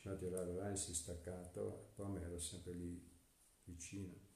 Srimati 0.00 0.28
Radharani 0.28 0.76
si 0.78 0.92
è 0.92 0.94
staccato, 0.94 1.92
poi 1.94 2.16
era 2.16 2.38
sempre 2.38 2.72
lì 2.72 3.06
vicino. 3.64 4.28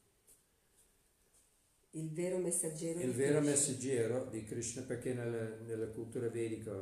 Il 1.93 2.11
vero 2.13 2.37
messaggero 2.37 3.01
Il 3.01 3.13
di 3.13 3.17
vero 3.17 3.39
Krishna. 3.39 3.51
messaggero 3.51 4.25
di 4.27 4.45
Krishna, 4.45 4.83
perché 4.83 5.15
nella, 5.15 5.57
nella 5.61 5.89
cultura 5.89 6.29
vedica, 6.29 6.77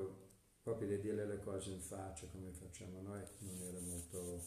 proprio 0.62 0.88
di 0.88 1.00
dire 1.00 1.26
le 1.26 1.38
cose 1.38 1.70
in 1.70 1.80
faccia 1.80 2.26
come 2.26 2.50
facciamo 2.50 3.00
noi, 3.02 3.22
non 3.38 3.62
era 3.62 3.78
molto 3.78 4.42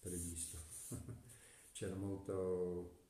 previsto. 0.00 0.58
c'era 1.72 1.96
molto 1.96 3.00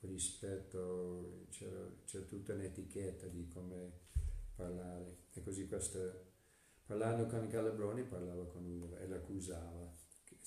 rispetto, 0.00 1.46
c'era, 1.48 1.90
c'era 2.04 2.24
tutta 2.24 2.52
un'etichetta 2.52 3.28
di 3.28 3.48
come 3.48 3.92
parlare. 4.54 5.28
E 5.32 5.42
così 5.42 5.66
questo, 5.66 6.32
parlando 6.84 7.26
con 7.26 7.48
Calabroni, 7.48 8.04
parlava 8.04 8.46
con 8.46 8.62
lui 8.62 8.92
e 8.94 9.06
l'accusava. 9.06 9.97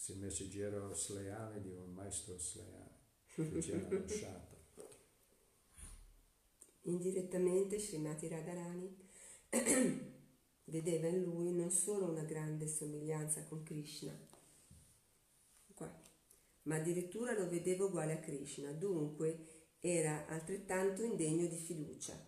Se 0.02 0.14
il 0.14 0.18
messaggero 0.18 0.96
sleale 0.96 1.62
di 1.62 1.70
un 1.70 1.94
maestro 1.94 2.36
sleale, 2.40 3.02
che 3.36 3.60
c'era 3.60 3.88
lasciato. 3.88 4.58
Indirettamente 6.86 7.78
Srimati 7.78 8.28
Radharani 8.28 8.98
vedeva 10.66 11.08
in 11.08 11.22
lui 11.22 11.54
non 11.54 11.70
solo 11.70 12.10
una 12.10 12.24
grande 12.24 12.68
somiglianza 12.68 13.44
con 13.44 13.62
Krishna, 13.62 14.12
qua, 15.76 16.02
ma 16.64 16.78
addirittura 16.78 17.38
lo 17.38 17.48
vedeva 17.48 17.86
uguale 17.86 18.14
a 18.14 18.20
Krishna, 18.20 18.72
dunque 18.72 19.76
era 19.80 20.26
altrettanto 20.26 21.04
indegno 21.04 21.46
di 21.46 21.58
fiducia. 21.58 22.20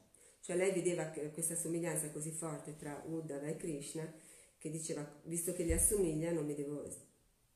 Cioè 0.41 0.55
lei 0.55 0.73
vedeva 0.73 1.05
questa 1.07 1.55
somiglianza 1.55 2.11
così 2.11 2.29
forte 2.29 2.75
tra 2.75 3.01
Uddhava 3.07 3.47
e 3.47 3.55
Krishna 3.55 4.13
che 4.59 4.69
diceva, 4.69 5.21
visto 5.23 5.53
che 5.53 5.65
gli 5.65 5.71
assomiglia, 5.71 6.31
non 6.31 6.45
mi 6.45 6.53
devo... 6.53 7.11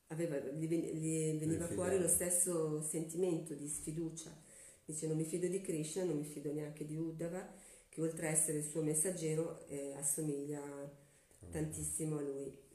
Aveva, 0.08 0.38
gli, 0.38 0.66
gli 0.66 1.38
veniva 1.38 1.66
fuori 1.66 1.98
lo 1.98 2.08
stesso 2.08 2.82
sentimento 2.82 3.54
di 3.54 3.68
sfiducia. 3.68 4.30
Dice 4.84 5.06
non 5.06 5.16
mi 5.16 5.24
fido 5.24 5.46
di 5.46 5.60
Krishna, 5.60 6.04
non 6.04 6.16
mi 6.16 6.24
fido 6.24 6.52
neanche 6.52 6.86
di 6.86 6.96
Uddhava, 6.96 7.46
che 7.88 8.00
oltre 8.00 8.28
a 8.28 8.30
essere 8.30 8.58
il 8.58 8.64
suo 8.64 8.82
messaggero 8.82 9.66
eh, 9.68 9.92
assomiglia 9.94 10.62
tantissimo 11.50 12.18
a 12.18 12.22
lui. 12.22 12.66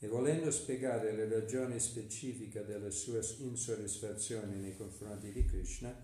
E 0.00 0.06
volendo 0.06 0.50
spiegare 0.50 1.12
le 1.12 1.28
ragioni 1.28 1.78
specifiche 1.80 2.64
della 2.64 2.90
sua 2.90 3.20
insoddisfazione 3.38 4.54
nei 4.54 4.76
confronti 4.76 5.32
di 5.32 5.44
Krishna, 5.44 5.94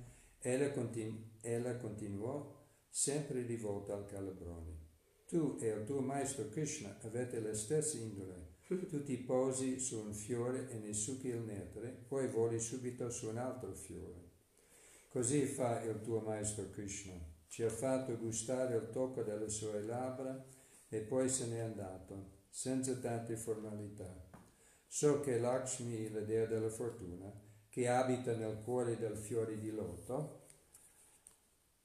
ella, 0.41 0.73
continu- 0.73 1.39
ella 1.41 1.77
continuò 1.77 2.63
sempre 2.89 3.43
rivolta 3.43 3.95
al 3.95 4.05
Calabrone. 4.05 4.83
Tu 5.27 5.57
e 5.61 5.69
il 5.69 5.85
tuo 5.85 6.01
maestro 6.01 6.49
Krishna 6.49 6.99
avete 7.03 7.41
la 7.41 7.55
stessa 7.55 7.97
indole. 7.97 8.44
Tu 8.89 9.03
ti 9.03 9.19
posi 9.19 9.79
su 9.79 9.99
un 9.99 10.15
fiore 10.15 10.71
e 10.71 10.79
ne 10.79 10.93
succhi 10.93 11.29
il 11.29 11.41
nettare, 11.41 11.89
poi 12.09 12.29
voli 12.29 12.59
subito 12.59 13.11
su 13.11 13.29
un 13.29 13.37
altro 13.37 13.75
fiore. 13.75 14.33
Così 15.09 15.45
fa 15.45 15.83
il 15.83 16.01
tuo 16.01 16.21
maestro 16.21 16.71
Krishna. 16.71 17.15
Ci 17.47 17.63
ha 17.63 17.71
fatto 17.71 18.17
gustare 18.19 18.75
il 18.77 18.91
tocco 18.91 19.23
delle 19.23 19.49
sue 19.49 19.83
labbra 19.83 20.45
e 20.89 21.01
poi 21.03 21.29
se 21.29 21.47
n'è 21.47 21.61
andato, 21.61 22.47
senza 22.49 22.95
tante 22.97 23.37
formalità. 23.37 24.29
So 24.87 25.21
che 25.21 25.39
Lakshmi, 25.39 26.11
la 26.11 26.21
dea 26.21 26.47
della 26.47 26.69
fortuna, 26.69 27.33
che 27.69 27.89
abita 27.89 28.35
nel 28.35 28.61
cuore 28.63 28.97
del 28.97 29.17
fiore 29.17 29.59
di 29.59 29.71
loto, 29.71 30.47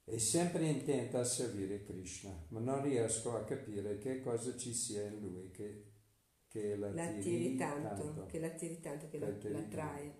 è 0.03 0.17
sempre 0.17 0.67
intenta 0.67 1.19
a 1.19 1.23
servire 1.23 1.83
Krishna, 1.83 2.45
ma 2.49 2.59
non 2.59 2.81
riesco 2.81 3.35
a 3.35 3.43
capire 3.43 3.99
che 3.99 4.21
cosa 4.21 4.55
ci 4.57 4.73
sia 4.73 5.05
in 5.05 5.19
lui 5.19 5.51
che, 5.51 5.88
che 6.49 6.75
la 6.75 6.91
L'attiri 6.91 7.55
tanto, 7.55 8.25
che 8.25 8.39
l'attiri 8.39 8.79
tanto, 8.79 9.07
che 9.07 9.19
l'attrae. 9.19 10.15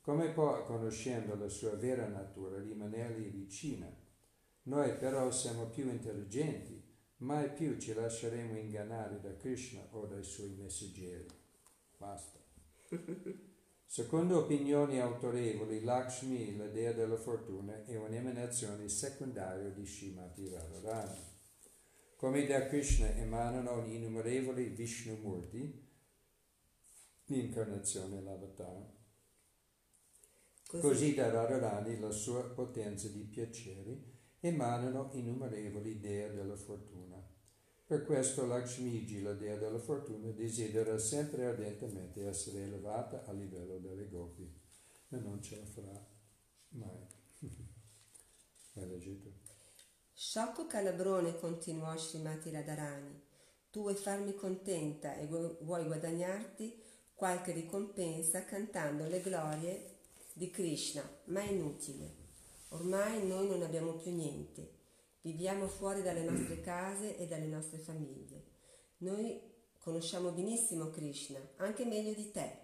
Come 0.00 0.30
può, 0.30 0.64
conoscendo 0.64 1.34
la 1.34 1.48
sua 1.48 1.74
vera 1.76 2.06
natura, 2.06 2.60
rimanergli 2.60 3.30
vicina? 3.30 3.92
Noi 4.64 4.96
però 4.96 5.30
siamo 5.30 5.66
più 5.66 5.88
intelligenti, 5.90 6.80
mai 7.18 7.52
più 7.52 7.76
ci 7.78 7.92
lasceremo 7.92 8.56
ingannare 8.56 9.20
da 9.20 9.36
Krishna 9.36 9.86
o 9.90 10.06
dai 10.06 10.22
suoi 10.22 10.54
messaggeri. 10.54 11.26
Basta. 11.96 12.38
Secondo 13.84 14.38
opinioni 14.38 15.00
autorevoli, 15.00 15.82
Lakshmi, 15.82 16.56
la 16.56 16.68
dea 16.68 16.92
della 16.92 17.16
fortuna, 17.16 17.84
è 17.84 17.96
un'emanazione 17.96 18.88
secondaria 18.88 19.68
di 19.68 19.84
Srimati 19.84 20.48
Radharani. 20.48 21.31
Come 22.22 22.46
da 22.46 22.68
Krishna 22.68 23.16
emanano 23.16 23.84
innumerevoli 23.84 24.68
Vishnumurti, 24.68 25.88
l'incarnazione 27.24 28.18
e 28.18 28.22
l'avatar, 28.22 28.90
Così 30.68 31.14
da 31.14 31.32
Radharani 31.32 31.98
la 31.98 32.12
sua 32.12 32.44
potenza 32.44 33.08
di 33.08 33.24
piaceri 33.24 34.00
emanano 34.38 35.10
innumerevoli 35.14 35.98
dee 35.98 36.32
della 36.32 36.54
fortuna. 36.54 37.20
Per 37.84 38.04
questo 38.04 38.46
Lakshmiji, 38.46 39.20
la 39.20 39.32
dea 39.32 39.56
della 39.56 39.80
fortuna, 39.80 40.30
desidera 40.30 40.96
sempre 40.98 41.46
ardentemente 41.46 42.24
essere 42.24 42.62
elevata 42.62 43.24
a 43.24 43.32
livello 43.32 43.78
delle 43.78 44.08
gopi, 44.08 44.48
ma 45.08 45.18
non 45.18 45.42
ce 45.42 45.56
la 45.56 45.66
farà 45.66 46.08
mai. 46.68 47.04
Vai 48.74 48.88
leggi 48.88 49.18
tu. 49.18 49.51
Sciocco 50.24 50.68
calabrone, 50.68 51.36
continuò 51.36 51.96
Srimati 51.96 52.48
Radharani, 52.52 53.20
tu 53.72 53.80
vuoi 53.80 53.96
farmi 53.96 54.36
contenta 54.36 55.16
e 55.16 55.26
vu- 55.26 55.60
vuoi 55.64 55.84
guadagnarti 55.84 56.80
qualche 57.12 57.50
ricompensa 57.50 58.44
cantando 58.44 59.04
le 59.08 59.20
glorie 59.20 59.96
di 60.32 60.48
Krishna, 60.48 61.02
ma 61.24 61.40
è 61.40 61.50
inutile. 61.50 62.14
Ormai 62.68 63.26
noi 63.26 63.48
non 63.48 63.62
abbiamo 63.62 63.94
più 63.94 64.12
niente. 64.12 64.78
Viviamo 65.22 65.66
fuori 65.66 66.02
dalle 66.02 66.22
nostre 66.22 66.60
case 66.60 67.16
e 67.16 67.26
dalle 67.26 67.46
nostre 67.46 67.78
famiglie. 67.78 68.44
Noi 68.98 69.40
conosciamo 69.80 70.30
benissimo 70.30 70.90
Krishna, 70.90 71.40
anche 71.56 71.84
meglio 71.84 72.14
di 72.14 72.30
te. 72.30 72.58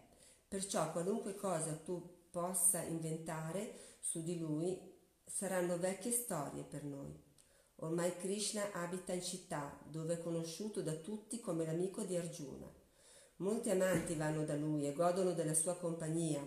Perciò 0.47 0.93
qualunque 0.93 1.35
cosa 1.35 1.75
tu 1.75 2.29
possa 2.31 2.83
inventare 2.83 3.97
su 3.99 4.23
di 4.23 4.39
lui 4.39 4.79
saranno 5.27 5.77
vecchie 5.77 6.13
storie 6.13 6.63
per 6.63 6.85
noi. 6.85 7.28
Ormai 7.81 8.17
Krishna 8.17 8.73
abita 8.73 9.13
in 9.13 9.23
città, 9.23 9.79
dove 9.89 10.15
è 10.15 10.19
conosciuto 10.19 10.83
da 10.83 10.95
tutti 10.95 11.39
come 11.39 11.65
l'amico 11.65 12.03
di 12.03 12.17
Arjuna. 12.17 12.69
Molti 13.37 13.71
amanti 13.71 14.15
vanno 14.17 14.45
da 14.45 14.57
lui 14.57 14.85
e 14.87 14.93
godono 14.93 15.33
della 15.33 15.55
sua 15.55 15.77
compagnia, 15.77 16.43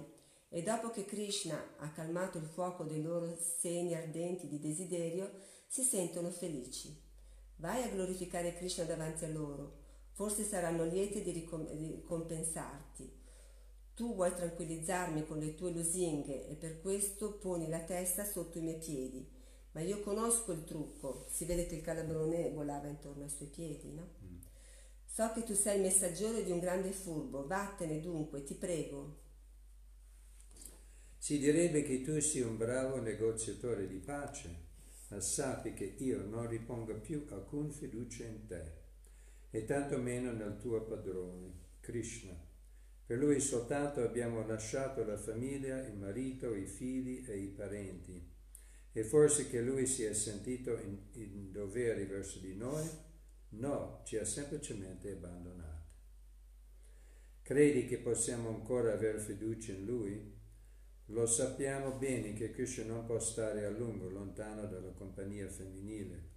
e 0.49 0.61
dopo 0.61 0.89
che 0.89 1.05
Krishna 1.05 1.75
ha 1.77 1.89
calmato 1.91 2.38
il 2.38 2.47
fuoco 2.47 2.84
dei 2.84 3.01
loro 3.01 3.34
seni 3.39 3.95
ardenti 3.95 4.49
di 4.49 4.59
desiderio, 4.59 5.32
si 5.67 5.84
sentono 5.84 6.29
felici. 6.32 6.93
Vai 7.55 7.82
a 7.84 7.89
glorificare 7.89 8.53
Krishna 8.53 8.84
davanti 8.84 9.23
a 9.23 9.29
loro, 9.29 9.79
forse 10.11 10.43
saranno 10.43 10.84
lieti 10.84 11.21
di 11.21 11.32
ricom- 11.32 11.71
di 11.71 11.91
ricompensarti. 11.91 13.19
Tu 13.95 14.15
vuoi 14.15 14.34
tranquillizzarmi 14.34 15.25
con 15.25 15.38
le 15.38 15.55
tue 15.55 15.71
lusinghe 15.71 16.49
e 16.49 16.55
per 16.55 16.82
questo 16.82 17.38
poni 17.38 17.69
la 17.69 17.79
testa 17.79 18.25
sotto 18.25 18.57
i 18.57 18.61
miei 18.61 18.79
piedi. 18.79 19.39
Ma 19.74 19.82
io 19.82 20.01
conosco 20.01 20.51
il 20.51 20.63
trucco. 20.63 21.26
Si 21.30 21.45
vede 21.45 21.65
che 21.65 21.76
il 21.76 21.82
calabrone 21.82 22.51
volava 22.51 22.88
intorno 22.88 23.24
ai 23.24 23.30
suoi 23.30 23.47
piedi, 23.47 23.93
no? 23.93 24.09
So 25.05 25.32
che 25.34 25.43
tu 25.43 25.53
sei 25.53 25.76
il 25.76 25.84
messaggero 25.84 26.41
di 26.41 26.51
un 26.51 26.59
grande 26.59 26.91
furbo. 26.91 27.45
Vattene 27.45 27.99
dunque, 27.99 28.43
ti 28.43 28.53
prego. 28.55 29.19
Si 31.17 31.38
direbbe 31.38 31.84
che 31.84 32.01
tu 32.01 32.19
sia 32.19 32.47
un 32.47 32.57
bravo 32.57 32.99
negoziatore 32.99 33.88
di 33.88 33.97
pace, 33.97 34.55
ma 35.09 35.19
sappi 35.19 35.74
che 35.74 35.95
io 35.99 36.24
non 36.24 36.47
ripongo 36.47 36.99
più 36.99 37.28
alcun 37.30 37.69
fiducia 37.72 38.24
in 38.24 38.47
te, 38.47 38.72
e 39.51 39.65
tantomeno 39.65 40.32
nel 40.32 40.57
tuo 40.57 40.82
padrone, 40.82 41.53
Krishna. 41.82 42.34
Per 43.05 43.19
lui 43.19 43.39
soltanto 43.39 44.01
abbiamo 44.01 44.43
lasciato 44.47 45.03
la 45.03 45.17
famiglia, 45.17 45.86
il 45.86 45.97
marito, 45.97 46.55
i 46.55 46.65
figli 46.65 47.24
e 47.28 47.38
i 47.38 47.49
parenti. 47.49 48.30
E 48.94 49.04
forse 49.04 49.48
che 49.50 49.62
lui 49.62 49.86
si 49.86 50.04
è 50.04 50.14
sentito 50.14 50.78
in, 50.78 50.98
in 51.14 51.52
dovere 51.52 52.06
verso 52.06 52.39
di 52.39 52.56
noi? 52.56 52.86
No, 53.50 54.02
ci 54.06 54.18
ha 54.18 54.26
semplicemente 54.26 55.12
abbandonato. 55.12 55.89
Credi 57.42 57.86
che 57.86 57.98
possiamo 57.98 58.50
ancora 58.50 58.94
avere 58.94 59.20
fiducia 59.20 59.74
in 59.74 59.86
Lui? 59.86 60.39
Lo 61.08 61.26
sappiamo 61.26 61.98
bene 61.98 62.34
che 62.34 62.52
Krishna 62.52 62.86
non 62.86 63.06
può 63.06 63.20
stare 63.20 63.66
a 63.66 63.70
lungo 63.70 64.10
lontano 64.10 64.68
dalla 64.68 64.92
compagnia 64.92 65.50
femminile. 65.50 66.30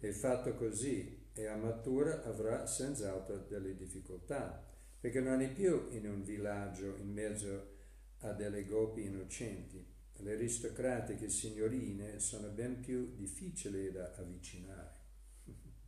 E 0.00 0.12
fatto 0.12 0.54
così, 0.54 1.28
e 1.32 1.46
a 1.46 1.56
matura 1.56 2.24
avrà 2.24 2.66
senz'altro 2.66 3.44
delle 3.48 3.76
difficoltà, 3.76 4.68
perché 5.00 5.20
non 5.20 5.40
è 5.40 5.52
più 5.52 5.88
in 5.90 6.08
un 6.08 6.22
villaggio 6.22 6.96
in 6.96 7.12
mezzo 7.12 7.76
a 8.20 8.32
delle 8.32 8.64
gopi 8.64 9.04
innocenti. 9.04 9.91
Le 10.22 10.34
aristocratiche 10.34 11.28
signorine 11.28 12.20
sono 12.20 12.48
ben 12.48 12.78
più 12.78 13.12
difficili 13.16 13.90
da 13.90 14.14
avvicinare. 14.16 15.00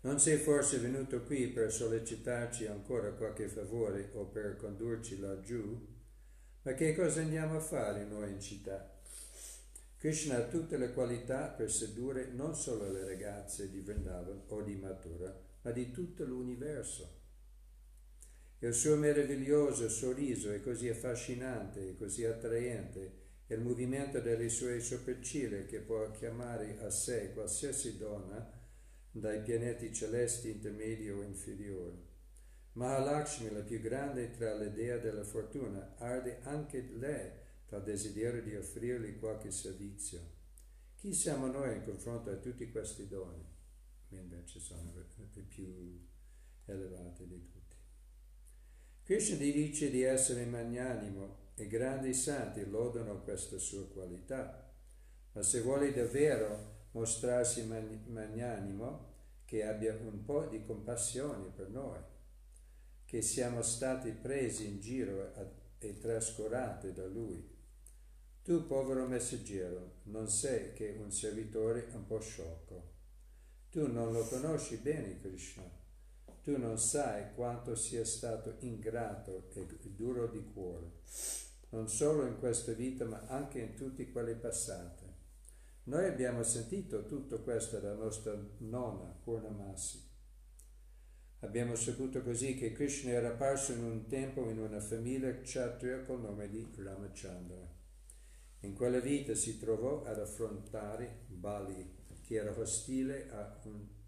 Non 0.00 0.18
sei 0.18 0.38
forse 0.38 0.78
venuto 0.78 1.22
qui 1.22 1.48
per 1.48 1.70
sollecitarci 1.70 2.66
ancora 2.66 3.12
qualche 3.12 3.46
favore 3.46 4.10
o 4.14 4.24
per 4.24 4.56
condurci 4.56 5.20
laggiù? 5.20 5.86
Ma 6.62 6.72
che 6.74 6.94
cosa 6.94 7.20
andiamo 7.20 7.56
a 7.56 7.60
fare 7.60 8.04
noi 8.04 8.32
in 8.32 8.40
città? 8.40 8.98
Krishna 9.98 10.38
ha 10.38 10.48
tutte 10.48 10.78
le 10.78 10.92
qualità 10.94 11.48
per 11.48 11.70
sedurre 11.70 12.30
non 12.32 12.56
solo 12.56 12.90
le 12.90 13.04
ragazze 13.04 13.70
di 13.70 13.80
Vrindavan 13.80 14.42
o 14.48 14.62
di 14.62 14.74
Mathura, 14.74 15.32
ma 15.60 15.70
di 15.70 15.92
tutto 15.92 16.24
l'universo. 16.24 17.21
Il 18.64 18.74
suo 18.74 18.94
meraviglioso 18.94 19.88
sorriso 19.88 20.52
è 20.52 20.62
così 20.62 20.88
affascinante 20.88 21.88
e 21.88 21.96
così 21.96 22.24
attraente, 22.24 23.20
e 23.48 23.54
il 23.56 23.60
movimento 23.60 24.20
delle 24.20 24.48
sue 24.48 24.78
sopracciglia 24.78 25.64
che 25.64 25.80
può 25.80 26.08
chiamare 26.12 26.78
a 26.78 26.88
sé 26.88 27.32
qualsiasi 27.32 27.98
donna 27.98 28.60
dai 29.10 29.42
pianeti 29.42 29.92
celesti 29.92 30.50
intermedi 30.50 31.10
o 31.10 31.24
inferiori. 31.24 32.06
Mahalakshmi, 32.74 33.50
la 33.50 33.62
più 33.62 33.80
grande 33.80 34.30
tra 34.30 34.54
le 34.54 34.70
dee 34.70 35.00
della 35.00 35.24
fortuna, 35.24 35.96
arde 35.98 36.38
anche 36.42 36.88
lei 36.92 37.32
dal 37.68 37.82
desiderio 37.82 38.44
di 38.44 38.54
offrirgli 38.54 39.18
qualche 39.18 39.50
servizio. 39.50 40.20
Chi 40.94 41.12
siamo 41.12 41.48
noi 41.48 41.74
in 41.74 41.82
confronto 41.82 42.30
a 42.30 42.36
tutti 42.36 42.70
questi 42.70 43.08
doni? 43.08 43.44
Invece 44.10 44.60
sono 44.60 44.92
le 44.94 45.42
più 45.48 46.06
elevate 46.66 47.26
di 47.26 47.48
tutti. 47.50 47.61
Krishna 49.04 49.36
dice 49.36 49.90
di 49.90 50.02
essere 50.02 50.44
magnanimo 50.44 51.50
e 51.54 51.66
grandi 51.66 52.14
santi 52.14 52.64
lodano 52.64 53.22
questa 53.22 53.58
sua 53.58 53.86
qualità, 53.88 54.72
ma 55.32 55.42
se 55.42 55.60
vuole 55.60 55.92
davvero 55.92 56.88
mostrarsi 56.92 57.64
magnanimo, 57.64 59.10
che 59.44 59.64
abbia 59.66 59.94
un 59.94 60.24
po' 60.24 60.46
di 60.46 60.64
compassione 60.64 61.50
per 61.54 61.68
noi, 61.68 61.98
che 63.04 63.20
siamo 63.22 63.60
stati 63.62 64.12
presi 64.12 64.66
in 64.66 64.80
giro 64.80 65.32
e 65.78 65.98
trascurati 65.98 66.92
da 66.92 67.06
Lui. 67.06 67.50
Tu, 68.42 68.66
povero 68.66 69.06
messaggero, 69.06 70.00
non 70.04 70.28
sei 70.28 70.72
che 70.72 70.96
un 70.98 71.10
servitore 71.10 71.88
un 71.92 72.06
po' 72.06 72.20
sciocco. 72.20 72.90
Tu 73.68 73.86
non 73.90 74.12
lo 74.12 74.24
conosci 74.26 74.76
bene, 74.76 75.18
Krishna. 75.20 75.81
Tu 76.42 76.58
non 76.58 76.76
sai 76.76 77.34
quanto 77.34 77.76
sia 77.76 78.04
stato 78.04 78.56
ingrato 78.60 79.48
e 79.54 79.66
duro 79.94 80.26
di 80.26 80.44
cuore, 80.52 80.90
non 81.68 81.88
solo 81.88 82.26
in 82.26 82.40
questa 82.40 82.72
vita, 82.72 83.04
ma 83.04 83.22
anche 83.28 83.60
in 83.60 83.74
tutte 83.76 84.10
quelle 84.10 84.34
passate. 84.34 85.10
Noi 85.84 86.04
abbiamo 86.04 86.42
sentito 86.42 87.06
tutto 87.06 87.42
questo 87.42 87.78
da 87.78 87.94
nostra 87.94 88.36
nonna 88.58 89.16
Purnamasi. 89.22 90.10
Abbiamo 91.40 91.76
saputo 91.76 92.22
così 92.22 92.54
che 92.56 92.72
Krishna 92.72 93.10
era 93.10 93.28
apparso 93.28 93.72
in 93.72 93.84
un 93.84 94.06
tempo 94.06 94.48
in 94.50 94.58
una 94.58 94.80
famiglia 94.80 95.40
kshatriya 95.40 96.02
col 96.02 96.22
nome 96.22 96.48
di 96.48 96.68
Ramachandra. 96.76 97.68
In 98.60 98.74
quella 98.74 99.00
vita 99.00 99.34
si 99.34 99.58
trovò 99.58 100.02
ad 100.02 100.18
affrontare 100.18 101.24
Bali, 101.26 101.98
che 102.22 102.34
era 102.34 102.56
ostile 102.56 103.28
a 103.30 103.60
un 103.64 104.00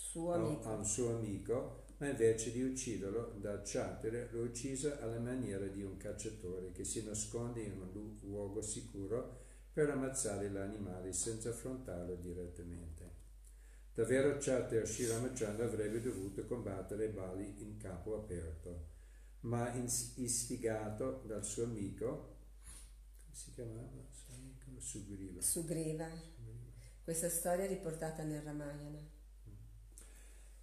suo 0.00 0.32
amico, 0.32 0.68
a 0.68 0.74
un 0.74 0.84
suo 0.84 1.14
amico 1.14 1.84
ma 1.98 2.08
invece 2.08 2.50
di 2.50 2.62
ucciderlo 2.62 3.34
da 3.36 3.60
Kshatriya 3.60 4.28
lo 4.30 4.44
uccise 4.44 4.98
alla 5.00 5.18
maniera 5.18 5.66
di 5.66 5.82
un 5.82 5.98
cacciatore 5.98 6.72
che 6.72 6.82
si 6.82 7.04
nasconde 7.04 7.60
in 7.60 7.78
un 7.78 8.18
luogo 8.22 8.62
sicuro 8.62 9.36
per 9.70 9.90
ammazzare 9.90 10.48
l'animale 10.50 11.12
senza 11.12 11.50
affrontarlo 11.50 12.14
direttamente. 12.14 13.18
Davvero 13.92 14.38
Chatter 14.38 14.88
Shiramachandra 14.88 15.66
avrebbe 15.66 16.00
dovuto 16.00 16.46
combattere 16.46 17.10
Bali 17.10 17.62
in 17.62 17.76
capo 17.76 18.16
aperto, 18.16 18.86
ma 19.40 19.70
istigato 19.74 21.22
dal 21.26 21.44
suo 21.44 21.64
amico, 21.64 22.38
come 23.24 23.34
si 23.34 23.52
chiamava? 23.52 24.08
Sugriva. 24.78 25.42
Sugriva. 25.42 26.08
Questa 27.02 27.28
storia 27.28 27.66
è 27.66 27.68
riportata 27.68 28.22
nel 28.22 28.40
Ramayana. 28.40 29.09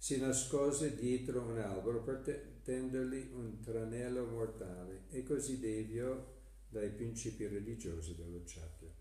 Si 0.00 0.16
nascose 0.18 0.94
dietro 0.94 1.42
un 1.42 1.58
albero 1.58 2.02
per 2.02 2.22
tendergli 2.62 3.30
un 3.34 3.60
tranello 3.60 4.26
mortale 4.26 5.02
e 5.10 5.24
così 5.24 5.58
deviò 5.58 6.24
dai 6.68 6.90
principi 6.90 7.48
religiosi 7.48 8.14
dello 8.14 8.40
Kshatriya. 8.44 8.92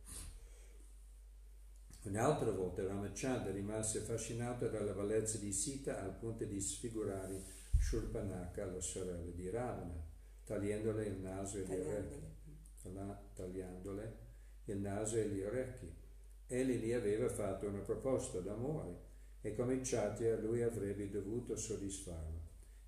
Un'altra 2.03 2.51
volta 2.51 2.85
Ramachandra 2.85 3.51
rimase 3.51 3.99
affascinato 3.99 4.67
dalla 4.69 4.93
bellezza 4.93 5.37
di 5.37 5.51
Sita 5.51 6.01
al 6.01 6.15
punto 6.15 6.45
di 6.45 6.59
sfigurare 6.59 7.43
Shurpanaka, 7.79 8.65
la 8.65 8.81
sorella 8.81 9.31
di 9.31 9.49
Ravana, 9.49 10.03
tagliandole 10.45 11.05
il 11.05 11.19
naso 11.19 11.57
e 11.57 11.65
gli 11.65 11.73
orecchi. 11.73 12.35
Tagliandole 13.33 14.17
il 14.65 14.77
naso 14.77 15.17
e 15.17 15.27
gli 15.27 15.41
orecchi. 15.41 15.93
Egli 16.47 16.77
gli 16.77 16.93
aveva 16.93 17.29
fatto 17.29 17.67
una 17.67 17.81
proposta 17.81 18.39
d'amore 18.39 19.06
e 19.47 19.55
come 19.55 19.79
Kshatriya 19.79 20.39
lui 20.39 20.61
avrebbe 20.61 21.09
dovuto 21.09 21.55
soddisfarlo. 21.55 22.45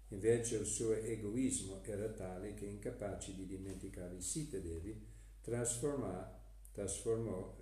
Invece 0.10 0.58
il 0.58 0.66
suo 0.66 0.92
egoismo 0.92 1.82
era 1.86 2.10
tale 2.10 2.54
che, 2.54 2.66
incapace 2.66 3.34
di 3.34 3.46
dimenticare 3.46 4.16
i 4.16 4.22
Sita 4.22 4.60
Devi, 4.60 5.08
trasformò 5.42 6.38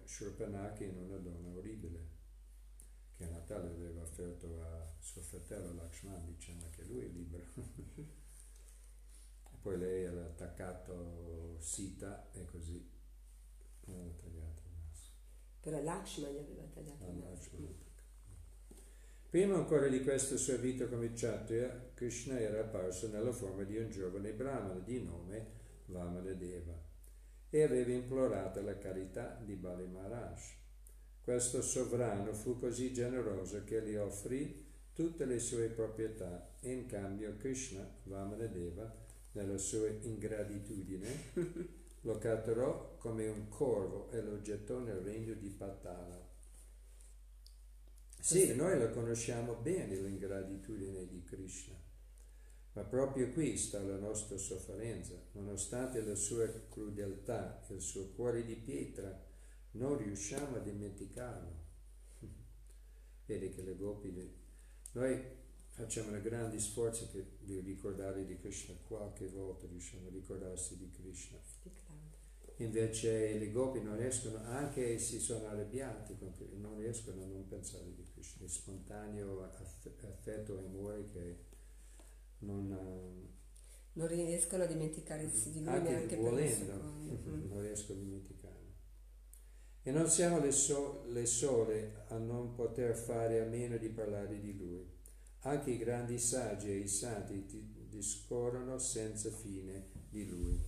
Shurpanaki 0.04 0.86
in 0.86 0.98
una 0.98 1.18
donna 1.18 1.56
orribile, 1.56 2.08
che 3.16 3.26
a 3.26 3.30
Natale 3.30 3.70
aveva 3.70 4.02
offerto 4.02 4.64
a 4.64 4.92
suo 5.00 5.22
fratello 5.22 5.74
Lakshman 5.74 6.26
dicendo 6.26 6.68
che 6.72 6.84
lui 6.84 7.06
è 7.06 7.08
libero. 7.08 7.46
poi 9.62 9.78
lei 9.78 10.06
aveva 10.06 10.26
attaccato 10.26 11.58
Sita 11.60 12.32
e 12.32 12.46
così 12.46 12.90
aveva 13.86 14.10
tagliato 14.14 14.62
il 14.66 14.72
naso. 14.82 15.12
Però 15.60 15.84
Lakshman 15.84 16.32
gli 16.32 16.38
aveva 16.38 16.64
tagliato 16.64 17.06
il 17.06 17.18
naso. 17.18 17.87
Prima 19.30 19.56
ancora 19.56 19.90
di 19.90 20.02
questa 20.04 20.38
sua 20.38 20.56
vita 20.56 20.88
come 20.88 21.12
Kshatriya, 21.12 21.92
Krishna 21.96 22.40
era 22.40 22.62
apparso 22.62 23.10
nella 23.10 23.34
forma 23.34 23.64
di 23.64 23.76
un 23.76 23.90
giovane 23.92 24.32
brahmana 24.32 24.80
di 24.80 25.04
nome 25.04 25.46
Vamanadeva 25.88 26.74
e 27.50 27.62
aveva 27.62 27.92
implorato 27.92 28.62
la 28.62 28.78
carità 28.78 29.38
di 29.44 29.56
Bali 29.56 29.86
Maharaj. 29.86 30.54
Questo 31.22 31.62
sovrano 31.62 32.32
fu 32.32 32.58
così 32.58 32.94
generoso 32.94 33.66
che 33.66 33.82
gli 33.82 33.96
offrì 33.98 34.66
tutte 34.94 35.26
le 35.26 35.40
sue 35.40 35.68
proprietà 35.68 36.54
e 36.62 36.72
in 36.72 36.86
cambio 36.86 37.36
Krishna, 37.36 37.86
Vamanadeva, 38.04 38.96
nella 39.34 39.58
sua 39.58 39.90
ingratitudine, 39.90 41.08
lo 42.02 42.18
catturò 42.18 42.96
come 42.98 43.28
un 43.28 43.50
corvo 43.50 44.10
e 44.10 44.22
lo 44.22 44.40
gettò 44.40 44.80
nel 44.80 45.02
regno 45.02 45.34
di 45.34 45.50
Patala. 45.50 46.27
Sì, 48.28 48.54
noi 48.54 48.78
lo 48.78 48.90
conosciamo 48.90 49.54
bene 49.54 49.96
l'ingratitudine 49.96 51.08
di 51.08 51.24
Krishna. 51.24 51.78
Ma 52.74 52.84
proprio 52.84 53.32
qui 53.32 53.56
sta 53.56 53.82
la 53.82 53.96
nostra 53.96 54.36
sofferenza. 54.36 55.14
Nonostante 55.32 56.04
la 56.04 56.14
sua 56.14 56.46
crudeltà 56.68 57.66
e 57.70 57.76
il 57.76 57.80
suo 57.80 58.10
cuore 58.10 58.44
di 58.44 58.58
pietra, 58.58 59.18
non 59.72 59.96
riusciamo 59.96 60.58
a 60.58 60.60
dimenticarlo. 60.60 61.56
Vedi 63.26 63.50
che 63.52 63.62
le 63.62 63.78
gopi... 63.78 64.36
Noi 64.92 65.24
facciamo 65.70 66.10
una 66.10 66.20
grande 66.20 66.60
sforzo 66.60 67.10
di 67.40 67.62
ricordare 67.62 68.26
di 68.26 68.38
Krishna, 68.38 68.76
qualche 68.90 69.30
volta 69.30 69.68
riusciamo 69.68 70.08
a 70.08 70.12
ricordarsi 70.12 70.76
di 70.76 70.92
Krishna. 70.92 71.40
Invece 72.60 73.38
le 73.38 73.52
gopi 73.52 73.82
non 73.82 73.98
riescono, 73.98 74.38
anche 74.44 74.98
se 74.98 75.20
sono 75.20 75.48
arrabbiati, 75.48 76.18
non 76.56 76.78
riescono 76.80 77.22
a 77.22 77.28
non 77.28 77.48
pensare 77.48 77.94
di 77.94 78.04
Krishna. 78.12 78.46
È 78.46 78.50
spontaneo 78.50 79.44
affetto 79.44 80.58
e 80.58 80.66
amore 80.66 81.06
che 81.06 81.46
non, 82.40 82.68
non 83.94 84.08
riescono 84.08 84.64
a 84.64 84.66
dimenticarsi 84.66 85.52
di 85.52 85.60
lui 85.60 85.70
anche 85.70 85.90
neanche 85.90 86.16
volendo, 86.16 86.66
per 86.66 86.76
un 86.76 87.18
secondo. 87.20 87.48
non 87.48 87.62
riesco 87.62 87.92
a 87.92 87.96
dimenticarlo. 87.96 88.76
E 89.84 89.92
non 89.92 90.10
siamo 90.10 90.40
le, 90.40 90.52
so- 90.52 91.06
le 91.10 91.26
sole 91.28 92.06
a 92.08 92.18
non 92.18 92.56
poter 92.56 92.96
fare 92.96 93.40
a 93.40 93.46
meno 93.46 93.78
di 93.78 93.90
parlare 93.90 94.40
di 94.40 94.58
lui. 94.58 94.96
Anche 95.42 95.72
i 95.72 95.78
grandi 95.78 96.18
saggi 96.18 96.70
e 96.70 96.78
i 96.78 96.88
santi 96.88 97.46
ti 97.46 97.86
discorrono 97.88 98.80
senza 98.80 99.30
fine 99.30 99.92
di 100.10 100.28
lui. 100.28 100.60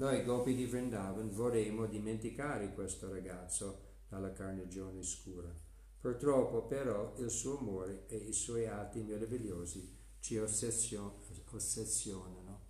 Noi 0.00 0.24
gopi 0.24 0.54
di 0.54 0.64
Vrindavan 0.64 1.30
vorremmo 1.30 1.84
dimenticare 1.84 2.72
questo 2.72 3.10
ragazzo 3.10 3.98
dalla 4.08 4.32
carnagione 4.32 5.02
scura. 5.02 5.54
Purtroppo 6.00 6.64
però 6.64 7.12
il 7.18 7.28
suo 7.28 7.58
amore 7.58 8.06
e 8.06 8.16
i 8.16 8.32
suoi 8.32 8.66
atti 8.66 9.02
meravigliosi 9.02 9.94
ci 10.20 10.38
ossessio- 10.38 11.18
ossessionano. 11.50 12.60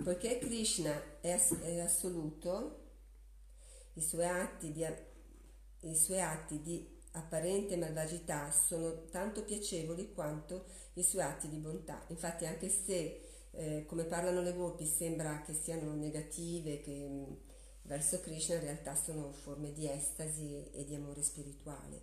Poiché 0.00 0.38
Krishna 0.38 1.18
è, 1.22 1.32
ass- 1.32 1.58
è 1.58 1.80
assoluto, 1.80 2.92
i 3.94 4.00
suoi, 4.00 4.26
atti 4.26 4.70
di, 4.70 4.86
i 5.80 5.96
suoi 5.96 6.20
atti 6.20 6.62
di 6.62 7.02
apparente 7.14 7.76
malvagità 7.76 8.52
sono 8.52 9.06
tanto 9.06 9.42
piacevoli 9.42 10.12
quanto 10.12 10.66
i 10.92 11.02
suoi 11.02 11.24
atti 11.24 11.48
di 11.48 11.56
bontà. 11.56 12.04
Infatti 12.10 12.46
anche 12.46 12.68
se, 12.68 13.27
eh, 13.58 13.84
come 13.86 14.04
parlano 14.04 14.42
le 14.42 14.54
gopi, 14.54 14.86
sembra 14.86 15.42
che 15.42 15.52
siano 15.54 15.94
negative, 15.94 16.80
che 16.80 17.08
mh, 17.08 17.36
verso 17.82 18.20
Krishna 18.20 18.56
in 18.56 18.60
realtà 18.62 18.94
sono 18.94 19.32
forme 19.32 19.72
di 19.72 19.88
estasi 19.88 20.70
e 20.72 20.84
di 20.84 20.94
amore 20.94 21.22
spirituale. 21.22 22.02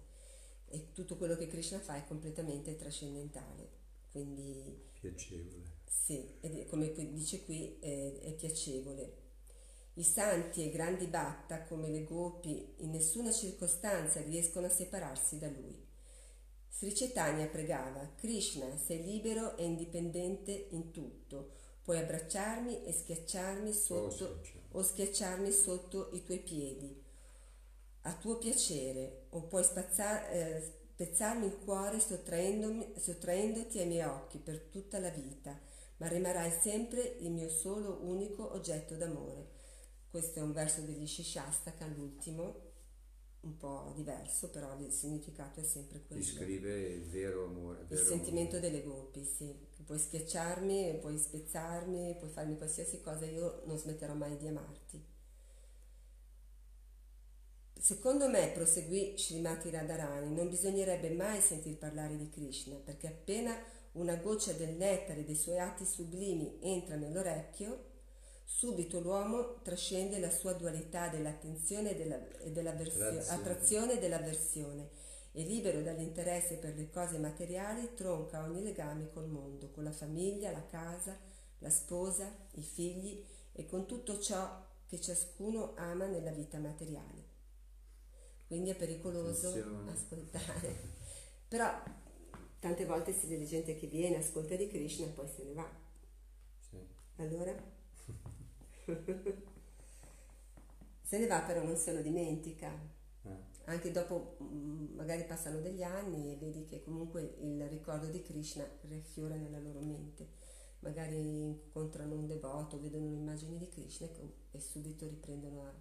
E 0.68 0.92
tutto 0.94 1.18
quello 1.18 1.38
che 1.38 1.48
Krishna 1.48 1.80
fa 1.80 1.96
è 1.98 2.06
completamente 2.08 2.76
trascendentale. 2.76 3.70
Quindi 4.12 4.84
Piacevole. 5.00 5.72
sì, 5.86 6.38
è- 6.42 6.66
come 6.68 6.92
dice 7.14 7.44
qui, 7.46 7.78
è, 7.80 8.20
è 8.22 8.34
piacevole. 8.34 9.24
I 9.96 10.04
santi 10.04 10.64
e 10.64 10.72
grandi 10.72 11.08
batta, 11.08 11.64
come 11.64 11.90
le 11.90 12.04
gopi, 12.04 12.76
in 12.80 12.92
nessuna 12.92 13.32
circostanza 13.32 14.22
riescono 14.22 14.68
a 14.68 14.70
separarsi 14.70 15.38
da 15.40 15.50
lui. 15.50 15.85
Sri 16.78 16.92
Chaitanya 16.92 17.46
pregava, 17.46 18.06
Krishna, 18.18 18.76
sei 18.76 19.02
libero 19.02 19.56
e 19.56 19.64
indipendente 19.64 20.68
in 20.72 20.92
tutto, 20.92 21.52
puoi 21.82 22.00
abbracciarmi 22.00 22.84
e 22.84 22.92
schiacciarmi 22.92 23.72
sotto, 23.72 24.42
o 24.72 24.84
schiacciarmi 24.84 25.54
sotto 25.54 26.10
i 26.12 26.22
tuoi 26.26 26.40
piedi, 26.40 27.02
a 28.02 28.14
tuo 28.16 28.38
piacere, 28.38 29.28
o 29.30 29.44
puoi 29.44 29.64
spazza- 29.64 30.28
eh, 30.30 30.62
spezzarmi 30.96 31.46
il 31.46 31.60
cuore 31.60 32.02
sottraendoti 32.02 33.80
ai 33.80 33.88
miei 33.88 34.06
occhi 34.06 34.38
per 34.38 34.60
tutta 34.60 35.00
la 35.00 35.10
vita, 35.10 35.58
ma 35.98 36.10
rimarrai 36.10 36.52
sempre 36.52 37.16
il 37.22 37.32
mio 37.32 37.48
solo 37.48 38.00
unico 38.02 38.52
oggetto 38.52 38.96
d'amore. 38.96 39.48
Questo 40.10 40.40
è 40.40 40.42
un 40.42 40.52
verso 40.52 40.82
degli 40.82 41.08
Shishastaka, 41.08 41.86
l'ultimo, 41.88 42.65
un 43.46 43.58
po' 43.58 43.94
diverso, 43.96 44.50
però 44.50 44.78
il 44.80 44.92
significato 44.92 45.60
è 45.60 45.64
sempre 45.64 46.02
quello. 46.06 46.22
Descrive 46.22 46.80
il 46.88 47.04
vero 47.04 47.46
amore. 47.46 47.82
Il 47.82 47.88
vero 47.88 48.04
sentimento 48.04 48.58
amore. 48.58 48.72
delle 48.72 48.84
gopi, 48.84 49.24
sì. 49.24 49.56
Puoi 49.86 50.00
schiacciarmi, 50.00 50.98
puoi 51.00 51.18
spezzarmi, 51.18 52.16
puoi 52.18 52.30
farmi 52.30 52.58
qualsiasi 52.58 53.02
cosa, 53.02 53.26
io 53.26 53.62
non 53.66 53.78
smetterò 53.78 54.14
mai 54.16 54.36
di 54.38 54.48
amarti. 54.48 55.04
Secondo 57.78 58.28
me, 58.28 58.50
proseguì 58.50 59.14
Srimati 59.16 59.70
Radharani, 59.70 60.34
non 60.34 60.50
bisognerebbe 60.50 61.12
mai 61.12 61.40
sentir 61.40 61.78
parlare 61.78 62.18
di 62.18 62.30
Krishna, 62.30 62.78
perché 62.78 63.08
appena 63.08 63.56
una 63.92 64.16
goccia 64.16 64.54
del 64.54 64.74
nettare 64.76 65.24
dei 65.24 65.36
suoi 65.36 65.60
atti 65.60 65.86
sublimi 65.86 66.58
entra 66.62 66.96
nell'orecchio, 66.96 67.94
subito 68.46 69.00
l'uomo 69.00 69.62
trascende 69.64 70.20
la 70.20 70.30
sua 70.30 70.54
dualità 70.54 71.10
dell'attenzione 71.10 71.92
e 71.92 71.96
della, 71.96 72.38
e 72.38 72.52
dell'avversione, 72.52 73.12
Grazie. 73.14 73.34
attrazione 73.34 73.94
e 73.94 74.00
dell'avversione 74.00 74.90
e 75.32 75.44
libero 75.44 75.82
dall'interesse 75.82 76.56
per 76.58 76.76
le 76.76 76.90
cose 76.90 77.18
materiali 77.18 77.94
tronca 77.94 78.44
ogni 78.44 78.64
legame 78.64 79.10
col 79.12 79.28
mondo, 79.28 79.70
con 79.72 79.84
la 79.84 79.92
famiglia, 79.92 80.52
la 80.52 80.66
casa, 80.66 81.18
la 81.60 81.70
sposa, 81.70 82.32
i 82.54 82.62
figli 82.62 83.22
e 83.52 83.66
con 83.66 83.86
tutto 83.86 84.20
ciò 84.20 84.64
che 84.86 85.02
ciascuno 85.02 85.74
ama 85.76 86.06
nella 86.06 86.32
vita 86.32 86.58
materiale. 86.58 87.34
Quindi 88.48 88.70
è 88.70 88.76
pericoloso 88.76 89.50
Attenzione. 89.50 89.92
ascoltare. 89.92 90.76
Però 91.50 91.84
tante 92.60 92.86
volte 92.86 93.12
si 93.12 93.28
vede 93.28 93.46
gente 93.46 93.76
che 93.76 93.88
viene, 93.88 94.18
ascolta 94.18 94.56
di 94.56 94.68
Krishna 94.68 95.06
e 95.06 95.10
poi 95.10 95.28
se 95.28 95.44
ne 95.44 95.54
va. 95.54 95.70
Sì. 96.70 96.78
Allora? 97.18 97.54
se 101.02 101.18
ne 101.18 101.28
va 101.28 101.42
però 101.42 101.64
non 101.64 101.76
se 101.78 101.94
lo 101.94 102.02
dimentica. 102.02 102.72
Ah. 103.24 103.54
Anche 103.66 103.92
dopo 103.92 104.38
mm, 104.42 104.96
magari 104.96 105.26
passano 105.26 105.60
degli 105.60 105.84
anni 105.84 106.32
e 106.32 106.36
vedi 106.36 106.66
che 106.66 106.84
comunque 106.84 107.36
il 107.42 107.68
ricordo 107.68 108.08
di 108.08 108.22
Krishna 108.22 108.66
riaffiora 108.82 109.36
nella 109.36 109.60
loro 109.60 109.80
mente. 109.80 110.28
Magari 110.80 111.18
incontrano 111.18 112.14
un 112.14 112.28
devoto, 112.28 112.80
vedono 112.80 113.08
un'immagine 113.08 113.58
di 113.58 113.68
Krishna 113.70 114.08
e 114.52 114.60
subito 114.60 115.08
riprendono 115.08 115.74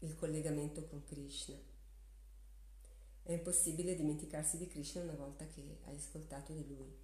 il 0.00 0.14
collegamento 0.16 0.86
con 0.86 1.02
Krishna. 1.04 1.56
È 3.22 3.32
impossibile 3.32 3.94
dimenticarsi 3.94 4.58
di 4.58 4.66
Krishna 4.66 5.02
una 5.02 5.14
volta 5.14 5.46
che 5.46 5.78
hai 5.84 5.96
ascoltato 5.96 6.52
di 6.52 6.66
lui. 6.66 6.94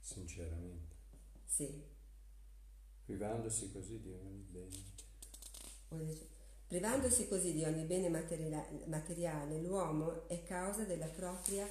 Sinceramente. 0.00 0.96
Sì. 1.44 1.96
Privandosi 3.08 3.72
così 3.72 4.02
di 4.02 4.12
ogni 4.12 4.46
bene. 4.50 6.26
Privandosi 6.66 7.26
così 7.26 7.54
di 7.54 7.64
ogni 7.64 7.84
bene 7.84 8.10
materia- 8.10 8.68
materiale, 8.84 9.62
l'uomo 9.62 10.28
è 10.28 10.42
causa 10.42 10.84
della 10.84 11.06
propria 11.06 11.66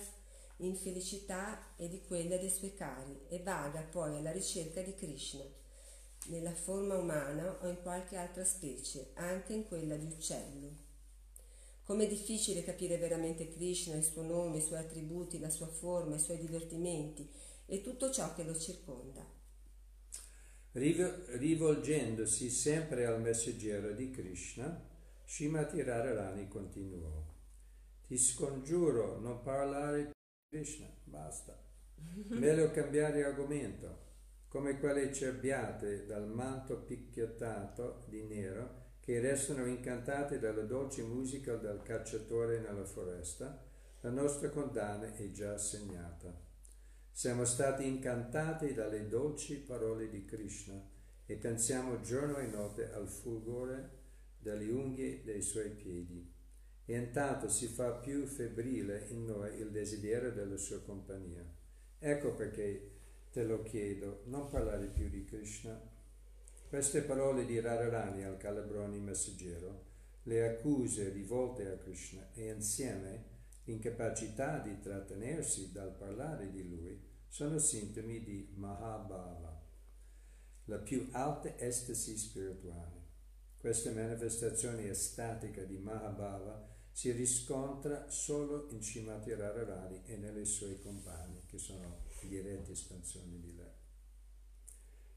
infelicità 0.58 1.76
e 1.76 1.90
di 1.90 2.02
quella 2.02 2.38
dei 2.38 2.50
suoi 2.50 2.74
cari 2.74 3.16
e 3.28 3.38
vaga 3.44 3.82
poi 3.82 4.18
alla 4.18 4.32
ricerca 4.32 4.82
di 4.82 4.96
Krishna, 4.96 5.44
nella 6.30 6.56
forma 6.56 6.98
umana 6.98 7.60
o 7.62 7.68
in 7.68 7.84
qualche 7.84 8.16
altra 8.16 8.44
specie, 8.44 9.12
anche 9.14 9.54
in 9.54 9.68
quella 9.68 9.96
di 9.96 10.08
uccello. 10.08 10.86
Com'è 11.84 12.08
difficile 12.08 12.64
capire 12.64 12.98
veramente 12.98 13.48
Krishna, 13.48 13.96
il 13.96 14.04
suo 14.04 14.24
nome, 14.24 14.58
i 14.58 14.62
suoi 14.62 14.80
attributi, 14.80 15.38
la 15.38 15.52
sua 15.52 15.68
forma, 15.68 16.16
i 16.16 16.20
suoi 16.20 16.40
divertimenti 16.40 17.30
e 17.68 17.82
tutto 17.82 18.10
ciò 18.10 18.34
che 18.34 18.44
lo 18.44 18.58
circonda. 18.58 19.37
Rivo- 20.78 21.25
rivolgendosi 21.38 22.51
sempre 22.51 23.07
al 23.07 23.19
messaggero 23.19 23.93
di 23.93 24.11
Krishna, 24.11 24.80
Srimati 25.25 25.82
Radharani 25.82 26.47
continuò. 26.47 27.25
Ti 28.05 28.15
scongiuro 28.15 29.19
non 29.19 29.41
parlare 29.41 30.03
di 30.03 30.11
Krishna, 30.47 30.88
basta. 31.03 31.59
Meglio 32.30 32.69
cambiare 32.69 33.23
argomento, 33.23 34.05
come 34.47 34.78
quelle 34.80 35.11
cerbiate 35.11 36.05
dal 36.05 36.28
manto 36.28 36.84
picchiettato 36.84 38.05
di 38.07 38.21
nero 38.21 38.99
che 38.99 39.19
restano 39.19 39.65
incantate 39.65 40.38
dalla 40.38 40.61
dolce 40.61 41.01
musica 41.01 41.55
del 41.55 41.82
cacciatore 41.82 42.59
nella 42.59 42.86
foresta, 42.86 43.65
la 44.01 44.11
nostra 44.11 44.51
condanna 44.51 45.11
è 45.11 45.32
già 45.32 45.57
segnata. 45.57 46.47
Siamo 47.18 47.45
stati 47.45 47.84
incantati 47.88 48.76
dalle 48.76 49.07
dolci 49.07 49.55
parole 49.55 50.07
di 50.07 50.24
Krishna 50.24 50.80
e 51.26 51.36
pensiamo 51.36 51.99
giorno 52.01 52.38
e 52.38 52.45
notte 52.45 52.91
al 52.91 53.07
fulgore 53.07 53.89
delle 54.38 54.70
unghie 54.70 55.24
dei 55.24 55.41
suoi 55.41 55.72
piedi. 55.72 56.32
E 56.86 56.95
intanto 56.95 57.49
si 57.49 57.65
fa 57.65 57.93
più 57.93 58.28
febbrile 58.28 59.07
in 59.09 59.26
noi 59.26 59.59
il 59.59 59.72
desiderio 59.72 60.32
della 60.32 60.57
sua 60.57 60.80
compagnia. 60.82 61.43
Ecco 61.97 62.36
perché 62.36 62.91
te 63.32 63.43
lo 63.45 63.63
chiedo, 63.63 64.22
non 64.26 64.49
parlare 64.49 64.86
più 64.86 65.09
di 65.09 65.26
Krishna. 65.26 65.76
Queste 66.70 67.01
parole 67.01 67.45
di 67.45 67.59
Radharani 67.59 68.26
al 68.26 68.38
Calabroni 68.38 68.99
messaggero, 68.99 69.86
le 70.22 70.47
accuse 70.47 71.09
rivolte 71.09 71.68
a 71.68 71.78
Krishna 71.78 72.30
e 72.36 72.51
insieme 72.51 73.36
l'incapacità 73.63 74.59
di 74.59 74.80
trattenersi 74.80 75.72
dal 75.72 75.95
parlare 75.95 76.51
di 76.51 76.70
lui 76.70 77.07
sono 77.28 77.57
sintomi 77.59 78.23
di 78.23 78.53
Mahabhava, 78.55 79.61
la 80.65 80.78
più 80.78 81.07
alta 81.11 81.57
estasi 81.57 82.17
spirituale. 82.17 83.05
Questa 83.57 83.91
manifestazione 83.91 84.89
estatica 84.89 85.63
di 85.63 85.78
Mahabhava 85.78 86.75
si 86.91 87.11
riscontra 87.11 88.09
solo 88.09 88.67
in 88.71 88.82
Srimati 88.82 89.34
Radharani 89.34 90.01
e 90.05 90.17
nelle 90.17 90.45
sue 90.45 90.80
compagne, 90.82 91.43
che 91.45 91.57
sono 91.57 92.05
dirette 92.21 92.71
espansioni 92.71 93.39
di 93.39 93.55
lei. 93.55 93.71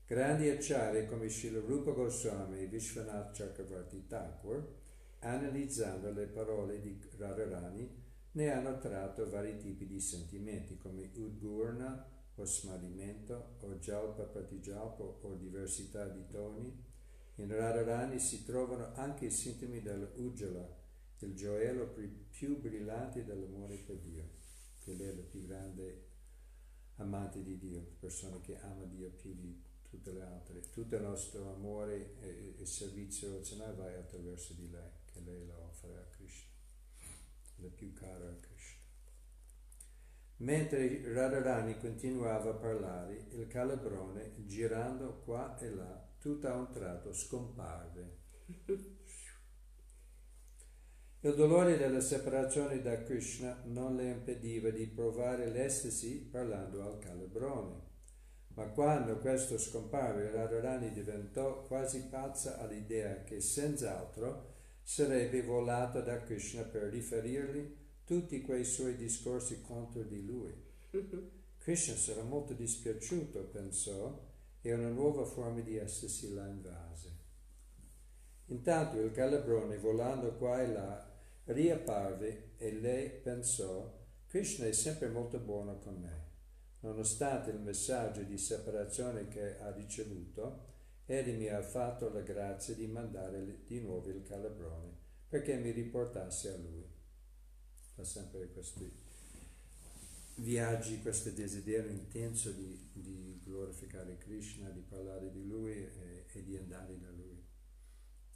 Grandi 0.07 0.49
acciari 0.49 1.07
come 1.07 1.29
Srila 1.29 1.61
Rupa 1.61 1.93
Goswami 1.93 2.61
e 2.61 2.67
Vishwanath 2.67 3.37
Chakravarti 3.37 4.07
Thakur, 4.07 4.77
analizzando 5.21 6.11
le 6.13 6.27
parole 6.27 6.81
di 6.81 7.01
Radharani, 7.17 7.89
ne 8.33 8.53
hanno 8.53 8.79
tratto 8.79 9.29
vari 9.29 9.57
tipi 9.59 9.87
di 9.87 10.01
sentimenti 10.01 10.77
come 10.77 11.11
udgurna 11.15 12.07
o 12.37 12.45
smarrimento 12.45 13.57
o 13.61 13.75
jalpa 13.75 14.23
pratijalpa 14.23 15.03
o 15.03 15.35
diversità 15.35 16.09
di 16.09 16.27
toni 16.29 16.89
In 17.37 17.49
Radharani 17.49 18.19
si 18.19 18.45
trovano 18.45 18.93
anche 18.95 19.27
i 19.27 19.31
sintomi 19.31 19.81
dell'Ujjala, 19.81 20.77
il 21.21 21.35
gioiello 21.35 21.89
più- 22.31 22.61
brillante 22.61 23.25
dell'amore 23.25 23.77
per 23.77 23.97
Dio, 23.97 24.29
che 24.79 24.95
lei 24.95 25.09
è 25.09 25.15
la 25.15 25.23
più 25.23 25.47
grande 25.47 26.09
amante 26.97 27.43
di 27.43 27.57
Dio, 27.57 27.97
persona 27.99 28.39
che 28.41 28.61
ama 28.61 28.85
Dio 28.85 29.11
più 29.11 29.35
di 29.35 29.59
tutte 29.89 30.13
le 30.13 30.23
altre. 30.23 30.61
Tutto 30.71 30.97
il 30.97 31.03
nostro 31.03 31.55
amore 31.55 32.19
e, 32.21 32.67
servizio 32.67 33.37
razionale 33.37 33.75
va 33.75 33.87
attraverso 33.87 34.53
di 34.53 34.69
lei, 34.69 34.91
che 35.07 35.21
lei 35.21 35.47
la 35.47 35.59
offre 35.59 35.97
a 35.97 36.07
Krishna, 36.15 36.50
la 37.61 37.69
più 37.69 37.93
cara 37.93 38.29
a 38.29 38.37
Krishna. 38.41 38.79
Mentre 40.39 41.13
Radharani 41.13 41.79
continuava 41.79 42.51
a 42.51 42.55
parlare, 42.55 43.27
il 43.31 43.47
calabrone, 43.47 44.33
girando 44.47 45.21
qua 45.25 45.59
e 45.59 45.69
là, 45.71 46.09
tutto 46.19 46.49
a 46.49 46.55
un 46.55 46.71
tratto 46.71 47.13
scomparve. 47.13 48.19
Il 51.23 51.35
dolore 51.35 51.77
della 51.77 52.01
separazione 52.01 52.81
da 52.81 53.03
Krishna 53.03 53.61
non 53.67 53.95
le 53.95 54.09
impediva 54.09 54.71
di 54.71 54.87
provare 54.87 55.51
l'estasi 55.51 56.27
parlando 56.31 56.83
al 56.83 56.99
calabrone. 56.99 57.89
Ma 58.55 58.65
quando 58.69 59.19
questo 59.19 59.59
scomparve, 59.59 60.31
Radharani 60.31 60.91
diventò 60.93 61.63
quasi 61.65 62.07
pazza 62.09 62.57
all'idea 62.57 63.23
che 63.23 63.43
senz'altro 63.43 64.60
sarebbe 64.91 65.41
volata 65.43 66.01
da 66.01 66.21
Krishna 66.21 66.63
per 66.63 66.91
riferirgli 66.91 67.77
tutti 68.05 68.41
quei 68.41 68.65
suoi 68.65 68.97
discorsi 68.97 69.63
contro 69.63 70.03
di 70.03 70.27
lui. 70.27 70.53
Krishna 71.59 71.95
sarà 71.95 72.25
molto 72.25 72.55
dispiaciuto, 72.55 73.45
pensò, 73.53 74.21
e 74.61 74.75
una 74.75 74.89
nuova 74.89 75.25
forma 75.25 75.61
di 75.61 75.79
estasi 75.79 76.35
la 76.35 76.45
invase. 76.49 77.09
Intanto 78.47 78.99
il 78.99 79.13
calabrone, 79.13 79.79
volando 79.79 80.35
qua 80.35 80.61
e 80.61 80.67
là, 80.67 81.09
riapparve 81.45 82.55
e 82.57 82.73
lei 82.73 83.11
pensò, 83.11 83.97
Krishna 84.27 84.67
è 84.67 84.73
sempre 84.73 85.09
molto 85.09 85.39
buono 85.39 85.79
con 85.79 86.01
me. 86.01 86.29
Nonostante 86.81 87.51
il 87.51 87.61
messaggio 87.61 88.23
di 88.23 88.37
separazione 88.37 89.29
che 89.29 89.57
ha 89.61 89.71
ricevuto, 89.71 90.70
egli 91.11 91.37
mi 91.37 91.49
ha 91.49 91.63
fatto 91.63 92.13
la 92.13 92.21
grazia 92.21 92.75
di 92.75 92.87
mandare 92.87 93.65
di 93.67 93.81
nuovo 93.81 94.09
il 94.11 94.23
calabrone 94.23 95.09
perché 95.31 95.57
mi 95.57 95.71
riportasse 95.71 96.53
a 96.53 96.57
lui. 96.57 96.85
Fa 97.95 98.03
sempre 98.03 98.49
questi 98.49 98.91
viaggi, 100.37 101.01
questo 101.01 101.31
desiderio 101.31 101.91
intenso 101.91 102.51
di, 102.51 102.91
di 102.93 103.41
glorificare 103.45 104.19
Krishna, 104.19 104.69
di 104.71 104.81
parlare 104.81 105.31
di 105.31 105.47
lui 105.47 105.73
e, 105.73 106.25
e 106.33 106.43
di 106.43 106.57
andare 106.57 106.99
da 106.99 107.11
lui. 107.11 107.41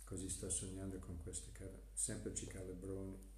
Così 0.04 0.28
sto 0.28 0.48
sognando 0.50 0.98
con 1.00 1.20
questi 1.22 1.50
semplici 1.92 2.46
calabroni. 2.46 3.32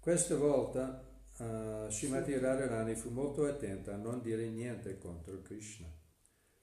Questa 0.00 0.34
volta 0.34 1.06
uh, 1.38 1.88
Srimati 1.90 2.36
Radharani 2.36 2.94
fu 2.96 3.10
molto 3.10 3.44
attenta 3.44 3.94
a 3.94 3.98
non 3.98 4.22
dire 4.22 4.48
niente 4.48 4.98
contro 4.98 5.40
Krishna. 5.42 5.99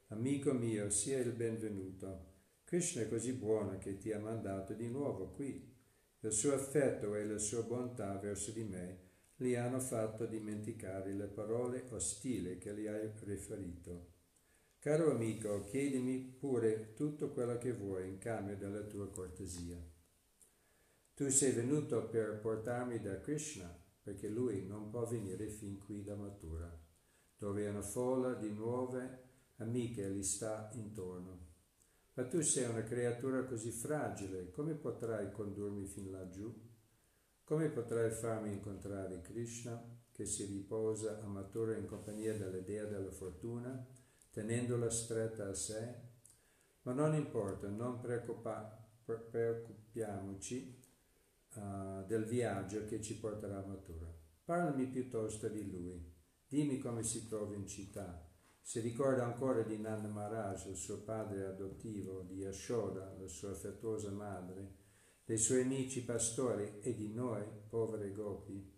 Amico 0.10 0.54
mio, 0.54 0.90
sia 0.90 1.20
il 1.20 1.34
benvenuto. 1.34 2.36
Krishna 2.64 3.02
è 3.02 3.10
così 3.10 3.34
buono 3.34 3.78
che 3.78 3.98
ti 3.98 4.14
ha 4.14 4.20
mandato 4.20 4.74
di 4.74 4.88
nuovo 4.88 5.32
qui. 5.32 5.70
Il 6.22 6.32
suo 6.32 6.54
affetto 6.54 7.14
e 7.14 7.26
la 7.26 7.38
sua 7.38 7.64
bontà 7.64 8.18
verso 8.18 8.52
di 8.52 8.64
me 8.64 9.00
li 9.36 9.58
hanno 9.58 9.82
fatto 9.82 10.26
dimenticare 10.26 11.14
le 11.14 11.28
parole 11.28 11.84
ostili 11.90 12.58
che 12.58 12.74
gli 12.74 12.88
hai 12.88 13.12
riferito. 13.26 14.14
Caro 14.80 15.12
amico, 15.12 15.66
chiedimi 15.66 16.38
pure 16.40 16.94
tutto 16.94 17.34
quello 17.34 17.58
che 17.58 17.74
vuoi 17.74 18.08
in 18.08 18.18
cambio 18.18 18.56
della 18.56 18.84
tua 18.84 19.10
cortesia. 19.10 19.78
Tu 21.16 21.28
sei 21.28 21.52
venuto 21.52 22.08
per 22.08 22.40
portarmi 22.40 23.02
da 23.02 23.20
Krishna, 23.20 23.78
perché 24.02 24.30
lui 24.30 24.66
non 24.66 24.90
può 24.90 25.06
venire 25.06 25.50
fin 25.50 25.78
qui 25.78 26.02
da 26.02 26.16
Mathura, 26.16 26.74
dove 27.36 27.68
una 27.68 27.82
folla 27.82 28.36
di 28.36 28.50
nuove 28.50 29.26
amiche 29.58 30.10
gli 30.12 30.24
sta 30.24 30.70
intorno. 30.74 31.46
Ma 32.14 32.28
tu 32.28 32.42
sei 32.42 32.68
una 32.70 32.84
creatura 32.84 33.44
così 33.46 33.72
fragile, 33.72 34.50
come 34.50 34.74
potrai 34.74 35.32
condurmi 35.32 35.86
fin 35.86 36.10
laggiù? 36.10 36.52
Come 37.44 37.70
potrai 37.70 38.12
farmi 38.12 38.52
incontrare 38.52 39.22
Krishna, 39.22 39.82
che 40.12 40.26
si 40.26 40.46
riposa 40.46 41.22
a 41.22 41.28
Mathura 41.28 41.78
in 41.78 41.86
compagnia 41.86 42.36
della 42.36 42.60
dea 42.60 42.86
della 42.86 43.12
fortuna, 43.12 43.86
tenendola 44.32 44.90
stretta 44.90 45.48
a 45.48 45.54
sé? 45.54 45.96
Ma 46.82 46.94
non 46.94 47.14
importa, 47.14 47.70
non 47.70 48.00
preoccupa- 48.00 48.84
preoccupiamoci 49.06 50.84
uh, 51.56 52.06
del 52.06 52.26
viaggio 52.26 52.86
che 52.86 53.02
ci 53.02 53.20
porterà 53.20 53.60
a 53.60 53.66
Mathura. 53.66 54.12
Parlami 54.44 54.88
piuttosto 54.88 55.48
di 55.50 55.70
lui. 55.70 56.16
Dimmi 56.48 56.80
come 56.80 57.04
si 57.04 57.28
trova 57.28 57.56
in 57.56 57.68
città. 57.68 58.27
Si 58.68 58.82
ricorda 58.82 59.24
ancora 59.24 59.62
di 59.62 59.80
Nanda 59.80 60.10
Maharaj, 60.10 60.74
suo 60.74 61.02
padre 61.02 61.46
adottivo, 61.46 62.24
di 62.24 62.40
Yashoda, 62.40 63.16
la 63.18 63.28
sua 63.30 63.52
affettuosa 63.52 64.12
madre, 64.12 64.76
dei 65.24 65.38
suoi 65.38 65.62
amici 65.62 66.04
pastori 66.04 66.80
e 66.82 66.94
di 66.94 67.14
noi, 67.14 67.46
povere 67.70 68.12
gopi. 68.12 68.70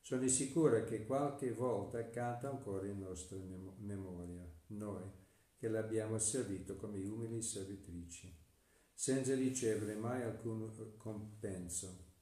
Sono 0.00 0.26
sicura 0.28 0.82
che 0.84 1.04
qualche 1.04 1.52
volta 1.52 2.08
canta 2.08 2.48
ancora 2.48 2.86
in 2.86 3.00
nostra 3.00 3.36
mem- 3.36 3.74
memoria, 3.80 4.50
noi 4.68 5.04
che 5.58 5.68
l'abbiamo 5.68 6.18
servito 6.18 6.76
come 6.76 7.04
umili 7.04 7.42
servitrici, 7.42 8.34
senza 8.94 9.34
ricevere 9.34 9.94
mai 9.94 10.22
alcun 10.22 10.96
compenso. 10.96 12.12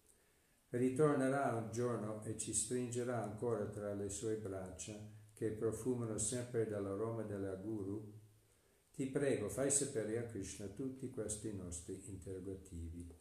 Ritornerà 0.71 1.55
un 1.55 1.71
giorno 1.71 2.25
e 2.25 2.37
ci 2.37 2.53
stringerà 2.53 3.23
ancora 3.23 3.65
tra 3.67 3.95
le 3.95 4.09
sue 4.09 4.39
braccia, 4.39 5.16
che 5.37 5.51
profumano 5.51 6.17
sempre 6.17 6.67
dall'aroma 6.67 7.23
della 7.23 7.55
guru. 7.57 8.11
Ti 8.91 9.07
prego, 9.07 9.51
fai 9.51 9.71
sapere 9.71 10.17
a 10.17 10.23
Krishna 10.23 10.67
tutti 10.69 11.11
questi 11.11 11.53
nostri 11.55 12.03
interrogativi. 12.07 13.15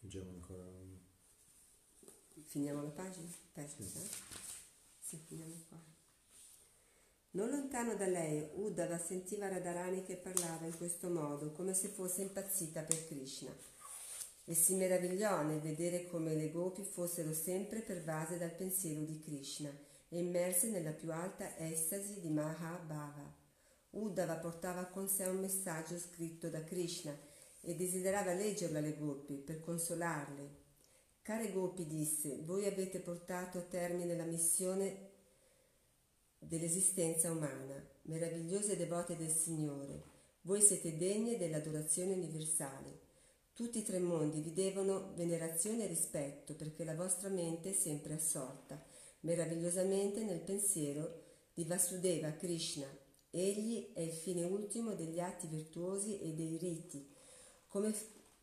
Leggiamo 0.00 0.30
ancora 0.30 0.62
un... 0.62 0.98
Finiamo 2.44 2.82
la 2.82 2.90
pagina? 2.90 3.28
Pagina, 3.52 3.88
Sì. 3.88 3.98
eh? 3.98 4.08
Sì, 5.00 5.16
finiamo 5.26 5.54
qua. 5.68 5.78
Non 7.30 7.48
lontano 7.48 7.96
da 7.96 8.06
lei, 8.06 8.46
Uddhava 8.54 8.98
sentiva 8.98 9.48
Radharani 9.48 10.02
che 10.04 10.16
parlava 10.16 10.66
in 10.66 10.76
questo 10.76 11.08
modo, 11.08 11.50
come 11.52 11.72
se 11.72 11.88
fosse 11.88 12.22
impazzita 12.22 12.82
per 12.82 13.06
Krishna. 13.06 13.54
E 14.48 14.54
si 14.54 14.74
meravigliò 14.74 15.42
nel 15.42 15.60
vedere 15.60 16.06
come 16.06 16.36
le 16.36 16.52
gopi 16.52 16.84
fossero 16.84 17.32
sempre 17.32 17.80
pervase 17.80 18.38
dal 18.38 18.54
pensiero 18.54 19.00
di 19.00 19.18
Krishna 19.18 19.68
e 20.08 20.20
immerse 20.20 20.70
nella 20.70 20.92
più 20.92 21.12
alta 21.12 21.58
estasi 21.58 22.20
di 22.20 22.30
Mahabhava. 22.30 23.34
Uddhava 23.90 24.36
portava 24.36 24.84
con 24.84 25.08
sé 25.08 25.24
un 25.24 25.40
messaggio 25.40 25.98
scritto 25.98 26.48
da 26.48 26.62
Krishna 26.62 27.12
e 27.60 27.74
desiderava 27.74 28.34
leggerlo 28.34 28.78
alle 28.78 28.96
gopi 28.96 29.34
per 29.34 29.58
consolarle. 29.58 30.64
Care 31.22 31.50
gopi, 31.50 31.84
disse, 31.84 32.38
voi 32.44 32.66
avete 32.66 33.00
portato 33.00 33.58
a 33.58 33.62
termine 33.62 34.14
la 34.14 34.22
missione 34.22 35.10
dell'esistenza 36.38 37.32
umana, 37.32 37.84
meravigliose 38.02 38.76
devote 38.76 39.16
del 39.16 39.32
Signore. 39.32 40.04
Voi 40.42 40.60
siete 40.60 40.96
degne 40.96 41.36
dell'adorazione 41.36 42.12
universale. 42.12 43.05
Tutti 43.56 43.78
i 43.78 43.82
tre 43.82 43.98
mondi 44.00 44.42
vi 44.42 44.52
devono 44.52 45.14
venerazione 45.14 45.84
e 45.84 45.86
rispetto 45.86 46.52
perché 46.52 46.84
la 46.84 46.94
vostra 46.94 47.30
mente 47.30 47.70
è 47.70 47.72
sempre 47.72 48.12
assorta, 48.12 48.78
meravigliosamente 49.20 50.22
nel 50.24 50.40
pensiero 50.40 51.22
di 51.54 51.64
Vasudeva 51.64 52.32
Krishna. 52.32 52.86
Egli 53.30 53.94
è 53.94 54.00
il 54.00 54.12
fine 54.12 54.44
ultimo 54.44 54.92
degli 54.92 55.20
atti 55.20 55.46
virtuosi 55.46 56.20
e 56.20 56.34
dei 56.34 56.58
riti. 56.58 57.10
Come, 57.68 57.94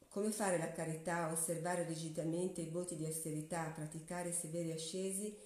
come 0.08 0.32
fare 0.32 0.58
la 0.58 0.72
carità, 0.72 1.32
osservare 1.32 1.86
rigidamente 1.86 2.62
i 2.62 2.72
voti 2.72 2.96
di 2.96 3.06
austerità, 3.06 3.70
praticare 3.70 4.34
severi 4.34 4.72
ascesi 4.72 5.38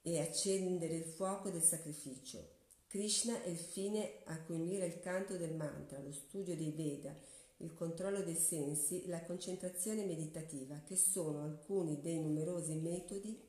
e 0.00 0.20
accendere 0.20 0.94
il 0.94 1.06
fuoco 1.06 1.50
del 1.50 1.64
sacrificio. 1.64 2.50
Krishna 2.86 3.42
è 3.42 3.48
il 3.48 3.58
fine 3.58 4.20
a 4.26 4.40
cui 4.42 4.58
mira 4.58 4.84
il 4.84 5.00
canto 5.00 5.36
del 5.36 5.56
mantra, 5.56 5.98
lo 5.98 6.12
studio 6.12 6.54
dei 6.54 6.70
Veda, 6.70 7.12
il 7.58 7.74
controllo 7.74 8.22
dei 8.22 8.36
sensi, 8.36 9.06
la 9.06 9.22
concentrazione 9.22 10.04
meditativa, 10.04 10.80
che 10.84 10.96
sono 10.96 11.42
alcuni 11.42 12.00
dei 12.00 12.20
numerosi 12.20 12.74
metodi 12.74 13.46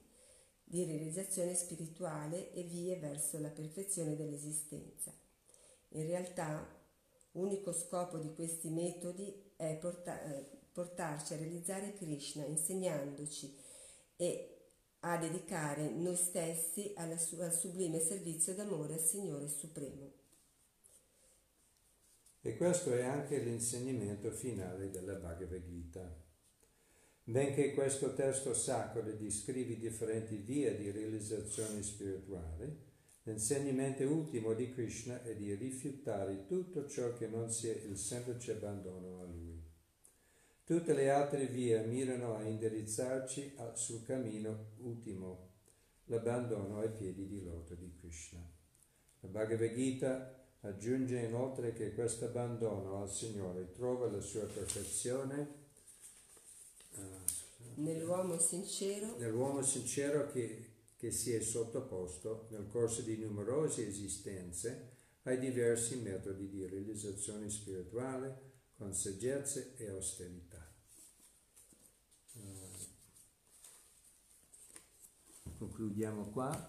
di 0.63 0.83
realizzazione 0.85 1.55
spirituale 1.55 2.51
e 2.53 2.63
vie 2.63 2.97
verso 2.97 3.39
la 3.39 3.49
perfezione 3.49 4.15
dell'esistenza. 4.15 5.11
In 5.89 6.05
realtà, 6.05 6.67
unico 7.33 7.71
scopo 7.71 8.17
di 8.17 8.33
questi 8.33 8.69
metodi 8.69 9.53
è 9.55 9.77
porta- 9.77 10.23
eh, 10.23 10.57
portarci 10.71 11.33
a 11.33 11.37
realizzare 11.37 11.93
Krishna, 11.93 12.45
insegnandoci 12.45 13.55
e 14.15 14.55
a 15.01 15.17
dedicare 15.17 15.89
noi 15.89 16.15
stessi 16.15 16.93
alla 16.95 17.17
su- 17.17 17.39
al 17.39 17.53
sublime 17.53 17.99
servizio 17.99 18.53
d'amore 18.53 18.95
al 18.95 18.99
Signore 18.99 19.47
Supremo. 19.47 20.18
E 22.41 22.55
questo 22.55 22.93
è 22.93 23.03
anche 23.03 23.37
l'insegnamento 23.39 24.31
finale 24.31 24.89
della 24.89 25.15
Bhagavad 25.15 25.61
Gita. 25.61 26.27
Benché 27.25 27.73
questo 27.73 28.13
testo 28.13 28.53
sacro 28.53 29.01
descrivi 29.01 29.77
differenti 29.77 30.37
vie 30.37 30.77
di 30.77 30.89
realizzazione 30.89 31.83
spirituale, 31.83 32.87
l'insegnamento 33.23 34.03
ultimo 34.03 34.53
di 34.53 34.71
Krishna 34.71 35.21
è 35.21 35.35
di 35.35 35.53
rifiutare 35.53 36.45
tutto 36.45 36.87
ciò 36.87 37.13
che 37.13 37.27
non 37.27 37.51
sia 37.51 37.73
il 37.73 37.97
semplice 37.97 38.53
abbandono 38.53 39.19
a 39.19 39.25
Lui. 39.25 39.61
Tutte 40.63 40.93
le 40.93 41.09
altre 41.09 41.45
vie 41.45 41.85
mirano 41.85 42.35
a 42.35 42.43
indirizzarci 42.43 43.53
sul 43.73 44.05
cammino 44.05 44.71
ultimo, 44.77 45.49
l'abbandono 46.05 46.79
ai 46.79 46.91
piedi 46.91 47.27
di 47.27 47.43
loto 47.43 47.75
di 47.75 47.91
Krishna. 47.99 48.39
La 49.19 49.27
Bhagavad 49.27 49.73
Gita 49.73 50.38
aggiunge 50.61 51.19
inoltre 51.19 51.73
che 51.73 51.93
questo 51.93 52.25
abbandono 52.25 53.01
al 53.01 53.11
Signore 53.11 53.71
trova 53.71 54.09
la 54.09 54.19
sua 54.19 54.45
perfezione 54.45 55.67
eh, 56.95 57.29
Nell'uomo 57.75 58.37
sincero 58.39 59.15
nell'uomo 59.17 59.61
sincero 59.61 60.29
che, 60.31 60.71
che 60.97 61.11
si 61.11 61.31
è 61.33 61.39
sottoposto 61.39 62.47
nel 62.51 62.67
corso 62.67 63.01
di 63.01 63.17
numerose 63.17 63.87
esistenze 63.87 64.97
ai 65.23 65.39
diversi 65.39 65.97
metodi 65.97 66.49
di 66.49 66.65
realizzazione 66.65 67.49
spirituale 67.49 68.47
con 68.75 68.93
saggezza 68.93 69.61
e 69.75 69.89
austerità. 69.89 70.73
Eh, 72.33 72.87
concludiamo 75.57 76.29
qua 76.29 76.65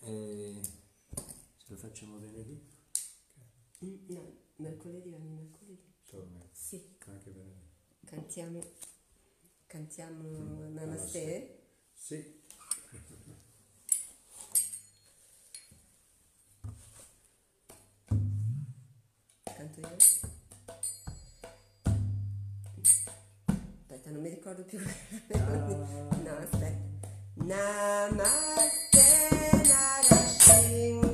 e 0.00 0.60
ce 1.58 1.66
lo 1.68 1.76
facciamo 1.76 2.18
venerdì? 2.18 2.73
Mm, 3.84 3.96
No, 4.08 4.32
mercoledì 4.56 5.12
ogni 5.12 5.28
mercoledì. 5.30 5.92
Me, 6.12 6.48
Sì, 6.52 6.96
anche 7.06 7.30
venerdì. 7.30 7.68
cantiamo, 8.04 8.60
cantiamo 9.66 10.22
Mm, 10.28 10.74
Namaste. 10.74 11.58
Sì. 11.92 12.42
Canto 19.42 19.80
io? 19.80 19.96
Aspetta, 23.80 24.10
non 24.10 24.20
mi 24.22 24.28
ricordo 24.28 24.64
più. 24.64 24.78
no, 25.28 26.36
aspetta. 26.38 26.92
Namaste 27.34 29.02
Narasingaya. 29.68 31.13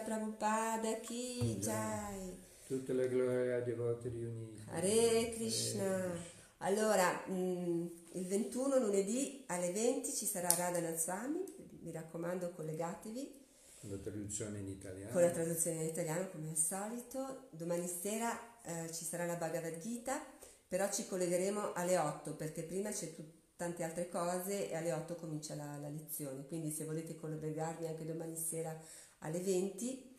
Prabhupada 0.00 1.00
Ki 1.00 1.56
Jai. 1.58 2.48
Tutte 2.66 2.92
le 2.92 3.08
glorie 3.08 3.54
ai 3.54 3.64
devoti 3.64 4.08
riuniti. 4.08 4.62
Hare 4.70 5.32
Krishna. 5.34 6.12
Allora, 6.58 7.24
mm, 7.28 7.86
il 8.12 8.26
21 8.26 8.78
lunedì 8.78 9.44
alle 9.48 9.72
20 9.72 10.12
ci 10.12 10.26
sarà 10.26 10.48
Radha 10.54 10.94
Swami, 10.96 11.42
mi 11.82 11.90
raccomando 11.90 12.50
collegatevi 12.50 13.38
Con 13.80 13.90
la 13.90 13.96
traduzione 13.96 14.58
in 14.58 14.68
italiano. 14.68 15.10
con 15.10 15.22
la 15.22 15.30
traduzione 15.30 15.82
in 15.82 15.88
italiano 15.88 16.28
come 16.30 16.50
al 16.50 16.56
solito. 16.56 17.48
Domani 17.50 17.86
sera 17.88 18.38
eh, 18.62 18.92
ci 18.92 19.04
sarà 19.04 19.24
la 19.26 19.36
Bhagavad 19.36 19.78
Gita, 19.78 20.22
però 20.68 20.88
ci 20.90 21.06
collegheremo 21.06 21.72
alle 21.72 21.96
8 21.98 22.34
perché 22.36 22.62
prima 22.62 22.90
c'è 22.90 23.14
tut- 23.14 23.38
tante 23.56 23.82
altre 23.82 24.08
cose 24.08 24.70
e 24.70 24.76
alle 24.76 24.92
8 24.92 25.14
comincia 25.16 25.54
la, 25.54 25.76
la 25.78 25.88
lezione. 25.88 26.46
Quindi 26.46 26.70
se 26.70 26.84
volete 26.84 27.16
collegarvi 27.16 27.86
anche 27.86 28.04
domani 28.04 28.36
sera 28.36 28.78
alle 29.20 29.40
20 29.40 30.18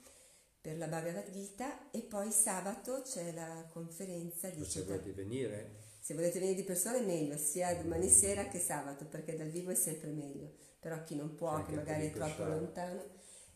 per 0.61 0.77
la 0.77 0.87
Bhagavad 0.87 1.31
Gita 1.31 1.89
e 1.91 2.01
poi 2.01 2.31
sabato 2.31 3.01
c'è 3.01 3.33
la 3.33 3.67
conferenza 3.71 4.49
di 4.49 4.63
se 4.63 4.83
volete 4.83 5.11
venire, 5.11 5.79
se 5.99 6.13
volete 6.13 6.39
venire 6.39 6.55
di 6.55 6.63
persona 6.63 6.97
è 6.97 7.05
meglio, 7.05 7.35
sia 7.37 7.73
domani 7.75 8.09
sera 8.09 8.47
che 8.47 8.59
sabato, 8.59 9.05
perché 9.05 9.35
dal 9.35 9.49
vivo 9.49 9.71
è 9.71 9.75
sempre 9.75 10.09
meglio. 10.11 10.53
Però 10.79 11.03
chi 11.03 11.15
non 11.15 11.35
può, 11.35 11.63
che 11.63 11.73
magari 11.73 12.07
è 12.07 12.11
troppo 12.11 12.29
riposare. 12.29 12.59
lontano. 12.59 13.03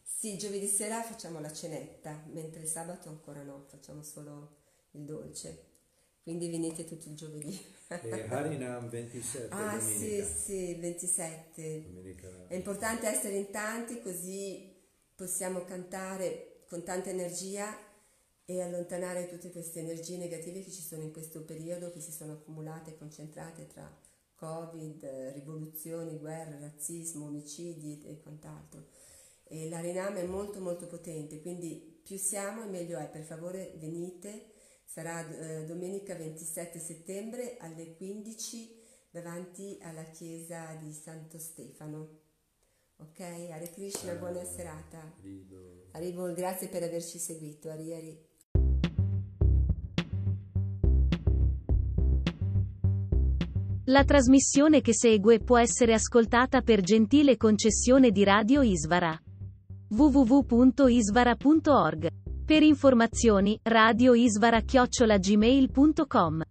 Sì, 0.02 0.38
giovedì 0.38 0.68
sera 0.68 1.02
facciamo 1.02 1.40
la 1.40 1.52
cenetta, 1.52 2.24
mentre 2.32 2.62
il 2.62 2.68
sabato 2.68 3.10
ancora 3.10 3.42
no, 3.42 3.66
facciamo 3.68 4.02
solo 4.04 4.58
il 4.92 5.06
dolce. 5.06 5.74
Quindi 6.22 6.50
venite 6.50 6.86
tutto 6.86 7.08
il 7.10 7.16
giovedì. 7.16 7.60
e 7.88 8.28
Harinam 8.30 8.90
27 8.90 9.54
ah 9.54 9.80
sì, 9.80 9.94
domenica. 9.94 10.26
sì, 10.26 10.70
il 10.70 10.80
27. 10.80 11.82
Domenica. 11.84 12.48
È 12.48 12.56
importante 12.56 13.08
essere 13.08 13.36
in 13.36 13.52
tanti 13.52 14.02
così 14.02 14.75
possiamo 15.16 15.64
cantare 15.64 16.64
con 16.68 16.84
tanta 16.84 17.10
energia 17.10 17.76
e 18.46 18.62
allontanare 18.62 19.28
tutte 19.28 19.52
queste 19.52 19.80
energie 19.80 20.18
negative 20.18 20.62
che 20.62 20.70
ci 20.70 20.82
sono 20.82 21.02
in 21.02 21.12
questo 21.12 21.44
periodo, 21.44 21.92
che 21.92 22.00
si 22.00 22.12
sono 22.12 22.34
accumulate 22.34 22.92
e 22.92 22.98
concentrate 22.98 23.68
tra 23.68 23.92
Covid, 24.36 25.04
eh, 25.04 25.32
rivoluzioni, 25.32 26.20
guerre, 26.20 26.60
razzismo, 26.60 27.26
omicidi 27.26 28.04
e 28.06 28.20
quant'altro. 28.20 28.88
E 29.46 29.70
l'Arinam 29.70 30.16
è 30.16 30.26
molto 30.26 30.60
molto 30.60 30.88
potente, 30.88 31.42
quindi 31.42 32.02
più 32.04 32.18
siamo 32.18 32.64
e 32.64 32.68
meglio 32.68 33.00
è. 33.00 33.08
Per 33.10 33.24
favore 33.24 33.74
venite, 33.78 34.52
sarà 34.86 35.28
eh, 35.28 35.66
domenica 35.66 36.16
27 36.16 36.80
settembre 36.80 37.58
alle 37.58 37.96
15 37.96 38.84
davanti 39.10 39.80
alla 39.82 40.04
chiesa 40.04 40.74
di 40.76 40.92
Santo 40.92 41.40
Stefano. 41.40 42.25
Ok, 42.98 43.20
Hare 43.20 43.70
Krishna, 43.72 44.14
buona 44.14 44.46
serata. 44.46 45.14
Rido. 45.22 45.90
Arrivo, 45.92 46.32
grazie 46.34 46.70
per 46.70 46.84
averci 46.84 47.18
seguito. 47.18 47.70
Ari, 47.70 47.94
Ari. 47.94 48.18
La 53.88 54.04
trasmissione 54.04 54.82
che 54.82 54.96
segue 54.96 55.40
può 55.40 55.58
essere 55.58 55.94
ascoltata 55.94 56.62
per 56.62 56.82
gentile 56.82 57.38
concessione 57.38 58.10
di 58.12 58.24
Radio 58.24 58.62
Isvara. 58.62 59.20
www.isvara.org. 59.90 62.08
Per 62.46 62.64
informazioni, 62.64 63.60
radioisvara-gmail.com. 63.62 66.42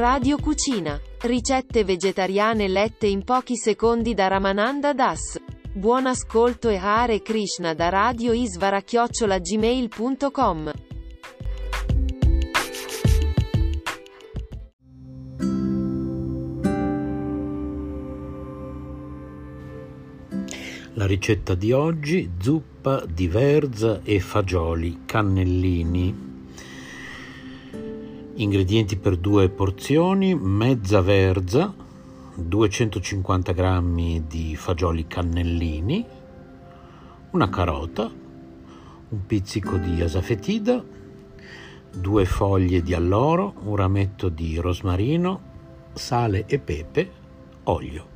Radio 0.00 0.38
Cucina. 0.38 0.98
Ricette 1.20 1.84
vegetariane 1.84 2.68
lette 2.68 3.06
in 3.06 3.22
pochi 3.22 3.54
secondi 3.54 4.14
da 4.14 4.28
Ramananda 4.28 4.94
Das. 4.94 5.38
Buon 5.74 6.06
ascolto 6.06 6.70
e 6.70 6.76
Hare 6.76 7.20
Krishna 7.20 7.74
da 7.74 7.90
Radio 7.90 8.32
Isvara 8.32 8.80
gmail.com. 8.80 10.72
La 20.94 21.06
ricetta 21.06 21.54
di 21.54 21.72
oggi, 21.72 22.30
zuppa 22.40 23.04
di 23.04 23.28
verza 23.28 24.00
e 24.02 24.18
fagioli 24.18 25.00
cannellini. 25.04 26.29
Ingredienti 28.40 28.96
per 28.96 29.18
due 29.18 29.50
porzioni, 29.50 30.34
mezza 30.34 31.02
verza, 31.02 31.74
250 32.36 33.52
g 33.52 34.20
di 34.26 34.56
fagioli 34.56 35.06
cannellini, 35.06 36.06
una 37.32 37.50
carota, 37.50 38.10
un 39.10 39.26
pizzico 39.26 39.76
di 39.76 40.00
asafetida, 40.00 40.82
due 41.94 42.24
foglie 42.24 42.80
di 42.80 42.94
alloro, 42.94 43.52
un 43.64 43.76
rametto 43.76 44.30
di 44.30 44.56
rosmarino, 44.56 45.40
sale 45.92 46.46
e 46.46 46.58
pepe, 46.58 47.12
olio. 47.64 48.06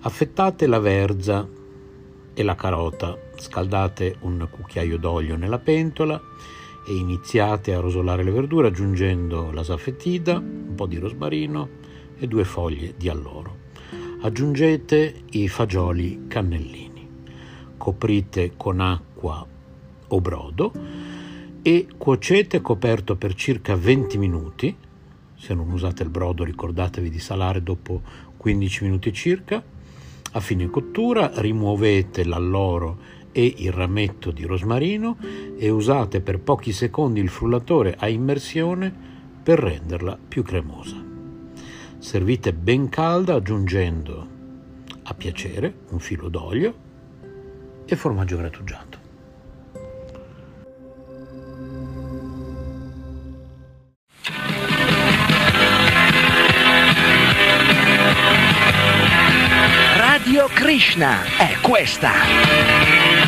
Affettate 0.00 0.66
la 0.66 0.80
verza 0.80 1.46
e 2.34 2.42
la 2.42 2.56
carota, 2.56 3.16
scaldate 3.36 4.16
un 4.22 4.48
cucchiaio 4.50 4.98
d'olio 4.98 5.36
nella 5.36 5.60
pentola 5.60 6.20
e 6.88 6.94
iniziate 6.94 7.74
a 7.74 7.80
rosolare 7.80 8.22
le 8.22 8.30
verdure 8.30 8.68
aggiungendo 8.68 9.50
la 9.50 9.62
saffetida, 9.62 10.38
un 10.38 10.72
po' 10.74 10.86
di 10.86 10.96
rosmarino 10.96 11.68
e 12.18 12.26
due 12.26 12.44
foglie 12.44 12.94
di 12.96 13.10
alloro. 13.10 13.66
Aggiungete 14.22 15.24
i 15.32 15.48
fagioli 15.48 16.24
cannellini, 16.28 17.06
coprite 17.76 18.52
con 18.56 18.80
acqua 18.80 19.46
o 20.08 20.20
brodo 20.22 20.72
e 21.60 21.86
cuocete 21.94 22.62
coperto 22.62 23.16
per 23.16 23.34
circa 23.34 23.76
20 23.76 24.16
minuti. 24.16 24.74
Se 25.36 25.52
non 25.52 25.70
usate 25.70 26.04
il 26.04 26.08
brodo 26.08 26.42
ricordatevi 26.42 27.10
di 27.10 27.18
salare 27.18 27.62
dopo 27.62 28.00
15 28.38 28.84
minuti 28.84 29.12
circa. 29.12 29.62
A 30.32 30.40
fine 30.40 30.70
cottura 30.70 31.32
rimuovete 31.34 32.24
l'alloro 32.24 32.98
e 33.38 33.54
il 33.58 33.70
rametto 33.70 34.32
di 34.32 34.44
rosmarino 34.44 35.16
e 35.56 35.70
usate 35.70 36.20
per 36.20 36.40
pochi 36.40 36.72
secondi 36.72 37.20
il 37.20 37.28
frullatore 37.28 37.94
a 37.96 38.08
immersione 38.08 38.92
per 39.40 39.60
renderla 39.60 40.18
più 40.26 40.42
cremosa. 40.42 40.96
Servite 41.98 42.52
ben 42.52 42.88
calda 42.88 43.34
aggiungendo 43.34 44.26
a 45.04 45.14
piacere 45.14 45.72
un 45.90 46.00
filo 46.00 46.28
d'olio 46.28 46.74
e 47.84 47.94
formaggio 47.94 48.36
grattugiato. 48.38 48.98
Radio 59.96 60.48
Krishna 60.48 61.22
è 61.36 61.56
questa. 61.62 63.27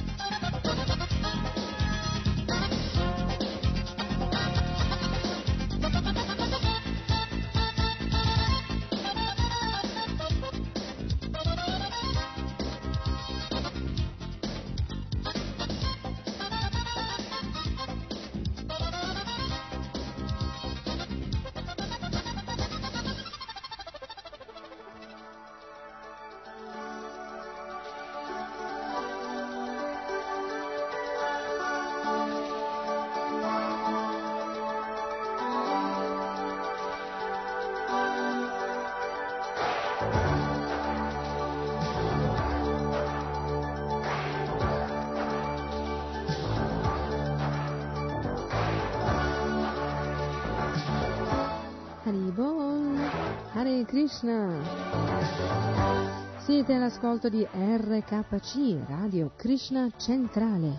All'ascolto 57.01 57.29
di 57.29 57.43
RKC, 57.43 58.87
Radio 58.87 59.31
Krishna 59.35 59.89
Centrale. 59.97 60.77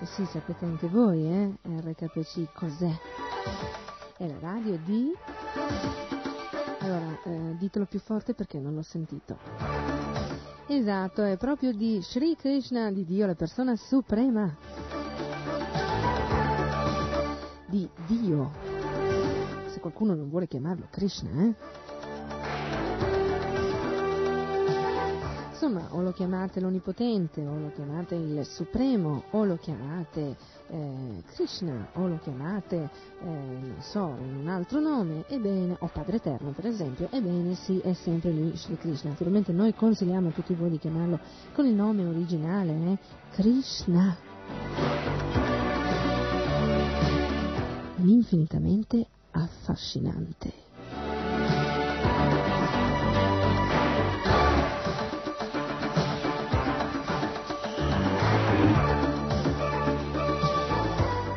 E 0.00 0.06
sì, 0.06 0.24
sapete 0.24 0.64
anche 0.64 0.88
voi, 0.88 1.26
eh? 1.26 1.54
RKC 1.62 2.52
cos'è? 2.52 2.90
È 4.16 4.26
la 4.26 4.38
radio 4.40 4.76
di... 4.84 5.12
Allora, 6.80 7.18
eh, 7.24 7.56
ditelo 7.56 7.84
più 7.84 8.00
forte 8.00 8.34
perché 8.34 8.58
non 8.58 8.74
l'ho 8.74 8.82
sentito. 8.82 9.38
Esatto, 10.66 11.22
è 11.22 11.36
proprio 11.36 11.72
di 11.72 12.00
Sri 12.02 12.34
Krishna, 12.34 12.90
di 12.90 13.04
Dio, 13.04 13.26
la 13.26 13.36
persona 13.36 13.76
suprema. 13.76 14.52
Di 17.66 17.88
Dio. 18.06 18.73
Qualcuno 19.84 20.14
non 20.14 20.30
vuole 20.30 20.46
chiamarlo 20.46 20.86
Krishna, 20.88 21.30
eh? 21.42 21.54
Insomma, 25.50 25.88
o 25.90 26.00
lo 26.00 26.10
chiamate 26.12 26.58
l'Onnipotente, 26.58 27.46
o 27.46 27.58
lo 27.58 27.70
chiamate 27.70 28.14
il 28.14 28.46
Supremo, 28.46 29.24
o 29.32 29.44
lo 29.44 29.58
chiamate 29.58 30.38
eh, 30.68 31.22
Krishna, 31.34 31.88
o 31.96 32.08
lo 32.08 32.18
chiamate, 32.22 32.88
eh, 33.20 33.26
non 33.26 33.76
so, 33.80 34.06
un 34.06 34.48
altro 34.48 34.80
nome, 34.80 35.24
ebbene, 35.28 35.76
o 35.78 35.90
Padre 35.92 36.16
Eterno 36.16 36.52
per 36.52 36.64
esempio, 36.64 37.08
ebbene 37.10 37.54
sì, 37.54 37.78
è 37.80 37.92
sempre 37.92 38.32
lui 38.32 38.56
Sri 38.56 38.78
Krishna. 38.78 39.10
Naturalmente 39.10 39.52
noi 39.52 39.74
consigliamo 39.74 40.28
a 40.28 40.32
tutti 40.32 40.54
voi 40.54 40.70
di 40.70 40.78
chiamarlo 40.78 41.20
con 41.52 41.66
il 41.66 41.74
nome 41.74 42.06
originale, 42.06 42.72
eh? 42.72 42.98
Krishna. 43.32 44.16
Infinitamente 47.96 49.08
affascinante. 49.34 50.52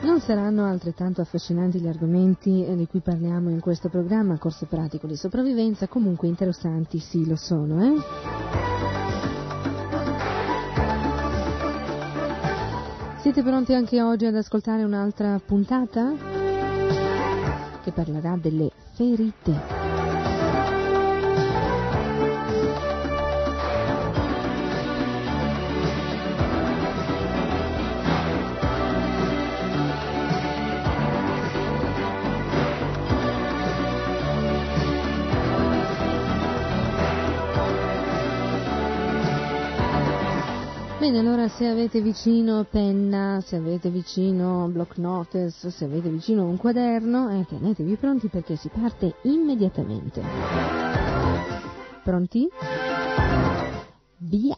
Non 0.04 0.20
saranno 0.22 0.66
altrettanto 0.66 1.22
affascinanti 1.22 1.80
gli 1.80 1.88
argomenti 1.88 2.66
eh, 2.66 2.76
di 2.76 2.88
cui 2.88 3.02
parliamo 3.02 3.50
in 3.50 3.60
questo 3.60 3.90
programma, 3.90 4.38
corso 4.38 4.66
pratico 4.66 5.08
di 5.08 5.16
sopravvivenza, 5.16 5.88
comunque 5.88 6.28
interessanti 6.28 7.00
sì 7.00 7.26
lo 7.26 7.36
sono, 7.36 7.84
eh? 7.84 7.96
Siete 13.22 13.44
pronti 13.44 13.74
anche 13.74 14.02
oggi 14.02 14.26
ad 14.26 14.36
ascoltare 14.36 14.84
un'altra 14.84 15.40
puntata? 15.46 16.37
Che 17.88 17.94
parlerà 17.94 18.36
delle 18.36 18.70
ferite. 18.96 19.97
Bene, 41.08 41.20
allora 41.20 41.48
se 41.48 41.66
avete 41.66 42.02
vicino 42.02 42.66
penna, 42.70 43.40
se 43.40 43.56
avete 43.56 43.90
vicino 43.90 44.68
block 44.68 44.98
notice, 44.98 45.72
se 45.72 45.86
avete 45.86 46.10
vicino 46.10 46.44
un 46.44 46.58
quaderno, 46.58 47.30
eh, 47.30 47.46
tenetevi 47.46 47.96
pronti 47.96 48.28
perché 48.28 48.58
si 48.58 48.68
parte 48.68 49.16
immediatamente. 49.22 50.22
Pronti? 52.04 52.50
Via! 54.18 54.58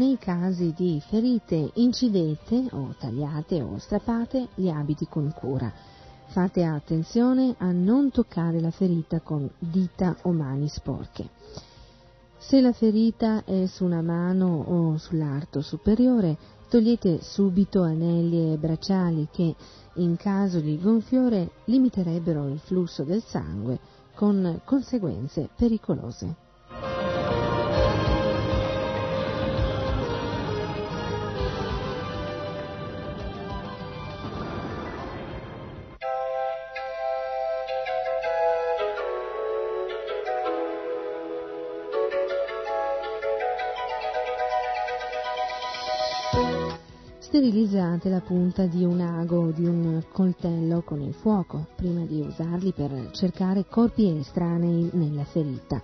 Nei 0.00 0.16
casi 0.16 0.72
di 0.74 0.98
ferite 1.06 1.72
incidete 1.74 2.68
o 2.70 2.94
tagliate 2.98 3.60
o 3.60 3.76
strappate 3.76 4.48
gli 4.54 4.70
abiti 4.70 5.06
con 5.06 5.30
cura. 5.30 5.70
Fate 6.28 6.64
attenzione 6.64 7.54
a 7.58 7.70
non 7.70 8.10
toccare 8.10 8.60
la 8.62 8.70
ferita 8.70 9.20
con 9.20 9.46
dita 9.58 10.16
o 10.22 10.32
mani 10.32 10.68
sporche. 10.68 11.28
Se 12.38 12.62
la 12.62 12.72
ferita 12.72 13.44
è 13.44 13.66
su 13.66 13.84
una 13.84 14.00
mano 14.00 14.62
o 14.62 14.96
sull'arto 14.96 15.60
superiore, 15.60 16.38
togliete 16.70 17.20
subito 17.20 17.82
anelli 17.82 18.54
e 18.54 18.56
bracciali 18.56 19.28
che, 19.30 19.54
in 19.96 20.16
caso 20.16 20.60
di 20.60 20.80
gonfiore, 20.80 21.50
limiterebbero 21.66 22.48
il 22.48 22.58
flusso 22.58 23.02
del 23.02 23.22
sangue 23.22 23.78
con 24.14 24.62
conseguenze 24.64 25.50
pericolose. 25.54 26.48
Sterilizzate 47.40 48.10
la 48.10 48.20
punta 48.20 48.66
di 48.66 48.84
un 48.84 49.00
ago 49.00 49.44
o 49.44 49.50
di 49.50 49.64
un 49.64 50.04
coltello 50.12 50.82
con 50.82 51.00
il 51.00 51.14
fuoco 51.14 51.68
prima 51.74 52.04
di 52.04 52.20
usarli 52.20 52.74
per 52.74 53.08
cercare 53.12 53.64
corpi 53.66 54.14
estranei 54.18 54.90
nella 54.92 55.24
ferita. 55.24 55.80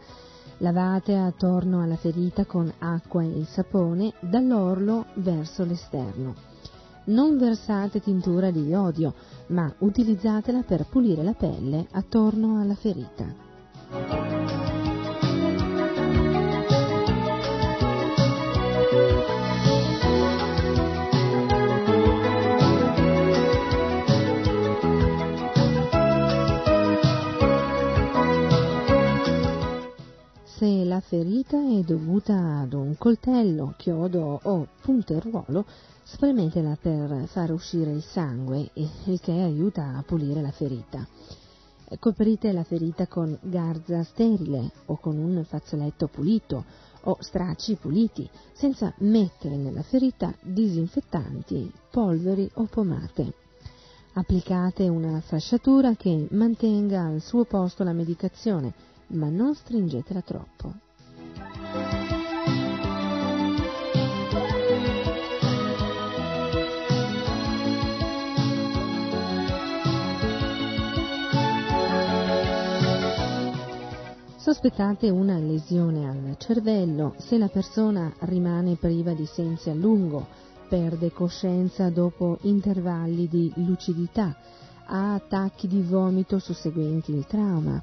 Lavate 0.58 1.16
attorno 1.16 1.80
alla 1.80 1.96
ferita 1.96 2.44
con 2.44 2.70
acqua 2.76 3.22
e 3.22 3.46
sapone 3.46 4.12
dall'orlo 4.20 5.06
verso 5.14 5.64
l'esterno. 5.64 6.34
Non 7.04 7.38
versate 7.38 8.02
tintura 8.02 8.50
di 8.50 8.66
iodio, 8.66 9.14
ma 9.46 9.74
utilizzatela 9.78 10.60
per 10.60 10.84
pulire 10.90 11.22
la 11.22 11.32
pelle 11.32 11.86
attorno 11.90 12.60
alla 12.60 12.74
ferita. 12.74 14.35
La 30.96 31.02
ferita 31.02 31.58
è 31.58 31.82
dovuta 31.82 32.60
ad 32.60 32.72
un 32.72 32.96
coltello, 32.96 33.74
chiodo 33.76 34.40
o 34.42 34.66
punteruolo, 34.80 35.66
spremetela 36.04 36.78
per 36.80 37.26
far 37.26 37.52
uscire 37.52 37.90
il 37.90 38.02
sangue, 38.02 38.70
il 38.72 39.20
che 39.20 39.32
aiuta 39.32 39.94
a 39.94 40.02
pulire 40.02 40.40
la 40.40 40.52
ferita. 40.52 41.06
Coprite 41.98 42.50
la 42.50 42.64
ferita 42.64 43.06
con 43.08 43.36
garza 43.42 44.04
sterile 44.04 44.70
o 44.86 44.96
con 44.96 45.18
un 45.18 45.44
fazzoletto 45.44 46.06
pulito 46.06 46.64
o 47.02 47.18
stracci 47.20 47.74
puliti, 47.74 48.26
senza 48.54 48.90
mettere 49.00 49.56
nella 49.56 49.82
ferita 49.82 50.32
disinfettanti, 50.40 51.70
polveri 51.90 52.50
o 52.54 52.64
pomate. 52.64 53.34
Applicate 54.14 54.88
una 54.88 55.20
fasciatura 55.20 55.94
che 55.94 56.26
mantenga 56.30 57.04
al 57.04 57.20
suo 57.20 57.44
posto 57.44 57.84
la 57.84 57.92
medicazione, 57.92 58.72
ma 59.08 59.28
non 59.28 59.54
stringetela 59.54 60.22
troppo. 60.22 60.85
Sospettate 74.46 75.10
una 75.10 75.38
lesione 75.38 76.08
al 76.08 76.36
cervello. 76.38 77.16
Se 77.18 77.36
la 77.36 77.48
persona 77.48 78.14
rimane 78.20 78.76
priva 78.76 79.12
di 79.12 79.26
sensi 79.26 79.70
a 79.70 79.74
lungo, 79.74 80.24
perde 80.68 81.10
coscienza 81.10 81.90
dopo 81.90 82.38
intervalli 82.42 83.26
di 83.26 83.52
lucidità, 83.56 84.36
ha 84.84 85.14
attacchi 85.14 85.66
di 85.66 85.82
vomito 85.82 86.38
susseguenti 86.38 87.10
il 87.10 87.26
trauma, 87.26 87.82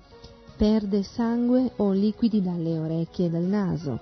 perde 0.55 1.03
sangue 1.03 1.73
o 1.75 1.91
liquidi 1.91 2.41
dalle 2.41 2.79
orecchie 2.79 3.25
e 3.25 3.29
dal 3.29 3.43
naso, 3.43 3.99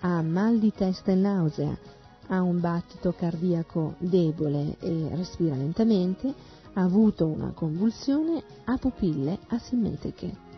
ha 0.00 0.20
mal 0.20 0.58
di 0.58 0.72
testa 0.72 1.12
e 1.12 1.14
nausea, 1.14 1.78
ha 2.26 2.42
un 2.42 2.58
battito 2.58 3.12
cardiaco 3.12 3.94
debole 3.98 4.78
e 4.80 5.10
respira 5.12 5.54
lentamente, 5.54 6.34
ha 6.72 6.82
avuto 6.82 7.26
una 7.26 7.52
convulsione, 7.52 8.42
ha 8.64 8.76
pupille 8.78 9.38
asimmetriche. 9.46 10.49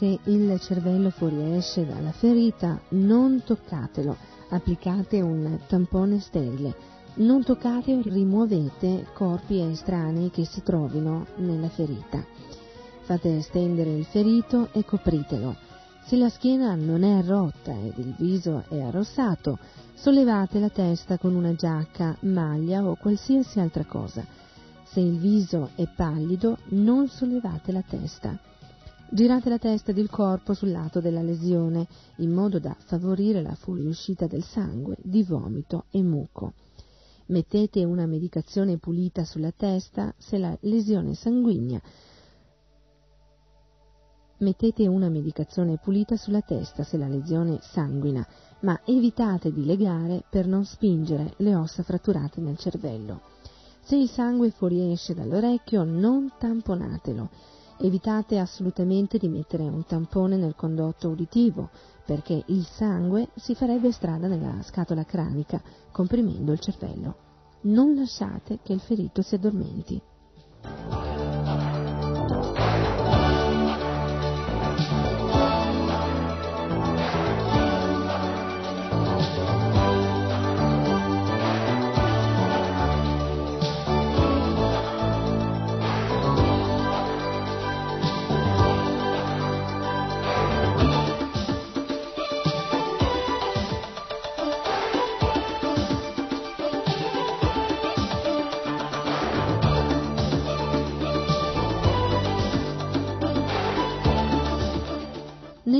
Se 0.00 0.18
il 0.24 0.58
cervello 0.60 1.10
fuoriesce 1.10 1.84
dalla 1.84 2.12
ferita, 2.12 2.80
non 2.92 3.42
toccatelo, 3.44 4.16
applicate 4.48 5.20
un 5.20 5.58
tampone 5.66 6.20
sterile. 6.20 6.74
Non 7.16 7.44
toccate 7.44 7.92
o 7.92 8.00
rimuovete 8.00 9.08
corpi 9.12 9.60
estranei 9.60 10.30
che 10.30 10.46
si 10.46 10.62
trovino 10.62 11.26
nella 11.36 11.68
ferita. 11.68 12.24
Fate 13.02 13.42
stendere 13.42 13.90
il 13.90 14.06
ferito 14.06 14.70
e 14.72 14.86
copritelo. 14.86 15.54
Se 16.06 16.16
la 16.16 16.30
schiena 16.30 16.74
non 16.76 17.02
è 17.02 17.22
rotta 17.22 17.72
ed 17.72 17.98
il 17.98 18.14
viso 18.16 18.64
è 18.70 18.80
arrossato, 18.80 19.58
sollevate 19.92 20.60
la 20.60 20.70
testa 20.70 21.18
con 21.18 21.34
una 21.34 21.52
giacca, 21.54 22.16
maglia 22.20 22.82
o 22.86 22.96
qualsiasi 22.96 23.60
altra 23.60 23.84
cosa. 23.84 24.24
Se 24.82 25.00
il 25.00 25.18
viso 25.18 25.72
è 25.74 25.86
pallido, 25.94 26.56
non 26.68 27.06
sollevate 27.06 27.70
la 27.70 27.84
testa. 27.86 28.48
Girate 29.12 29.48
la 29.48 29.58
testa 29.58 29.90
ed 29.90 29.98
il 29.98 30.08
corpo 30.08 30.54
sul 30.54 30.70
lato 30.70 31.00
della 31.00 31.20
lesione, 31.20 31.88
in 32.18 32.30
modo 32.30 32.60
da 32.60 32.76
favorire 32.78 33.42
la 33.42 33.56
fuoriuscita 33.56 34.28
del 34.28 34.44
sangue, 34.44 34.98
di 35.02 35.24
vomito 35.24 35.86
e 35.90 36.00
muco. 36.00 36.52
Mettete 37.26 37.82
una 37.82 38.06
medicazione 38.06 38.78
pulita 38.78 39.24
sulla 39.24 39.50
testa 39.50 40.14
se 40.16 40.38
la 40.38 40.56
lesione 40.60 41.14
sanguigna. 41.14 41.82
Mettete 44.38 44.86
una 44.86 45.08
medicazione 45.08 45.76
pulita 45.78 46.16
sulla 46.16 46.42
testa 46.42 46.84
se 46.84 46.96
la 46.96 47.08
lesione 47.08 47.58
sanguina, 47.62 48.24
ma 48.60 48.80
evitate 48.84 49.52
di 49.52 49.64
legare 49.64 50.22
per 50.30 50.46
non 50.46 50.64
spingere 50.64 51.34
le 51.38 51.56
ossa 51.56 51.82
fratturate 51.82 52.40
nel 52.40 52.58
cervello. 52.58 53.22
Se 53.80 53.96
il 53.96 54.08
sangue 54.08 54.50
fuoriesce 54.50 55.14
dall'orecchio, 55.14 55.82
non 55.82 56.30
tamponatelo 56.38 57.58
Evitate 57.82 58.38
assolutamente 58.38 59.16
di 59.16 59.28
mettere 59.28 59.62
un 59.62 59.86
tampone 59.86 60.36
nel 60.36 60.54
condotto 60.54 61.08
uditivo, 61.08 61.70
perché 62.04 62.42
il 62.48 62.66
sangue 62.66 63.28
si 63.36 63.54
farebbe 63.54 63.90
strada 63.90 64.26
nella 64.26 64.60
scatola 64.62 65.04
cranica, 65.04 65.62
comprimendo 65.90 66.52
il 66.52 66.60
cervello. 66.60 67.14
Non 67.62 67.94
lasciate 67.94 68.58
che 68.62 68.74
il 68.74 68.80
ferito 68.80 69.22
si 69.22 69.34
addormenti. 69.36 70.00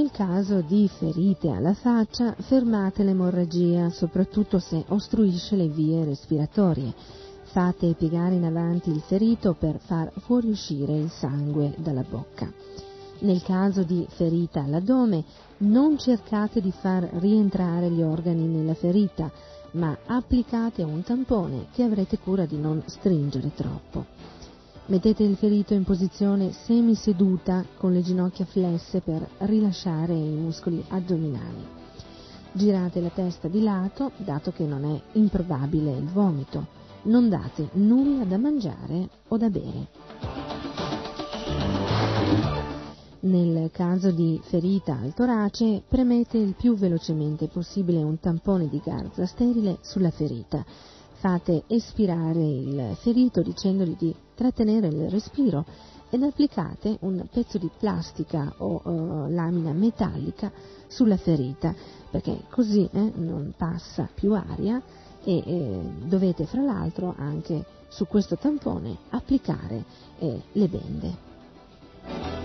Nel 0.01 0.13
caso 0.13 0.63
di 0.63 0.89
ferite 0.89 1.51
alla 1.51 1.75
faccia, 1.75 2.35
fermate 2.39 3.03
l'emorragia, 3.03 3.91
soprattutto 3.91 4.59
se 4.59 4.83
ostruisce 4.89 5.57
le 5.57 5.69
vie 5.69 6.07
respiratorie. 6.07 6.95
Fate 7.43 7.93
piegare 7.93 8.37
in 8.37 8.45
avanti 8.45 8.89
il 8.89 9.03
ferito 9.03 9.53
per 9.53 9.79
far 9.79 10.11
fuoriuscire 10.21 10.97
il 10.97 11.11
sangue 11.11 11.75
dalla 11.77 12.03
bocca. 12.09 12.51
Nel 13.19 13.43
caso 13.43 13.83
di 13.83 14.07
ferita 14.09 14.63
all'addome, 14.63 15.23
non 15.59 15.99
cercate 15.99 16.63
di 16.63 16.73
far 16.73 17.07
rientrare 17.19 17.91
gli 17.91 18.01
organi 18.01 18.47
nella 18.47 18.73
ferita, 18.73 19.31
ma 19.73 19.95
applicate 20.07 20.83
un 20.83 21.03
tampone 21.03 21.67
che 21.73 21.83
avrete 21.83 22.19
cura 22.19 22.47
di 22.47 22.57
non 22.57 22.83
stringere 22.87 23.53
troppo. 23.55 24.07
Mettete 24.91 25.23
il 25.23 25.37
ferito 25.37 25.73
in 25.73 25.85
posizione 25.85 26.51
semiseduta 26.51 27.65
con 27.77 27.93
le 27.93 28.03
ginocchia 28.03 28.45
flesse 28.45 29.01
per 29.01 29.25
rilasciare 29.39 30.15
i 30.15 30.35
muscoli 30.35 30.85
addominali. 30.89 31.65
Girate 32.51 33.01
la 33.01 33.11
testa 33.11 33.47
di 33.47 33.63
lato, 33.63 34.11
dato 34.17 34.51
che 34.51 34.65
non 34.65 34.85
è 34.85 35.01
improbabile 35.13 35.93
il 35.93 36.07
vomito. 36.07 36.67
Non 37.03 37.29
date 37.29 37.69
nulla 37.75 38.25
da 38.25 38.37
mangiare 38.37 39.09
o 39.29 39.37
da 39.37 39.49
bere. 39.49 39.87
Nel 43.21 43.71
caso 43.71 44.11
di 44.11 44.41
ferita 44.43 44.99
al 45.01 45.15
torace, 45.15 45.85
premete 45.87 46.37
il 46.37 46.57
più 46.59 46.75
velocemente 46.75 47.47
possibile 47.47 48.03
un 48.03 48.19
tampone 48.19 48.69
di 48.69 48.81
garza 48.85 49.25
sterile 49.25 49.79
sulla 49.83 50.11
ferita 50.11 50.65
fate 51.21 51.65
espirare 51.67 52.43
il 52.43 52.97
ferito 52.99 53.43
dicendogli 53.43 53.95
di 53.99 54.15
trattenere 54.41 54.87
il 54.87 55.11
respiro 55.11 55.67
ed 56.09 56.23
applicate 56.23 56.97
un 57.01 57.27
pezzo 57.31 57.59
di 57.59 57.69
plastica 57.79 58.55
o 58.57 58.81
uh, 58.83 59.31
lamina 59.31 59.73
metallica 59.73 60.51
sulla 60.89 61.19
ferita 61.19 61.75
perché 62.11 62.45
così 62.49 62.89
eh, 62.91 63.13
non 63.17 63.53
passa 63.55 64.09
più 64.13 64.33
aria 64.33 64.81
e 65.23 65.43
eh, 65.45 65.81
dovete 66.07 66.47
fra 66.47 66.63
l'altro 66.63 67.15
anche 67.19 67.67
su 67.89 68.07
questo 68.07 68.39
tampone 68.39 68.97
applicare 69.11 69.85
eh, 70.19 70.41
le 70.53 70.69
bende. 70.69 72.40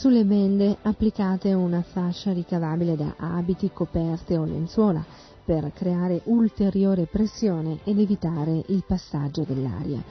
Sulle 0.00 0.24
bende 0.24 0.78
applicate 0.80 1.52
una 1.52 1.82
fascia 1.82 2.32
ricavabile 2.32 2.96
da 2.96 3.16
abiti, 3.18 3.70
coperte 3.70 4.38
o 4.38 4.46
lenzuola 4.46 5.04
per 5.44 5.72
creare 5.74 6.22
ulteriore 6.24 7.04
pressione 7.04 7.80
ed 7.84 7.98
evitare 7.98 8.64
il 8.68 8.82
passaggio 8.86 9.42
dell'aria. 9.42 10.02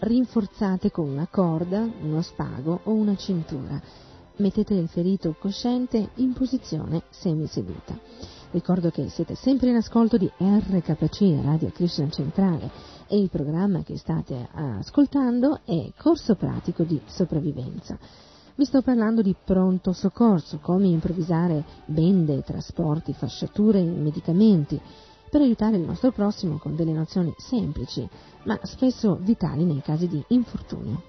Rinforzate 0.00 0.90
con 0.90 1.08
una 1.08 1.26
corda, 1.26 1.88
uno 2.02 2.20
spago 2.20 2.80
o 2.82 2.92
una 2.92 3.16
cintura. 3.16 3.80
Mettete 4.36 4.74
il 4.74 4.88
ferito 4.88 5.34
cosciente 5.38 6.10
in 6.16 6.34
posizione 6.34 7.04
semiseduta. 7.08 7.98
Ricordo 8.50 8.90
che 8.90 9.08
siete 9.08 9.36
sempre 9.36 9.70
in 9.70 9.76
ascolto 9.76 10.18
di 10.18 10.30
RKC, 10.36 11.42
Radio 11.42 11.70
Krishna 11.70 12.10
Centrale, 12.10 12.70
e 13.06 13.18
il 13.18 13.30
programma 13.30 13.82
che 13.84 13.96
state 13.96 14.48
ascoltando 14.52 15.60
è 15.64 15.92
Corso 15.96 16.34
Pratico 16.34 16.82
di 16.82 17.00
Sopravvivenza. 17.06 18.28
Vi 18.60 18.66
sto 18.66 18.82
parlando 18.82 19.22
di 19.22 19.34
pronto 19.42 19.94
soccorso, 19.94 20.58
come 20.58 20.86
improvvisare 20.86 21.64
bende, 21.86 22.42
trasporti, 22.42 23.14
fasciature 23.14 23.82
medicamenti 23.82 24.78
per 25.30 25.40
aiutare 25.40 25.78
il 25.78 25.86
nostro 25.86 26.12
prossimo 26.12 26.58
con 26.58 26.76
delle 26.76 26.92
nozioni 26.92 27.32
semplici, 27.38 28.06
ma 28.42 28.60
spesso 28.64 29.16
vitali 29.18 29.64
nei 29.64 29.80
casi 29.80 30.08
di 30.08 30.22
infortunio. 30.28 31.02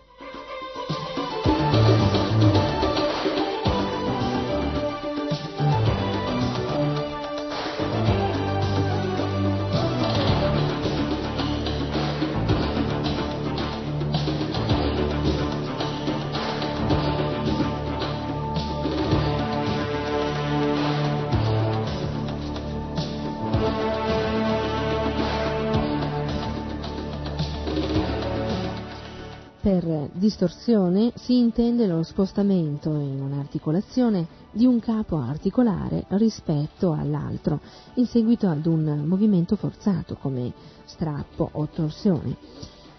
Distorsione 30.22 31.14
si 31.15 31.39
intende 31.39 31.88
lo 31.88 32.03
spostamento 32.03 32.91
in 32.91 33.22
un'articolazione 33.22 34.27
di 34.52 34.68
un 34.68 34.80
capo 34.80 35.18
articolare 35.18 36.06
rispetto 36.10 36.93
all'altro 36.93 37.60
in 37.95 38.06
seguito 38.06 38.48
ad 38.48 38.68
un 38.68 39.03
movimento 39.07 39.56
forzato 39.56 40.15
come 40.18 40.53
strappo 40.85 41.49
o 41.53 41.68
torsione. 41.68 42.38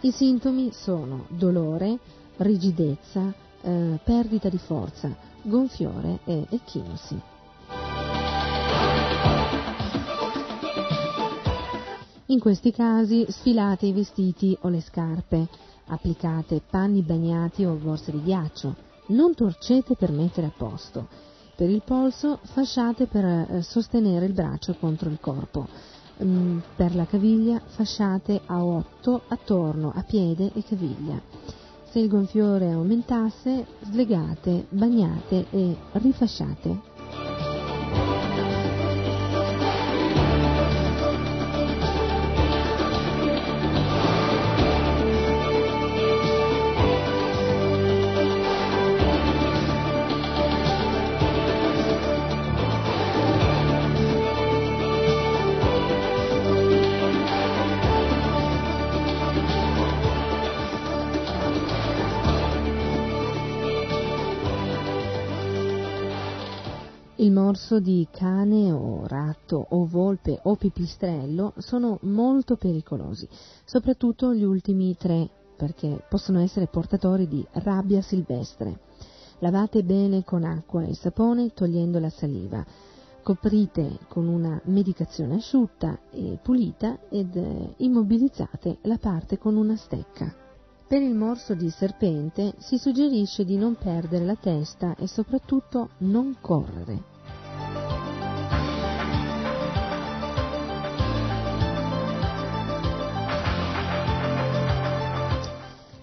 I 0.00 0.10
sintomi 0.10 0.72
sono 0.72 1.26
dolore, 1.28 1.96
rigidezza, 2.38 3.32
eh, 3.60 4.00
perdita 4.02 4.48
di 4.48 4.58
forza, 4.58 5.14
gonfiore 5.42 6.18
e 6.24 6.44
echinosi. 6.50 7.20
In 12.26 12.40
questi 12.40 12.72
casi 12.72 13.26
sfilate 13.28 13.86
i 13.86 13.92
vestiti 13.92 14.56
o 14.62 14.68
le 14.68 14.80
scarpe, 14.80 15.48
applicate 15.92 16.62
panni 16.68 17.02
bagnati 17.02 17.64
o 17.64 17.74
borse 17.74 18.10
di 18.10 18.22
ghiaccio, 18.22 18.74
non 19.08 19.34
torcete 19.34 19.94
per 19.94 20.10
mettere 20.10 20.46
a 20.46 20.52
posto. 20.56 21.06
Per 21.54 21.68
il 21.68 21.82
polso 21.84 22.38
fasciate 22.42 23.06
per 23.06 23.24
eh, 23.24 23.62
sostenere 23.62 24.26
il 24.26 24.32
braccio 24.32 24.74
contro 24.74 25.10
il 25.10 25.18
corpo. 25.20 25.68
Mm, 26.22 26.58
per 26.76 26.94
la 26.94 27.04
caviglia 27.04 27.60
fasciate 27.64 28.40
a 28.46 28.64
8 28.64 29.22
attorno 29.28 29.92
a 29.94 30.02
piede 30.02 30.50
e 30.54 30.62
caviglia. 30.62 31.20
Se 31.90 31.98
il 31.98 32.08
gonfiore 32.08 32.70
aumentasse, 32.70 33.66
slegate, 33.82 34.66
bagnate 34.70 35.46
e 35.50 35.76
rifasciate. 35.92 36.91
Morso 67.62 67.78
di 67.78 68.08
cane 68.10 68.72
o 68.72 69.06
ratto 69.06 69.66
o 69.68 69.86
volpe 69.86 70.36
o 70.42 70.56
pipistrello 70.56 71.52
sono 71.58 71.98
molto 72.02 72.56
pericolosi, 72.56 73.28
soprattutto 73.64 74.34
gli 74.34 74.42
ultimi 74.42 74.96
tre, 74.96 75.30
perché 75.56 76.02
possono 76.08 76.40
essere 76.40 76.66
portatori 76.66 77.28
di 77.28 77.46
rabbia 77.52 78.02
silvestre. 78.02 78.80
Lavate 79.38 79.84
bene 79.84 80.24
con 80.24 80.42
acqua 80.42 80.82
e 80.82 80.94
sapone 80.94 81.52
togliendo 81.54 82.00
la 82.00 82.10
saliva. 82.10 82.66
Coprite 83.22 84.00
con 84.08 84.26
una 84.26 84.60
medicazione 84.64 85.36
asciutta 85.36 86.00
e 86.10 86.40
pulita 86.42 86.98
ed 87.10 87.36
eh, 87.36 87.74
immobilizzate 87.76 88.78
la 88.82 88.98
parte 88.98 89.38
con 89.38 89.54
una 89.54 89.76
stecca. 89.76 90.34
Per 90.88 91.00
il 91.00 91.14
morso 91.14 91.54
di 91.54 91.70
serpente 91.70 92.54
si 92.58 92.76
suggerisce 92.76 93.44
di 93.44 93.56
non 93.56 93.76
perdere 93.76 94.24
la 94.24 94.36
testa 94.36 94.96
e 94.96 95.06
soprattutto 95.06 95.90
non 95.98 96.38
correre. 96.40 97.11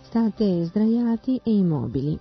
State 0.10 0.66
sdraiati 0.66 1.40
e 1.44 1.52
immobili. 1.54 2.20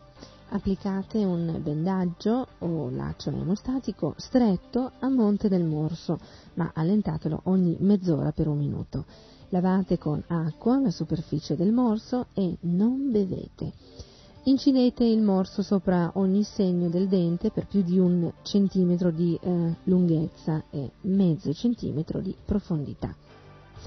Applicate 0.50 1.24
un 1.24 1.58
bendaggio 1.62 2.46
o 2.58 2.90
laccio 2.90 3.30
emostatico 3.30 4.12
stretto 4.18 4.92
a 4.98 5.08
monte 5.08 5.48
del 5.48 5.64
morso, 5.64 6.18
ma 6.56 6.70
allentatelo 6.74 7.40
ogni 7.44 7.78
mezz'ora 7.80 8.30
per 8.32 8.46
un 8.46 8.58
minuto. 8.58 9.06
Lavate 9.48 9.96
con 9.96 10.22
acqua 10.26 10.78
la 10.78 10.90
superficie 10.90 11.56
del 11.56 11.72
morso 11.72 12.26
e 12.34 12.58
non 12.60 13.10
bevete. 13.10 13.72
Incidete 14.42 15.04
il 15.04 15.22
morso 15.22 15.62
sopra 15.62 16.10
ogni 16.16 16.42
segno 16.42 16.90
del 16.90 17.08
dente 17.08 17.50
per 17.50 17.66
più 17.66 17.80
di 17.80 17.98
un 17.98 18.30
centimetro 18.42 19.10
di 19.10 19.38
eh, 19.40 19.76
lunghezza 19.84 20.62
e 20.68 20.90
mezzo 21.04 21.54
centimetro 21.54 22.20
di 22.20 22.36
profondità. 22.44 23.16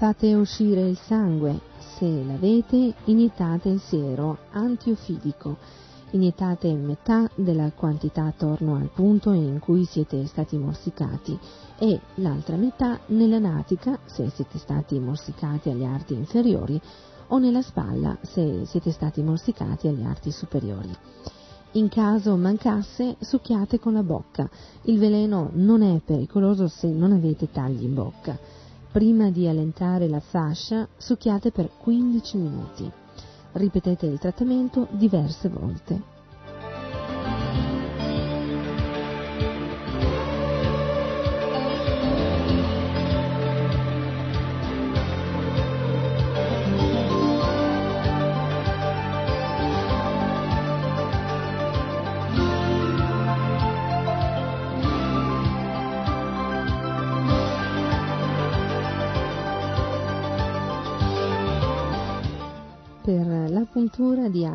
Fate 0.02 0.34
uscire 0.34 0.80
il 0.80 0.98
sangue. 0.98 1.60
Se 1.96 2.24
l'avete, 2.24 2.92
iniettate 3.04 3.68
il 3.68 3.78
siero 3.78 4.36
antiofidico. 4.50 5.58
Iniettate 6.10 6.74
metà 6.74 7.30
della 7.36 7.70
quantità 7.70 8.24
attorno 8.24 8.74
al 8.74 8.90
punto 8.92 9.30
in 9.30 9.60
cui 9.60 9.84
siete 9.84 10.26
stati 10.26 10.58
morsicati 10.58 11.38
e 11.78 12.00
l'altra 12.16 12.56
metà 12.56 12.98
nella 13.06 13.38
natica 13.38 13.96
se 14.04 14.28
siete 14.30 14.58
stati 14.58 14.98
morsicati 14.98 15.70
agli 15.70 15.84
arti 15.84 16.14
inferiori 16.14 16.80
o 17.28 17.38
nella 17.38 17.62
spalla 17.62 18.18
se 18.22 18.66
siete 18.66 18.90
stati 18.90 19.22
morsicati 19.22 19.86
agli 19.86 20.02
arti 20.02 20.32
superiori. 20.32 20.90
In 21.74 21.88
caso 21.88 22.34
mancasse, 22.34 23.18
succhiate 23.20 23.78
con 23.78 23.92
la 23.92 24.02
bocca. 24.02 24.50
Il 24.82 24.98
veleno 24.98 25.50
non 25.52 25.80
è 25.82 26.00
pericoloso 26.04 26.66
se 26.66 26.88
non 26.88 27.12
avete 27.12 27.52
tagli 27.52 27.84
in 27.84 27.94
bocca. 27.94 28.36
Prima 28.92 29.30
di 29.30 29.48
allentare 29.48 30.06
la 30.06 30.20
fascia, 30.20 30.86
succhiate 30.98 31.50
per 31.50 31.70
15 31.78 32.36
minuti. 32.36 32.92
Ripetete 33.52 34.04
il 34.04 34.18
trattamento 34.18 34.86
diverse 34.90 35.48
volte. 35.48 36.11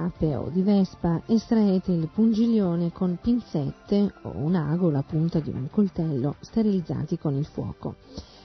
Ape 0.07 0.35
o 0.35 0.49
di 0.49 0.61
vespa 0.61 1.21
estraete 1.25 1.91
il 1.91 2.07
pungiglione 2.07 2.91
con 2.91 3.17
pinzette 3.21 4.13
o 4.23 4.31
un 4.35 4.55
ago 4.55 4.89
la 4.89 5.03
punta 5.03 5.39
di 5.39 5.49
un 5.49 5.67
coltello 5.69 6.35
sterilizzati 6.39 7.17
con 7.17 7.35
il 7.35 7.45
fuoco. 7.45 7.95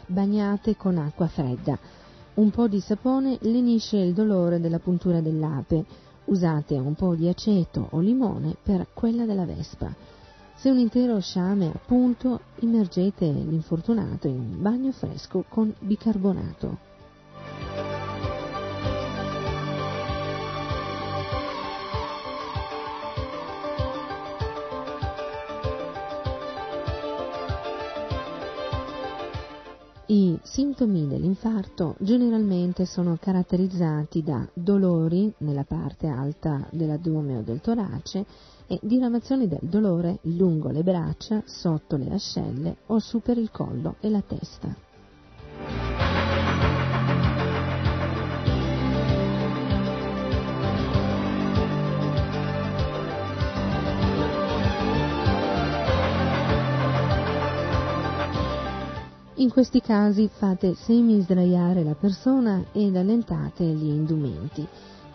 Bagnate 0.07 0.77
con 0.77 0.99
acqua 0.99 1.29
fredda. 1.29 1.79
Un 2.35 2.51
po' 2.51 2.67
di 2.67 2.81
sapone 2.81 3.39
lenisce 3.43 3.99
il 3.99 4.13
dolore 4.13 4.61
della 4.61 4.79
puntura 4.79 5.21
dell'ape. 5.21 5.85
Usate 6.25 6.75
un 6.75 6.95
po' 6.95 7.15
di 7.15 7.29
aceto 7.29 7.89
o 7.91 8.01
limone 8.01 8.57
per 8.61 8.89
quella 8.93 9.25
della 9.25 9.45
vespa. 9.45 9.95
Se 10.55 10.71
un 10.71 10.79
intero 10.79 11.21
sciame 11.21 11.67
è 11.67 11.73
a 11.75 11.81
punto, 11.85 12.41
immergete 12.61 13.27
l'infortunato 13.27 14.29
in 14.29 14.39
un 14.39 14.63
bagno 14.63 14.93
fresco 14.93 15.45
con 15.49 15.73
bicarbonato. 15.79 16.92
I 30.13 30.39
sintomi 30.43 31.09
dell'infarto 31.09 31.95
generalmente 32.01 32.85
sono 32.85 33.17
caratterizzati 33.19 34.23
da 34.23 34.47
dolori 34.53 35.33
nella 35.39 35.65
parte 35.65 36.07
alta 36.07 36.69
dell'addome 36.71 37.39
o 37.39 37.41
del 37.41 37.63
torace 37.63 38.27
e 38.67 38.79
diramazioni 38.83 39.49
del 39.49 39.61
dolore 39.63 40.19
lungo 40.25 40.69
le 40.69 40.83
braccia, 40.83 41.43
sotto 41.47 41.97
le 41.97 42.13
ascelle 42.13 42.77
o 42.89 42.99
su 42.99 43.21
per 43.21 43.39
il 43.39 43.51
collo 43.51 43.95
e 44.01 44.11
la 44.11 44.21
testa. 44.21 45.92
In 59.43 59.51
questi 59.51 59.81
casi 59.81 60.31
fate 60.33 60.77
semi 60.77 61.21
sdraiare 61.21 61.83
la 61.83 61.97
persona 61.97 62.65
ed 62.71 62.95
allentate 62.95 63.65
gli 63.65 63.89
indumenti. 63.89 64.65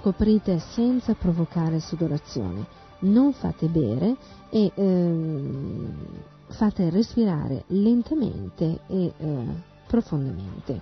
Coprite 0.02 0.60
senza 0.60 1.14
provocare 1.14 1.80
sudorazione. 1.80 2.68
Non 3.00 3.32
fate 3.32 3.68
bere 3.68 4.18
e 4.50 4.70
ehm, 4.76 5.94
fate 6.50 6.90
respirare 6.90 7.64
lentamente 7.68 8.82
e 8.88 9.14
eh, 9.18 9.46
profondamente. 9.88 10.82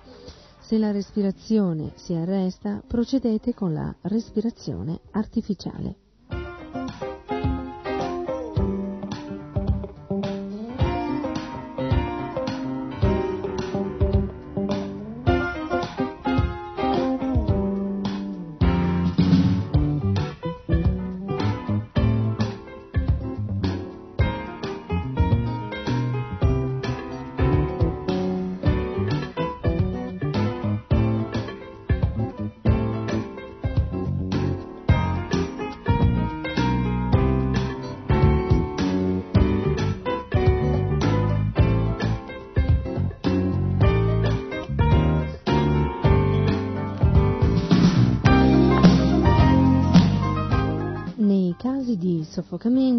Se 0.58 0.76
la 0.76 0.90
respirazione 0.90 1.92
si 1.94 2.14
arresta, 2.14 2.82
procedete 2.84 3.54
con 3.54 3.72
la 3.72 3.94
respirazione 4.00 4.98
artificiale. 5.12 5.94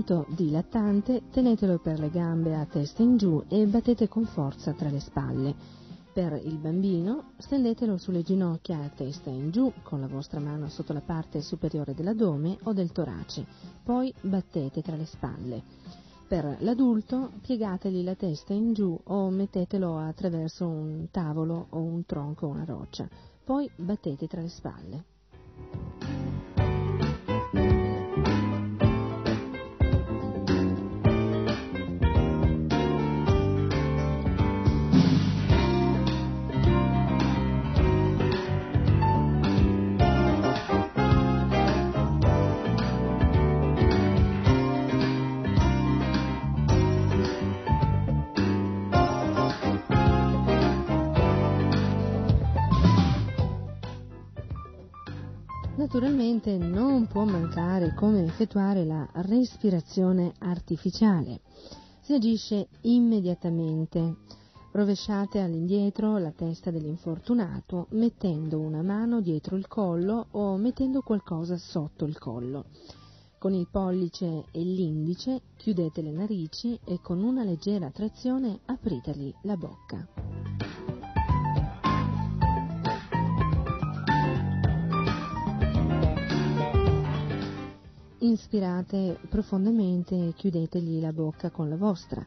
Soffocamento 0.08 0.26
dilattante 0.30 1.24
tenetelo 1.30 1.80
per 1.80 2.00
le 2.00 2.10
gambe 2.10 2.56
a 2.56 2.66
testa 2.66 3.04
in 3.04 3.18
giù 3.18 3.44
e 3.50 3.66
battete 3.66 4.08
con 4.08 4.26
forza 4.26 4.72
tra 4.72 4.90
le 4.90 5.02
spalle. 5.02 5.54
Per 6.14 6.40
il 6.44 6.58
bambino 6.58 7.32
stendetelo 7.38 7.98
sulle 7.98 8.24
ginocchia 8.24 8.80
a 8.80 8.90
testa 8.90 9.30
in 9.30 9.52
giù 9.52 9.72
con 9.84 10.00
la 10.00 10.08
vostra 10.08 10.40
mano 10.40 10.70
sotto 10.70 10.94
la 10.94 11.02
parte 11.02 11.42
superiore 11.42 11.94
dell'addome 11.94 12.58
o 12.64 12.74
del 12.74 12.92
torace, 12.92 13.46
poi 13.84 14.12
battete 14.22 14.82
tra 14.82 14.96
le 14.96 15.06
spalle. 15.06 15.62
Per 16.28 16.58
l'adulto 16.62 17.32
piegategli 17.42 18.04
la 18.04 18.16
testa 18.16 18.54
in 18.54 18.74
giù 18.74 18.98
o 19.04 19.30
mettetelo 19.30 19.98
attraverso 19.98 20.68
un 20.68 21.08
tavolo 21.12 21.68
o 21.70 21.80
un 21.80 22.06
tronco 22.06 22.48
o 22.48 22.50
una 22.50 22.66
roccia, 22.66 23.08
poi 23.44 23.70
battete 23.76 24.28
tra 24.28 24.42
le 24.42 24.50
spalle. 24.50 25.04
Naturalmente 55.88 56.58
non 56.58 57.08
può 57.08 57.24
mancare 57.24 57.94
come 57.94 58.26
effettuare 58.26 58.84
la 58.84 59.08
respirazione 59.14 60.34
artificiale. 60.40 61.40
Si 62.02 62.14
agisce 62.14 62.68
immediatamente. 62.82 64.18
Rovesciate 64.74 65.40
all'indietro 65.40 66.18
la 66.18 66.32
testa 66.32 66.72
dell'infortunato 66.72 67.88
mettendo 67.92 68.60
una 68.60 68.82
mano 68.82 69.22
dietro 69.22 69.56
il 69.56 69.70
collo 69.70 70.28
o 70.32 70.58
mettendo 70.58 71.00
qualcosa 71.00 71.56
sotto 71.56 72.04
il 72.04 72.20
collo. 72.20 72.66
Con 73.38 73.54
il 73.54 73.70
pollice 73.72 74.44
e 74.52 74.60
l'indice 74.60 75.40
chiudete 75.56 76.02
le 76.02 76.12
narici 76.12 76.78
e 76.84 77.00
con 77.02 77.24
una 77.24 77.46
leggera 77.46 77.92
trazione 77.92 78.60
apritegli 78.66 79.34
la 79.44 79.56
bocca. 79.56 80.97
Inspirate 88.20 89.20
profondamente 89.30 90.16
e 90.16 90.34
chiudetegli 90.34 91.00
la 91.00 91.14
bocca 91.14 91.52
con 91.52 91.70
la 91.70 91.76
vostra. 91.76 92.26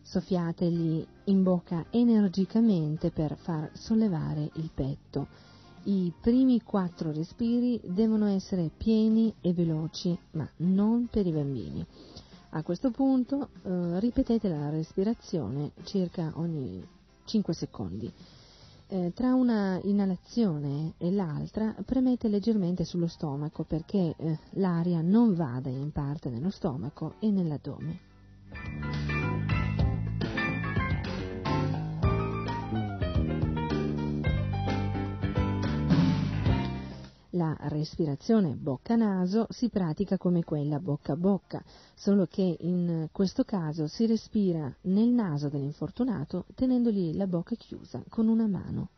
Soffiategli 0.00 1.06
in 1.24 1.42
bocca 1.42 1.84
energicamente 1.90 3.10
per 3.10 3.36
far 3.36 3.70
sollevare 3.74 4.50
il 4.54 4.70
petto. 4.72 5.26
I 5.84 6.10
primi 6.18 6.62
quattro 6.62 7.12
respiri 7.12 7.78
devono 7.84 8.28
essere 8.28 8.70
pieni 8.74 9.34
e 9.42 9.52
veloci, 9.52 10.18
ma 10.32 10.48
non 10.58 11.06
per 11.10 11.26
i 11.26 11.32
bambini. 11.32 11.84
A 12.50 12.62
questo 12.62 12.90
punto 12.90 13.50
eh, 13.62 14.00
ripetete 14.00 14.48
la 14.48 14.70
respirazione 14.70 15.72
circa 15.84 16.32
ogni 16.36 16.82
5 17.26 17.52
secondi. 17.52 18.10
Eh, 18.88 19.12
tra 19.12 19.34
una 19.34 19.80
inalazione 19.82 20.94
e 20.98 21.10
l'altra 21.10 21.74
premete 21.84 22.28
leggermente 22.28 22.84
sullo 22.84 23.08
stomaco 23.08 23.64
perché 23.64 24.14
eh, 24.16 24.38
l'aria 24.50 25.00
non 25.00 25.34
vada 25.34 25.68
in 25.68 25.90
parte 25.90 26.30
nello 26.30 26.50
stomaco 26.50 27.14
e 27.18 27.30
nell'addome. 27.32 29.05
La 37.36 37.54
respirazione 37.68 38.54
bocca-naso 38.54 39.46
si 39.50 39.68
pratica 39.68 40.16
come 40.16 40.42
quella 40.42 40.78
bocca-bocca, 40.78 41.62
solo 41.94 42.24
che 42.24 42.56
in 42.60 43.08
questo 43.12 43.44
caso 43.44 43.88
si 43.88 44.06
respira 44.06 44.74
nel 44.82 45.10
naso 45.10 45.50
dell'infortunato 45.50 46.46
tenendogli 46.54 47.14
la 47.14 47.26
bocca 47.26 47.54
chiusa 47.54 48.02
con 48.08 48.28
una 48.28 48.46
mano. 48.46 48.88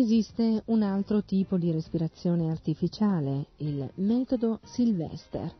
Esiste 0.00 0.62
un 0.68 0.80
altro 0.80 1.22
tipo 1.22 1.58
di 1.58 1.70
respirazione 1.70 2.50
artificiale, 2.50 3.48
il 3.58 3.86
metodo 3.96 4.60
Sylvester. 4.64 5.52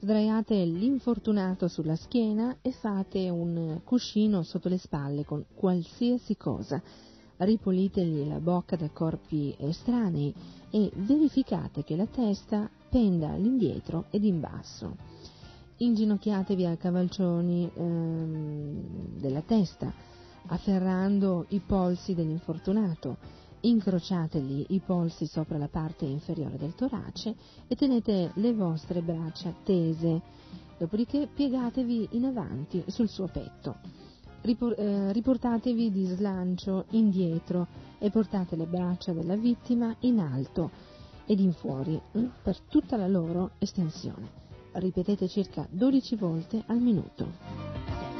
Sdraiate 0.00 0.62
l'infortunato 0.62 1.68
sulla 1.68 1.96
schiena 1.96 2.58
e 2.60 2.70
fate 2.70 3.30
un 3.30 3.80
cuscino 3.84 4.42
sotto 4.42 4.68
le 4.68 4.76
spalle 4.76 5.24
con 5.24 5.42
qualsiasi 5.54 6.36
cosa. 6.36 6.82
Ripulitegli 7.38 8.28
la 8.28 8.40
bocca 8.40 8.76
da 8.76 8.90
corpi 8.90 9.56
estranei 9.58 10.34
e 10.68 10.92
verificate 10.94 11.82
che 11.82 11.96
la 11.96 12.06
testa 12.06 12.68
penda 12.90 13.30
all'indietro 13.30 14.04
ed 14.10 14.22
in 14.22 14.38
basso. 14.38 14.96
Inginocchiatevi 15.78 16.66
a 16.66 16.76
cavalcioni 16.76 17.70
ehm, 17.74 19.18
della 19.18 19.40
testa, 19.40 19.90
afferrando 20.48 21.46
i 21.48 21.60
polsi 21.60 22.14
dell'infortunato 22.14 23.46
incrociategli 23.60 24.66
i 24.68 24.80
polsi 24.80 25.26
sopra 25.26 25.58
la 25.58 25.68
parte 25.68 26.04
inferiore 26.04 26.56
del 26.56 26.74
torace 26.74 27.34
e 27.66 27.74
tenete 27.74 28.32
le 28.34 28.52
vostre 28.52 29.00
braccia 29.02 29.54
tese, 29.64 30.20
dopodiché 30.78 31.28
piegatevi 31.32 32.08
in 32.12 32.24
avanti 32.24 32.82
sul 32.86 33.08
suo 33.08 33.26
petto. 33.26 33.76
Eh, 34.40 35.12
riportatevi 35.12 35.90
di 35.90 36.06
slancio 36.06 36.84
indietro 36.90 37.66
e 37.98 38.10
portate 38.10 38.56
le 38.56 38.66
braccia 38.66 39.12
della 39.12 39.36
vittima 39.36 39.94
in 40.00 40.20
alto 40.20 40.70
ed 41.26 41.40
in 41.40 41.52
fuori 41.52 42.00
mm, 42.16 42.26
per 42.42 42.58
tutta 42.60 42.96
la 42.96 43.08
loro 43.08 43.50
estensione. 43.58 44.46
Ripetete 44.72 45.28
circa 45.28 45.66
12 45.68 46.16
volte 46.16 46.62
al 46.66 46.78
minuto. 46.78 48.17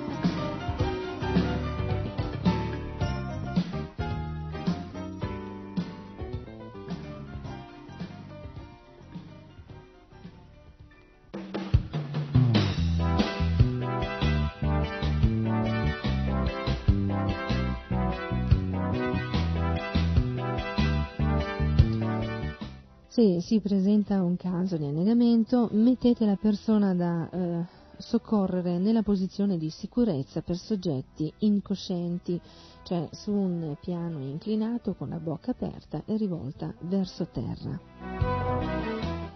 Se 23.19 23.41
si 23.41 23.59
presenta 23.59 24.23
un 24.23 24.37
caso 24.37 24.77
di 24.77 24.85
annegamento, 24.85 25.69
mettete 25.73 26.25
la 26.25 26.37
persona 26.37 26.95
da 26.95 27.29
eh, 27.29 27.65
soccorrere 27.97 28.79
nella 28.79 29.03
posizione 29.03 29.59
di 29.59 29.71
sicurezza 29.71 30.41
per 30.41 30.57
soggetti 30.57 31.33
incoscienti, 31.39 32.41
cioè 32.85 33.09
su 33.11 33.33
un 33.33 33.77
piano 33.81 34.21
inclinato 34.21 34.95
con 34.95 35.09
la 35.09 35.19
bocca 35.19 35.51
aperta 35.51 36.01
e 36.07 36.17
rivolta 36.17 36.73
verso 36.83 37.27
terra, 37.33 37.77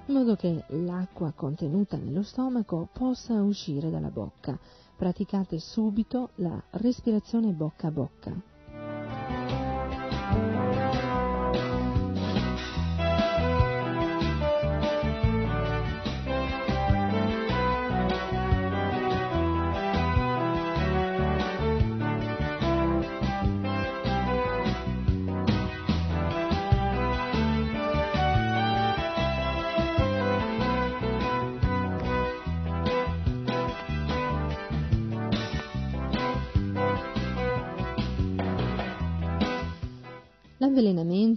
in 0.07 0.15
modo 0.15 0.37
che 0.37 0.63
l'acqua 0.69 1.33
contenuta 1.35 1.97
nello 1.97 2.23
stomaco 2.23 2.89
possa 2.93 3.43
uscire 3.43 3.91
dalla 3.91 4.11
bocca. 4.11 4.57
Praticate 4.97 5.59
subito 5.59 6.31
la 6.37 6.63
respirazione 6.71 7.51
bocca 7.51 7.89
a 7.89 7.91
bocca. 7.91 9.62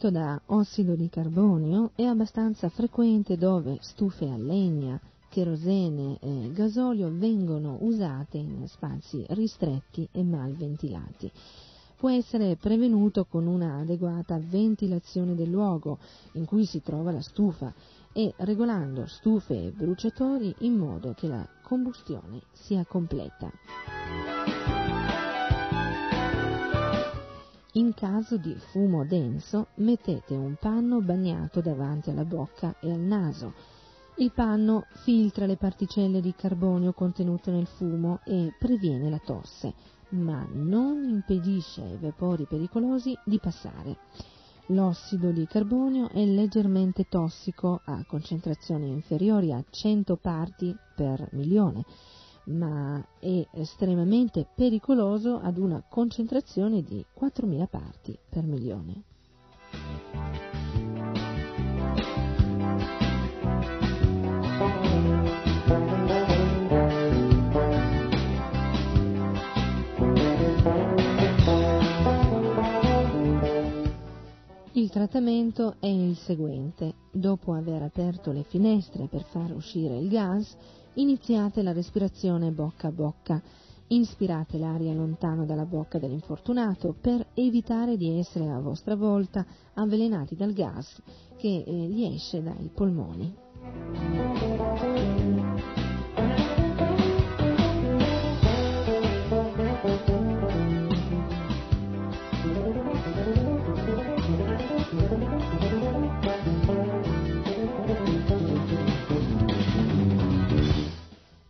L'avvelenamento 0.05 0.09
da 0.09 0.39
ossido 0.47 0.95
di 0.95 1.09
carbonio 1.09 1.91
è 1.95 2.03
abbastanza 2.03 2.69
frequente 2.69 3.37
dove 3.37 3.77
stufe 3.81 4.29
a 4.29 4.37
legna, 4.37 4.99
cherosene 5.29 6.19
e 6.19 6.51
gasolio 6.53 7.09
vengono 7.11 7.77
usate 7.81 8.37
in 8.37 8.67
spazi 8.67 9.25
ristretti 9.29 10.07
e 10.11 10.23
mal 10.23 10.53
ventilati. 10.53 11.31
Può 11.97 12.11
essere 12.11 12.55
prevenuto 12.55 13.25
con 13.25 13.47
una 13.47 13.79
adeguata 13.79 14.37
ventilazione 14.37 15.33
del 15.33 15.49
luogo 15.49 15.97
in 16.33 16.45
cui 16.45 16.65
si 16.65 16.81
trova 16.81 17.11
la 17.11 17.21
stufa 17.21 17.73
e 18.13 18.33
regolando 18.37 19.07
stufe 19.07 19.55
e 19.55 19.71
bruciatori 19.71 20.53
in 20.59 20.75
modo 20.75 21.13
che 21.13 21.27
la 21.27 21.47
combustione 21.63 22.41
sia 22.51 22.85
completa. 22.85 23.51
In 27.77 27.93
caso 27.93 28.37
di 28.37 28.55
fumo 28.55 29.03
denso, 29.03 29.67
mettete 29.75 30.33
un 30.33 30.55
panno 30.57 31.01
bagnato 31.01 31.59
davanti 31.59 32.09
alla 32.09 32.23
bocca 32.23 32.77
e 32.79 32.89
al 32.89 33.01
naso. 33.01 33.53
Il 34.15 34.31
panno 34.31 34.85
filtra 35.03 35.45
le 35.45 35.57
particelle 35.57 36.21
di 36.21 36.33
carbonio 36.33 36.93
contenute 36.93 37.51
nel 37.51 37.65
fumo 37.65 38.21
e 38.23 38.53
previene 38.57 39.09
la 39.09 39.19
tosse, 39.19 39.73
ma 40.11 40.47
non 40.53 41.03
impedisce 41.03 41.81
ai 41.81 41.97
vapori 41.97 42.45
pericolosi 42.45 43.13
di 43.25 43.39
passare. 43.39 43.97
L'ossido 44.67 45.31
di 45.31 45.45
carbonio 45.45 46.07
è 46.11 46.23
leggermente 46.23 47.09
tossico 47.09 47.81
a 47.83 48.05
concentrazioni 48.07 48.87
inferiori 48.87 49.51
a 49.51 49.61
100 49.69 50.15
parti 50.15 50.73
per 50.95 51.27
milione 51.33 51.83
ma 52.45 53.03
è 53.19 53.47
estremamente 53.51 54.47
pericoloso 54.53 55.39
ad 55.39 55.57
una 55.57 55.83
concentrazione 55.87 56.81
di 56.81 57.03
4.000 57.19 57.67
parti 57.67 58.17
per 58.29 58.43
milione. 58.43 59.03
Il 74.73 74.89
trattamento 74.89 75.75
è 75.79 75.87
il 75.87 76.15
seguente. 76.17 76.93
Dopo 77.11 77.53
aver 77.53 77.81
aperto 77.81 78.31
le 78.31 78.43
finestre 78.43 79.07
per 79.07 79.23
far 79.23 79.51
uscire 79.51 79.97
il 79.97 80.09
gas, 80.09 80.55
iniziate 80.95 81.61
la 81.61 81.71
respirazione 81.71 82.51
bocca 82.51 82.87
a 82.87 82.91
bocca. 82.91 83.41
Inspirate 83.87 84.57
l'aria 84.57 84.93
lontano 84.93 85.45
dalla 85.45 85.65
bocca 85.65 85.99
dell'infortunato 85.99 86.95
per 86.99 87.27
evitare 87.35 87.97
di 87.97 88.17
essere 88.17 88.49
a 88.49 88.59
vostra 88.59 88.95
volta 88.95 89.45
avvelenati 89.73 90.35
dal 90.35 90.53
gas 90.53 90.99
che 91.37 91.63
eh, 91.65 91.71
gli 91.71 92.03
esce 92.03 92.41
dai 92.41 92.69
polmoni. 92.73 93.33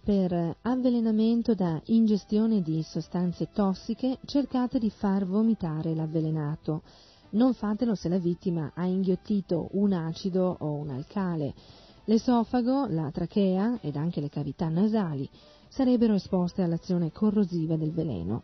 Per 0.06 0.57
avvelenamento 0.61 1.56
da 1.56 1.82
ingestione 1.86 2.61
di 2.61 2.84
sostanze 2.84 3.49
tossiche 3.52 4.19
cercate 4.26 4.77
di 4.77 4.91
far 4.91 5.26
vomitare 5.26 5.95
l'avvelenato. 5.95 6.84
Non 7.32 7.56
fatelo 7.56 7.95
se 7.95 8.07
la 8.07 8.19
vittima 8.19 8.72
ha 8.76 8.86
inghiottito 8.86 9.69
un 9.72 9.94
acido 9.94 10.57
o 10.60 10.73
un 10.73 10.91
alcale. 10.91 11.56
L'esofago, 12.03 12.86
la 12.86 13.10
trachea 13.10 13.80
ed 13.82 13.95
anche 13.95 14.22
le 14.22 14.30
cavità 14.30 14.69
nasali 14.69 15.27
sarebbero 15.69 16.14
esposte 16.14 16.61
all'azione 16.61 17.11
corrosiva 17.11 17.76
del 17.76 17.91
veleno. 17.91 18.44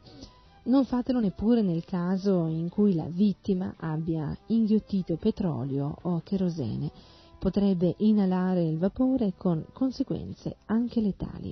Non 0.64 0.84
fatelo 0.86 1.20
neppure 1.20 1.62
nel 1.62 1.86
caso 1.86 2.48
in 2.48 2.70
cui 2.70 2.96
la 2.96 3.08
vittima 3.08 3.76
abbia 3.78 4.36
inghiottito 4.48 5.16
petrolio 5.16 5.96
o 6.02 6.22
cherosene 6.24 7.20
potrebbe 7.42 7.96
inalare 7.98 8.62
il 8.62 8.78
vapore 8.78 9.34
con 9.36 9.66
conseguenze 9.74 10.58
anche 10.66 11.02
letali. 11.02 11.52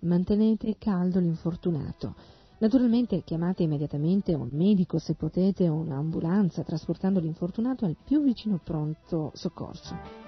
Mantenete 0.00 0.76
caldo 0.78 1.20
l'infortunato. 1.20 2.14
Naturalmente 2.60 3.22
chiamate 3.24 3.64
immediatamente 3.64 4.32
un 4.32 4.48
medico 4.52 4.98
se 4.98 5.12
potete 5.12 5.68
o 5.68 5.74
un'ambulanza 5.74 6.62
trasportando 6.62 7.20
l'infortunato 7.20 7.84
al 7.84 7.96
più 8.02 8.22
vicino 8.22 8.58
pronto 8.64 9.30
soccorso. 9.34 10.27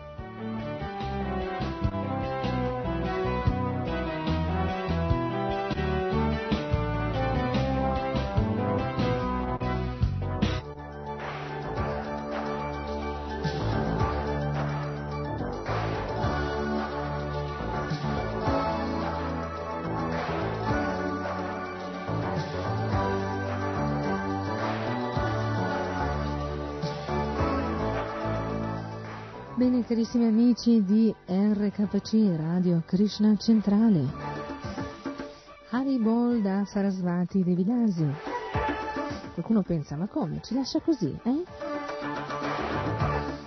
Bene 29.60 29.84
carissimi 29.84 30.24
amici 30.24 30.82
di 30.82 31.14
RKC 31.26 32.34
Radio 32.34 32.82
Krishna 32.86 33.36
Centrale, 33.36 34.06
Haribol 35.68 36.40
da 36.40 36.64
Sarasvati 36.64 37.44
Devidasi. 37.44 38.10
Qualcuno 39.34 39.60
pensa, 39.60 39.96
ma 39.96 40.06
come? 40.06 40.40
Ci 40.40 40.54
lascia 40.54 40.80
così, 40.80 41.14
eh? 41.24 41.44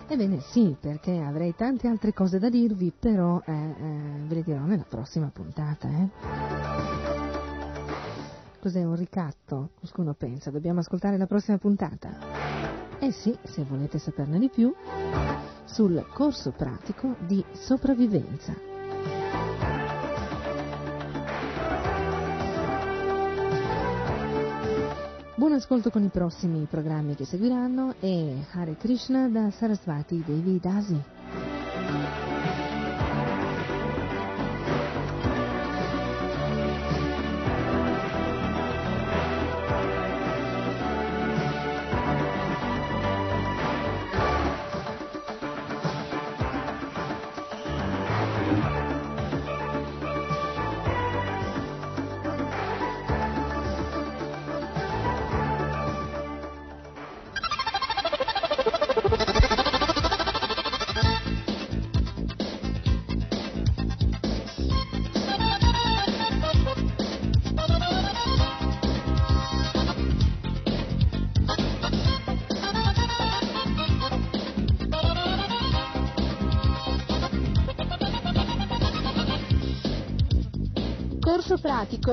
Ebbene 0.07 0.39
sì, 0.41 0.77
perché 0.79 1.17
avrei 1.17 1.55
tante 1.55 1.87
altre 1.87 2.13
cose 2.13 2.37
da 2.37 2.49
dirvi, 2.49 2.93
però 2.95 3.41
eh, 3.43 3.51
eh, 3.51 4.23
ve 4.27 4.35
le 4.35 4.43
dirò 4.43 4.65
nella 4.65 4.85
prossima 4.87 5.31
puntata, 5.33 5.87
eh? 5.87 6.09
Cos'è 8.59 8.83
un 8.83 8.95
ricatto? 8.95 9.71
Qualcuno 9.79 10.13
pensa, 10.13 10.51
dobbiamo 10.51 10.81
ascoltare 10.81 11.17
la 11.17 11.25
prossima 11.25 11.57
puntata? 11.57 12.42
Eh 13.03 13.11
sì, 13.11 13.37
se 13.43 13.65
volete 13.65 13.99
saperne 13.99 14.39
di 14.39 14.47
più, 14.47 14.73
sul 15.65 16.07
corso 16.13 16.51
pratico 16.51 17.17
di 17.27 17.43
sopravvivenza. 17.51 18.55
Buon 25.35 25.51
ascolto 25.51 25.89
con 25.89 26.03
i 26.03 26.07
prossimi 26.07 26.65
programmi 26.69 27.15
che 27.15 27.25
seguiranno 27.25 27.95
e 27.99 28.37
Hare 28.53 28.77
Krishna 28.77 29.27
da 29.27 29.51
Sarasvati 29.51 30.23
Devi 30.25 30.57
Dasi. 30.61 31.12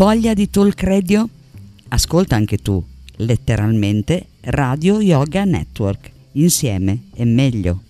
Voglia 0.00 0.32
di 0.32 0.48
talk 0.48 0.82
radio? 0.84 1.28
Ascolta 1.88 2.34
anche 2.34 2.56
tu, 2.56 2.82
letteralmente 3.16 4.28
Radio 4.44 4.98
Yoga 4.98 5.44
Network. 5.44 6.10
Insieme 6.32 7.00
è 7.12 7.24
meglio. 7.24 7.82